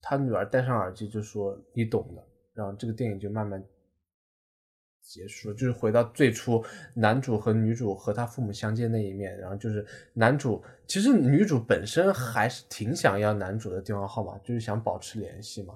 [0.02, 2.22] 他女儿戴上耳机就说你懂的。
[2.52, 3.62] 然后这个电影就慢慢
[5.00, 6.64] 结束，就是回到最初
[6.94, 9.36] 男主和女主和他父母相见那一面。
[9.38, 15.74] 然后就是男主其实女主本身还是挺想要男主的电话号码，就是想保持联系嘛。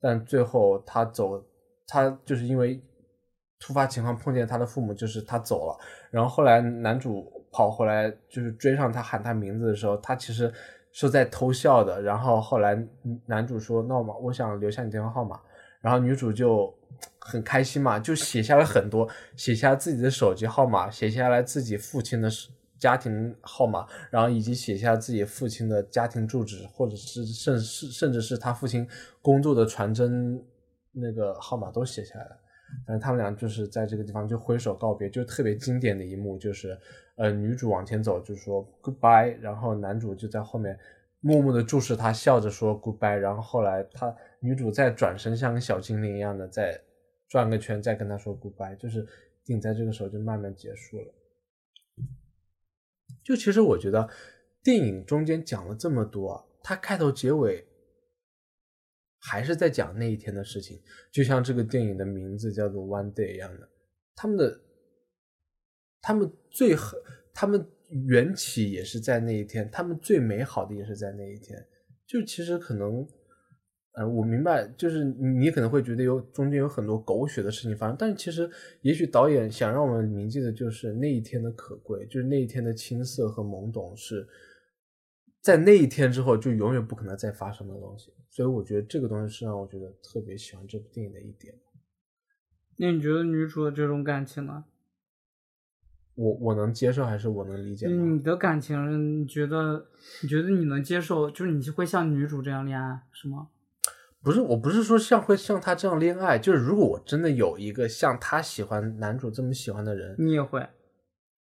[0.00, 1.44] 但最后他走，
[1.86, 2.80] 他就是因为
[3.62, 5.78] 突发情况碰见他的父母，就是他走了。
[6.10, 7.32] 然后后来男主。
[7.54, 10.50] 跑回来就是追上他喊他名字的时候，他其实
[10.90, 12.00] 是在偷笑的。
[12.00, 12.82] 然后后来
[13.26, 15.38] 男主说：“那么我想留下你电话号码。”
[15.82, 16.74] 然后女主就
[17.18, 19.06] 很开心嘛，就写下了很多，
[19.36, 22.30] 写下自己的手机号码，写下来自己父亲的
[22.78, 28.88] 家庭号码，然后以及写下自己父亲的家庭住址，或者是甚是甚至是他父亲
[29.20, 30.42] 工作的传真
[30.90, 32.36] 那个号码都写下来了。
[32.86, 36.78] 但是他们俩就是在这个地方就挥手告别，就特别经典的一幕就是。
[37.16, 40.76] 呃，女主往前走，就说 goodbye，然后男主就在后面
[41.20, 46.80] 默默的注视她，笑着说 goodbye，然后后来他女主再转身，像个小精灵一样的再
[47.28, 49.06] 转个圈，再跟他说 goodbye，就是
[49.44, 51.14] 电影在这个时候就慢慢结束了。
[53.22, 54.08] 就其实我觉得
[54.62, 57.62] 电影中间讲了这么多，它开头结尾
[59.22, 60.78] 还是在讲那一天的事情，
[61.10, 63.68] 就像这个电影的名字叫做 One Day 一样的，
[64.14, 64.60] 他们的。
[66.04, 66.98] 他们最很，
[67.32, 67.64] 他们
[68.08, 71.64] 缘起也是在那一天，他们最美好的也是在那一天。
[72.04, 73.06] 就其实可能，
[73.92, 78.50] 呃，我明白，就是你可能会觉得有中间有很多狗血的事情发生，但是其实
[78.80, 84.26] 也许导演想让我们铭记的就是那一天的可贵，就是那一天的青涩和懵懂，是
[85.40, 88.12] 在那一天之后就永远不可能再发生的东西。
[88.34, 91.54] 所以我觉得这个东西是让我觉得特别喜欢这部电影的一点。
[92.78, 94.64] 那你觉得女主的这种感情呢？
[96.14, 97.86] 我我能接受还是我能理解？
[97.88, 99.86] 你的感情，你觉得
[100.22, 101.30] 你觉得你能接受？
[101.30, 103.48] 就是你会像女主这样恋爱是吗？
[104.22, 110.66] 不是，我不是说像会像她这样恋爱，就是如果我真的有一个像她喜欢男主这么喜欢的人，你也会？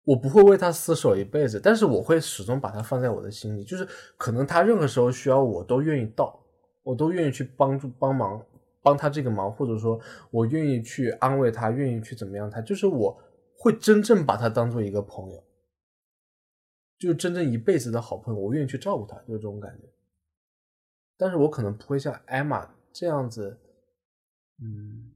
[0.04, 3.64] 我不会为他厮守一辈子，但是我会始终把他放在我的心里。
[3.64, 3.88] 就是
[4.18, 6.41] 可能他任何时候需要我都愿意到，
[6.84, 8.46] 我都愿意去帮助帮忙
[8.82, 10.00] 帮他这个忙，或者说
[10.30, 13.22] 我愿意去安慰他，愿意去怎么样他，就是我。
[13.64, 15.44] 会真正把他当做一个朋友，
[16.98, 19.88] 就是真正一辈子的好朋友，我愿意去照顾他，就是这种感觉。
[21.16, 23.56] 但是我可能不会像艾玛这样子，
[24.64, 25.11] 嗯，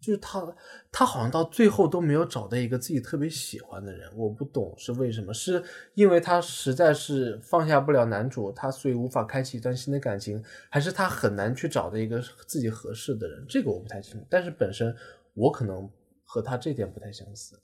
[0.00, 0.56] 就是他，
[0.90, 5.62] 他好像到最后都没有找到一个自己特别喜欢的人，我不懂是为什么，是
[5.94, 13.44] 因为他实在是放下不了男主，他所以无法开启一段新的感情，还是他很难去找到一个自己合适的人？
[13.48, 14.26] 这个我不太清楚。
[14.30, 14.94] 但是本身
[15.34, 15.88] 我可能。
[16.30, 17.58] 和他这点不太相似，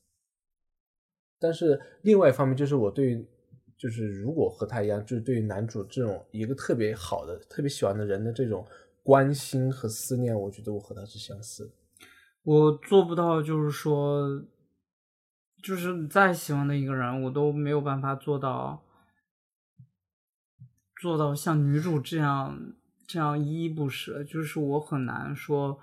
[1.38, 3.22] 但是另外一方面就是我对，
[3.76, 8.66] 就是如果和他一样，就是对于男主这种一个特别好的、特别喜欢的人的这种
[9.02, 11.72] 关心和思念，我觉得我和他是相似的。
[12.44, 14.44] 我做不到，就是说，
[15.62, 18.84] 就是再喜欢的一个人，我都没有办法做到，
[21.00, 22.74] 做到像女主这样
[23.08, 25.80] 这样依依不舍，就是我很难说。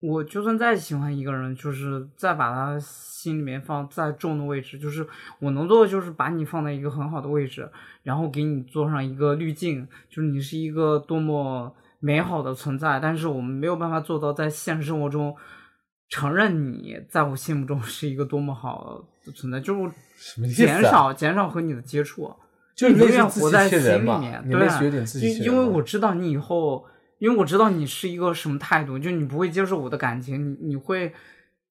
[0.00, 5.06] 我就算再喜欢一个人，就是再把他心里面放再重的位置，就是
[5.38, 7.70] 我能做的就是把你放在一个很好的位置，
[8.02, 15.34] 然后给你做上一个滤镜，就是你是一个多么美好的存在，但是我们没有办法做到在现实生活中
[16.08, 22.34] 承认你在我心目中是一个多么好的存在，就是减少减少和你的接触，
[22.74, 24.68] 就永远活在心里面，对
[25.20, 26.84] 因因为我知道你以后，
[27.18, 31.12] 因为我知道你是一个什么态度，就你不会接受我的感情，你你会。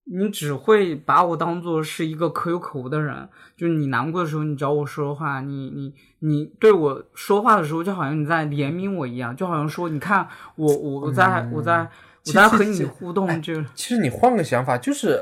[0.03, 11.87] 你只会把我当做是一个可有可无的人，就是你难过的时候，你找我说话，你你你对我说话的时候，就好像你在怜悯我一样，就好像说，你看我我我在、我在
[12.25, 15.19] 我在和你互动，这个其实你换个想法，就是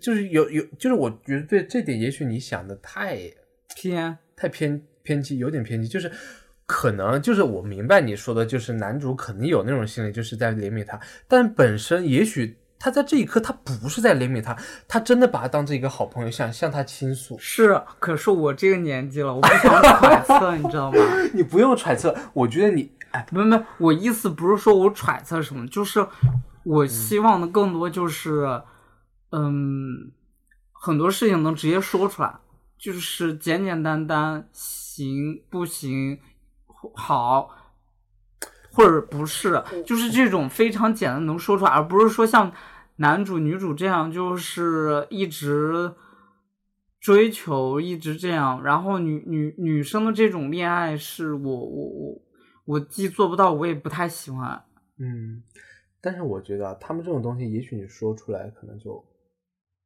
[0.00, 3.18] 就是有有，就是我觉得这点，也许你想的太
[3.74, 4.16] 偏。
[4.38, 6.12] 太偏偏激，有点偏激，就是
[6.66, 17.36] 可能就是我明白你说的，就是男主肯定有那种心理，就是在怜悯他，但本身也许他在这一刻他不是在怜悯他，他真的把他当成一个好朋友，想向他倾诉。
[17.38, 20.98] 是，可是我这个年纪了，我不想揣测，你知道吗？
[21.32, 26.06] 你不用揣测，我觉得你哎，没没，我意思不是说我揣测什么，就是
[26.64, 28.60] 我希望的更多就是，
[29.30, 30.12] 嗯，
[30.72, 32.34] 很多事情能直接说出来，
[32.78, 36.18] 就是简简单单行不行，
[36.94, 37.48] 好，
[38.76, 42.52] 或者不是，就是这种非常简单能说出来，而不是说像
[42.96, 45.92] 男主女主这样，就是一直
[47.00, 52.22] 追求，一直这样，然后女女女生的这种恋爱是我我我
[52.66, 54.62] 我既做不到，我也不太喜欢。
[54.98, 55.42] 嗯，
[56.02, 59.02] 但是我觉得啊他们这种东西，也许你说出来，可能就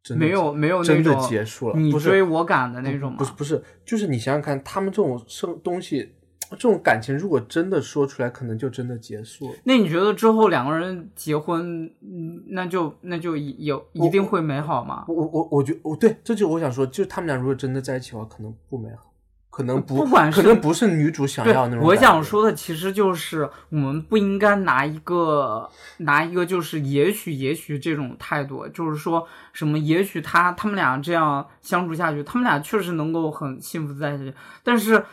[0.03, 6.13] 真的没有没有那真的种结束了，你不是追我赶的那种吗不是不是，就是你想想看，他们这种生东西，
[6.51, 9.55] 这种感情，如果真的说出来，可能就真的结束了。
[9.65, 15.05] 那你觉得之后两个人结婚，嗯，那就那就一有一定会美好吗？
[15.07, 19.13] 我我我我觉我对，这就我想说，就是他们俩如果真的在一起的话，可能不美好，
[19.49, 21.85] 可能不不管是可能不是女主想要那，种。
[21.85, 35.05] 我想，说的其实就是我们不应该拿一个拿一个就是也许也许这种态度，就是说什么也许他他们俩这样相处下去，他们俩确实能够很幸福地在一起，但是。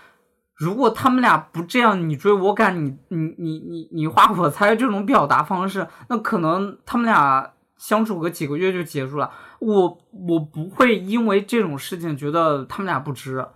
[0.57, 9.29] 如果他们俩不这样，你追我赶，你你你你你花我猜这种表达方式，那可能他们俩相处个几个月就结束了。
[9.59, 13.47] 我我不会因为这种事情觉得他们俩不值，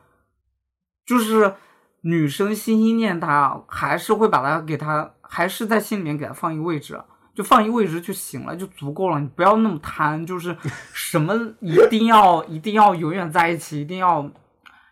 [1.03, 1.55] 就是
[2.01, 7.03] 女生心心念他，还是会把他给他，还是在心里面给他放一个位置，
[7.33, 9.19] 就放一个位置就行了，就足够了。
[9.19, 10.55] 你不要那么贪，就是
[10.93, 14.29] 什么一定要一定要永远在一起，一定要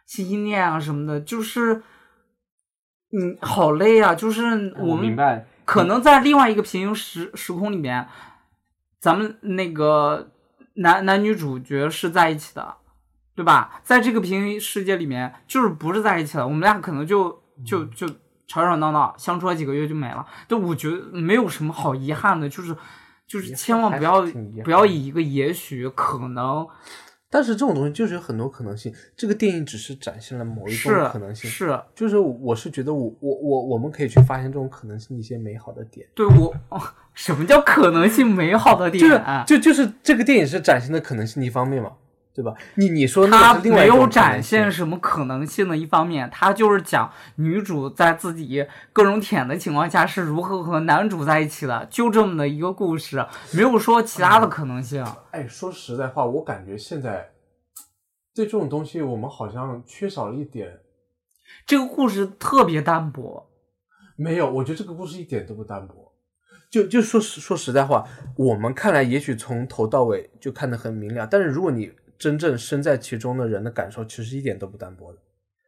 [0.07, 1.84] 心心念啊什么的，就是。
[3.11, 4.14] 嗯，好累啊！
[4.14, 8.07] 就是我们明白，可能在另外一个平行时时空里面，
[8.99, 10.31] 咱们那个
[10.76, 12.76] 男男女主角是在一起的，
[13.36, 13.81] 对吧？
[13.84, 18.07] 在这个平行世界里面，就是不是在一起的，我们俩可能就就就
[18.45, 20.26] 吵吵闹闹，相处了几个月就没了。
[20.48, 22.76] 就我觉得没有什么好遗憾的，就是
[23.26, 24.22] 就是千万不要
[24.64, 26.68] 不要以一个也许可能
[27.31, 31.49] 但是这种东西就是有很多可能性，这个电影只是展现了某一种可能性。
[31.49, 36.07] 是就是我是觉得我我我我们可以去发现这种可能性的一些美好的点。
[36.15, 36.81] 对我、哦、
[37.14, 39.01] 什么叫可能性美好的点？
[39.01, 41.91] 就是就就是这个电影是展现的可能性的一方面嘛，
[42.39, 42.53] 对吧？
[42.75, 55.05] 你你说那它个是另外一种可能没有展现什么可能性的一方面，他就是讲女主在自己各种舔的情况下是如何和男主在一起的，就这么的一个故事，没有说其他的可能性。
[55.31, 57.29] 哎，说实在话，我感觉现在
[58.33, 60.79] 对这种东西，我们好像缺少了一点。
[61.65, 63.49] 这个故事特别单薄，
[64.15, 66.13] 没有，我觉得这个故事一点都不单薄。
[66.71, 68.05] 就就说实说实在话，
[68.35, 75.17] 我们看来也许从头到尾就看得很明了，但是如果你真正身在其中的人的感受，其实一点都不单薄的。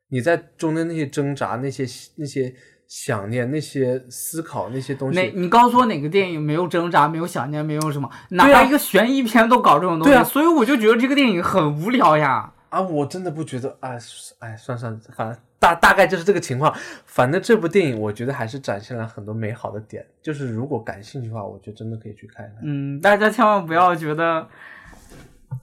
[0.10, 1.86] 你在中间那些挣扎、那些
[2.18, 2.54] 那些
[2.88, 8.10] 想念、那些思考、那些东西，哪你告诉我哪个电影没有挣扎、没有想念、没有什么？
[8.32, 12.54] 哪一个悬疑片都搞这种东西，对啊所以我就觉得这个电影很无聊呀。
[12.68, 13.98] 啊，我真的不觉得，哎
[14.40, 16.74] 哎，算算，反正大大概就是这个情况。
[17.06, 20.06] 反正这部电影，我觉得还是展现了很多美好的点。
[20.22, 22.60] 就是如果感兴趣的话，我觉得真的可以去看一看。
[22.64, 24.48] 嗯，大家千万不要觉得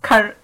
[0.02, 0.34] 看着，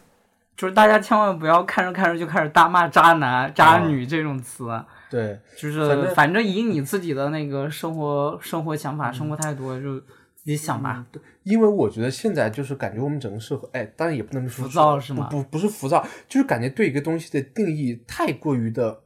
[0.56, 4.68] 就是大家千万不要看着看着就开始大骂渣男、渣女这种词，
[5.10, 11.04] 对，就是反正以你自己的那个生活生活想法、生活态度，就自己想吧。
[11.42, 19.00] 因为我觉得现在就是感觉我们整个社会，哎，当然也不能说浮躁是吗不不不是浮躁，就是感觉对一个东西的定义太过于的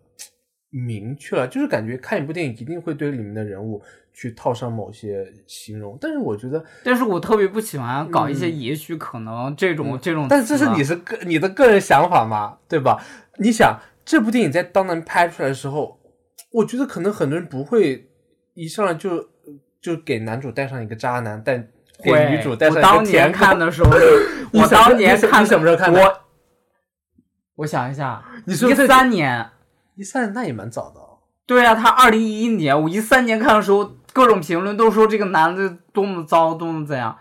[0.71, 3.83] 明确了，就是感觉看一部电影一定会对里面的人物
[4.13, 5.97] 去套上某些形容。
[6.01, 13.03] 但是我觉得，但是我特别不喜欢搞一些也许、可能这种、这种但这是你是个你的个人想法嘛，对吧？
[13.39, 15.99] 你想这部电影在当年拍出来的时候，
[16.53, 18.11] 我觉得可能很多人不会
[18.55, 19.27] 一上来就
[19.81, 21.67] 就给男主带上一个渣男，但
[22.03, 23.33] 给会女主带上我当年。
[23.33, 23.91] 看的时候，
[24.53, 26.21] 我当年看什么时候看的我
[27.57, 29.51] 我想一下，你是不是三年。
[29.99, 31.19] 一三那也蛮早的哦。
[31.45, 37.19] 对啊，他二零一一年，我一三年看的时候，各种评论都说这个男的多么糟，多么怎样。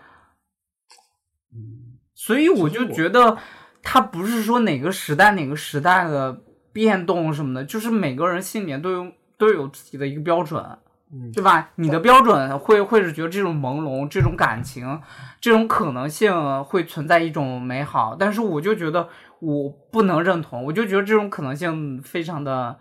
[2.14, 3.36] 所以我就觉得，
[3.82, 6.40] 他不是说哪个时代哪个时代的
[6.72, 10.62] 变动什么的，就是每个人心里面都有都有自己的一个标准，
[11.10, 11.70] 嗯对吧？
[11.76, 15.00] 你的标准会会是觉得这种朦胧、这种感情、
[15.40, 19.08] 这种可能性会存在一种美好，但是我就觉得
[19.40, 22.78] 我不能认同，我就觉得这种可能性非常的，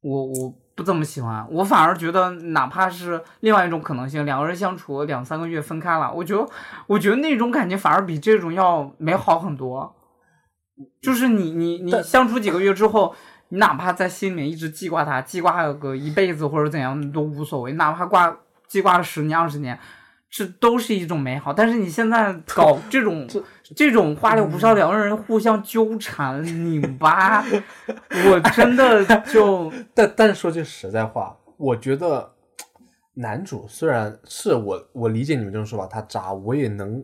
[0.00, 6.48] 我我不怎么喜欢，我反而觉得哪怕是另外一种可能性，两个人相处两三个月分开了，我觉得
[6.86, 9.94] 我觉得那种感觉反而比这种要美好很多。
[11.00, 13.14] 就是你你你相处几个月之后，
[13.48, 18.36] 你哪怕在心里面一直记挂他，记挂个一辈子或者怎样都无所谓，哪怕挂
[18.66, 19.78] 记挂了十年二十年，
[20.36, 21.50] 这都是一种美好。
[21.50, 23.42] 但是你现在搞 这种这
[23.74, 27.42] 这种花里胡哨，两个人互相纠缠拧巴，
[28.28, 29.02] 我真的
[29.32, 32.30] 就 但但是说句实在话，我觉得
[33.14, 37.02] 男主虽然是我我理解你们这种说法，他渣，我也能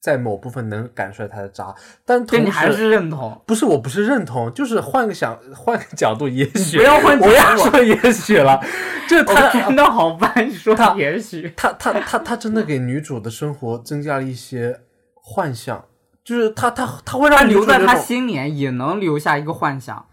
[0.00, 3.42] 在某部分能感受到他的渣，但同时对你还是认同。
[3.44, 8.60] 不是我不是认同，就是换个想换个角度，也许不要换角度我要说也许了，
[9.08, 14.80] 就是我他真的好烦，你说他也许他他他他真的给女主的生活增加了一些
[15.14, 15.84] 幻想，
[16.22, 20.06] 就是他他他会他让女留在他心里也能留下一个幻想，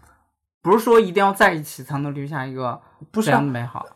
[0.60, 2.80] 不是说一定要在一起才能留下一个
[3.12, 3.86] 不是啊样的美好。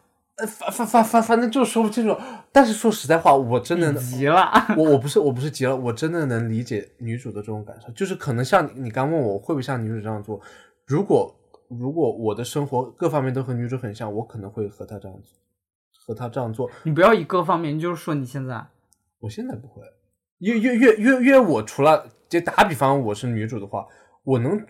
[0.40, 2.16] 呃反反反反反正就说不清楚。
[2.50, 10.40] 但是说实在话，我真的急了，我我不是我不是急了，我真的能理解女主的这种感受，就是可能像你你刚问我会不会像女主这样做，
[10.86, 11.34] 如果
[11.68, 15.38] 如果我的生活各方面都和女主很像，我可能会和她这样做，
[16.06, 16.68] 和她这样做。
[16.82, 18.66] 你不要以各方面，你就是说你现在
[19.20, 19.82] 我现在不会，
[20.38, 23.86] 因为因为因为因为我除了就打比方我是女主的话，
[24.24, 24.60] 我能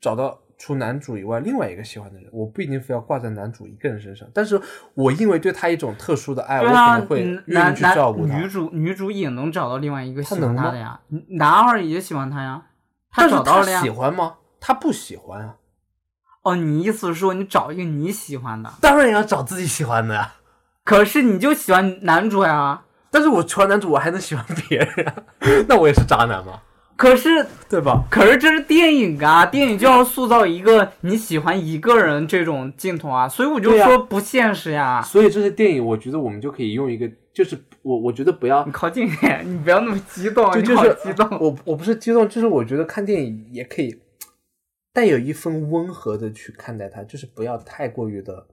[0.00, 4.60] 找到除男主以外另外一个喜欢的人，我不一定非要挂在男主一个人身上，但是
[4.94, 8.48] 我因为对他一种特殊的爱，我可能，会嗯愿意去照顾他女。
[8.48, 12.62] 主女主也能找到另外一个喜欢他的呀，男二也喜欢他呀，
[13.10, 13.88] 他找到了呀喜。
[13.88, 14.34] 欢吗？
[14.60, 15.54] 他不喜欢啊。
[16.42, 20.34] 哦，你意思是说你找一个你喜欢的，当然要找自己喜欢的呀。
[20.82, 22.82] 可是你就喜欢男主呀？
[23.10, 25.14] 但是我除了男主，我还能喜欢别人啊，
[25.68, 26.60] 那我也是渣男吗？
[26.98, 28.04] 可是对吧？
[28.10, 35.00] 可是这是电影啊，电影就要塑造一个你喜欢一个人这种镜头啊，所以我就说不现实呀。
[35.00, 41.38] 所以这些电影，我觉得我们就可以用一个，就是我我觉得不要你靠近点，你不要那么激动，你好就就是激动。
[41.40, 43.96] 我我不是激动，就是我觉得看电影也可以
[44.92, 48.48] 带有一份温和的去看待它，就是不要太过于的。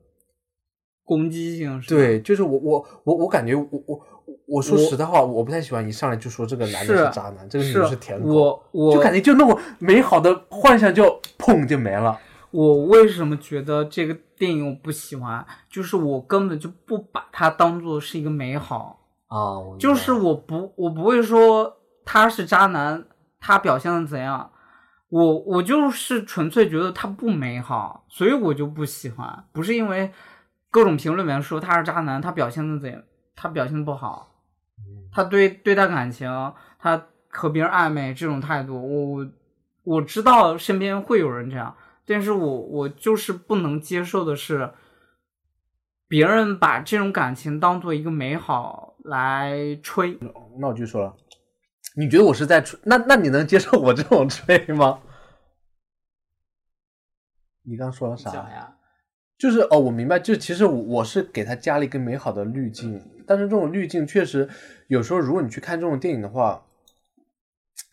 [1.08, 1.90] 攻击性是？
[1.90, 4.06] 对，就是我我我我感觉我我
[4.48, 12.20] 我说实在话，我不太喜欢一上来就说这个男的是是渣男，这个女的是舔狗，我我就感觉就那种美好的幻想就砰就没了。
[12.52, 15.46] 我为什么觉得这个电影我不喜欢？
[15.70, 23.04] 就是我根本就不把它当做是一个美好，啊，我就是我不我不会说他是渣男，
[23.42, 24.52] 他表现的怎样，
[25.10, 30.12] 我我就是纯粹觉得他不美好，所以我就不喜欢，不是因为
[30.72, 33.02] 各种评论里面说他是渣男，他表现的怎样，
[33.36, 34.35] 他表现的不好，
[35.16, 36.30] 他对对待感情，
[36.78, 39.32] 他和别人暧昧这种态度，我我
[39.84, 41.74] 我知道身边会有人这样，
[42.06, 44.72] 但是我我就是不能接受的是，
[46.10, 50.20] 别人把这种感情当做一个美好来吹。
[50.60, 51.16] 那我就说了，
[51.96, 52.78] 你觉得我是在吹？
[52.84, 55.00] 那那你能接受我这种吹吗？
[57.64, 58.32] 你刚说了啥？
[58.32, 58.75] 呀？
[59.38, 64.50] 就是哦，我明白，就其实我是给他加了一个美好的滤镜，但是这种滤镜确实
[64.88, 66.66] 有时候，如果你去看这种电影的话，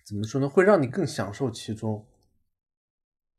[0.06, 2.06] 怎么说呢，会让你更享受其中，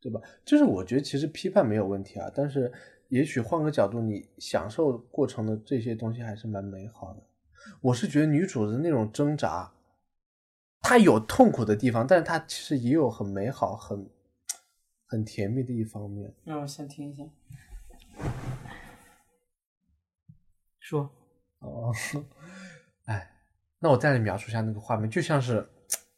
[0.01, 0.19] 对吧？
[0.43, 2.71] 就是我觉得其实批判没有问题啊，但是
[3.07, 7.23] 也许换个角度，你享受过程的这些东西还是蛮美好的。
[7.80, 9.71] 我是觉得女主的那种挣扎，
[10.81, 14.09] 她有痛苦的地方，但是她其实也有很美好、很
[15.05, 16.34] 很甜蜜的一方面。
[16.43, 17.23] 让我先听一下。
[20.84, 21.10] 说，
[21.60, 21.93] 哦，
[23.05, 23.26] 哎，
[23.80, 25.65] 那我再来描述一下那个画面，就像是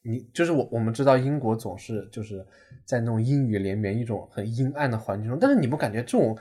[0.02, 2.44] 你，就是我，我们知道英国总是就是
[2.84, 6.36] 在那种阴雨连绵、一种很阴暗的环境中，但是你不感觉这种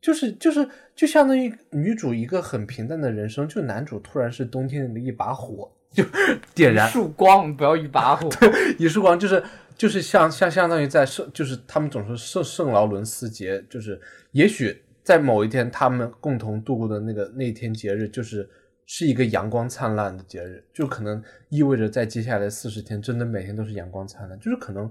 [0.00, 6.02] 就是就是就相当于女主一个很平淡的人生，就男主突然是冬天的一把火，就
[6.56, 8.28] 点燃一束光，不要一把火。
[8.40, 9.40] 对一束光，就是
[9.76, 14.00] 就是像像相当于在圣，就是他们总说圣圣劳伦斯节，就是
[14.32, 18.46] 也许在某一天他们共同度过的那个那一天节日，就是
[18.84, 24.90] 是一个阳光灿烂的节日，就可能意味着在接下来四十天，真的每天都是阳光灿烂，就是可能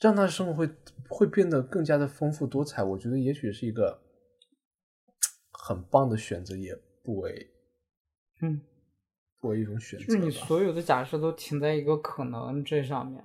[0.00, 0.70] 让他的生活会
[1.06, 2.82] 会变得更加的丰富多彩。
[2.82, 4.00] 我觉得也许是一个
[5.52, 6.74] 很棒的选择，也
[7.04, 7.46] 不为
[8.40, 8.58] 嗯，
[9.38, 10.30] 不为一种选择就是你。
[10.30, 13.22] 所有的假设都停在一个可能这上面，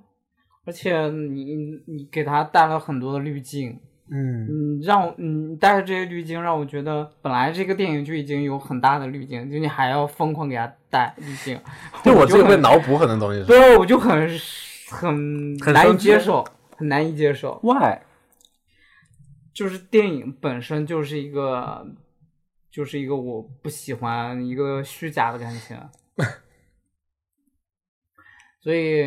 [0.66, 1.56] 而且你
[1.88, 3.80] 你给他带了很多的滤镜，
[4.11, 11.60] 嗯，嗯，让我嗯带着这些滤镜，让我觉得本来这个电影就已经有很大的滤镜，就你还要疯狂给他带滤镜，
[12.03, 13.44] 对我自己会脑补很多东西。
[13.48, 14.30] 对，我就很
[14.91, 16.45] 很难以接受，
[16.77, 17.60] 很难以接受。
[17.64, 17.99] Why？
[19.53, 21.88] 就是电影本身就是一个，
[22.69, 25.77] 就是一个我不喜欢一个虚假的感情，
[28.61, 29.03] 所以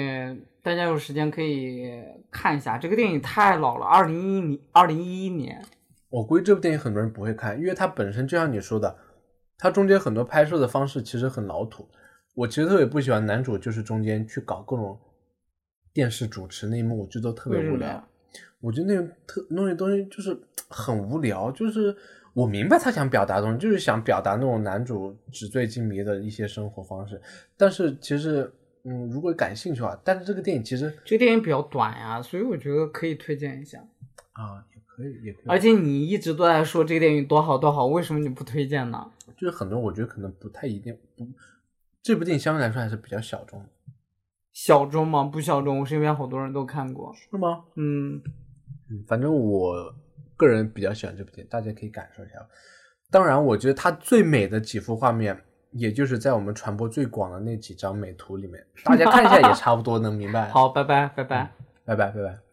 [0.69, 1.91] 大家有时间可以
[2.31, 5.65] 看一下这个电影，太老了，二零一年，二零一一年，
[6.11, 8.95] 我估计这部电影很多人不会看，因为它本身就像你说的，
[9.57, 11.89] 它中间很多拍摄的方式其实很老土。
[12.35, 15.01] 我其实特别不喜欢男主就是中间去搞各种
[15.95, 18.07] 电视主持那一幕，我觉得特别无聊。
[18.61, 20.39] 我觉得那种特那些东西就是
[20.69, 21.97] 很无聊，就是
[22.35, 27.19] 我明白他想表达的东西，就是想表达那种男主纸醉金迷的一些生活方式。
[27.57, 28.53] 但是其实，
[28.85, 33.79] 嗯，如果感兴趣的话，但是这个电影其实这个电影比较短呀，所以我觉得可以推荐一下。
[34.33, 39.11] 啊也可以，也可以，而且你一直都在说这个电影多好多好，为什么你不推荐呢？
[39.37, 41.27] 就是很多我觉得可能不太一定不，
[42.03, 43.65] 这部电影相对来说还是比较小众，
[44.53, 45.25] 小众吗？
[45.25, 47.13] 不小众，我身边好多人都看过。
[47.15, 47.65] 是吗？
[47.77, 48.23] 嗯，
[48.91, 49.95] 嗯，反正我
[50.37, 52.35] 个人比较喜欢这部电影，大家可以感受一下。
[53.11, 55.37] 当然，我觉得它最美的几幅画面，
[55.71, 60.49] 也就是在我们传播最广的那几张美图里面，大家看一下也差不多能明白。
[60.53, 61.51] 好，拜拜，拜拜。
[61.85, 62.48] 拜拜，拜拜。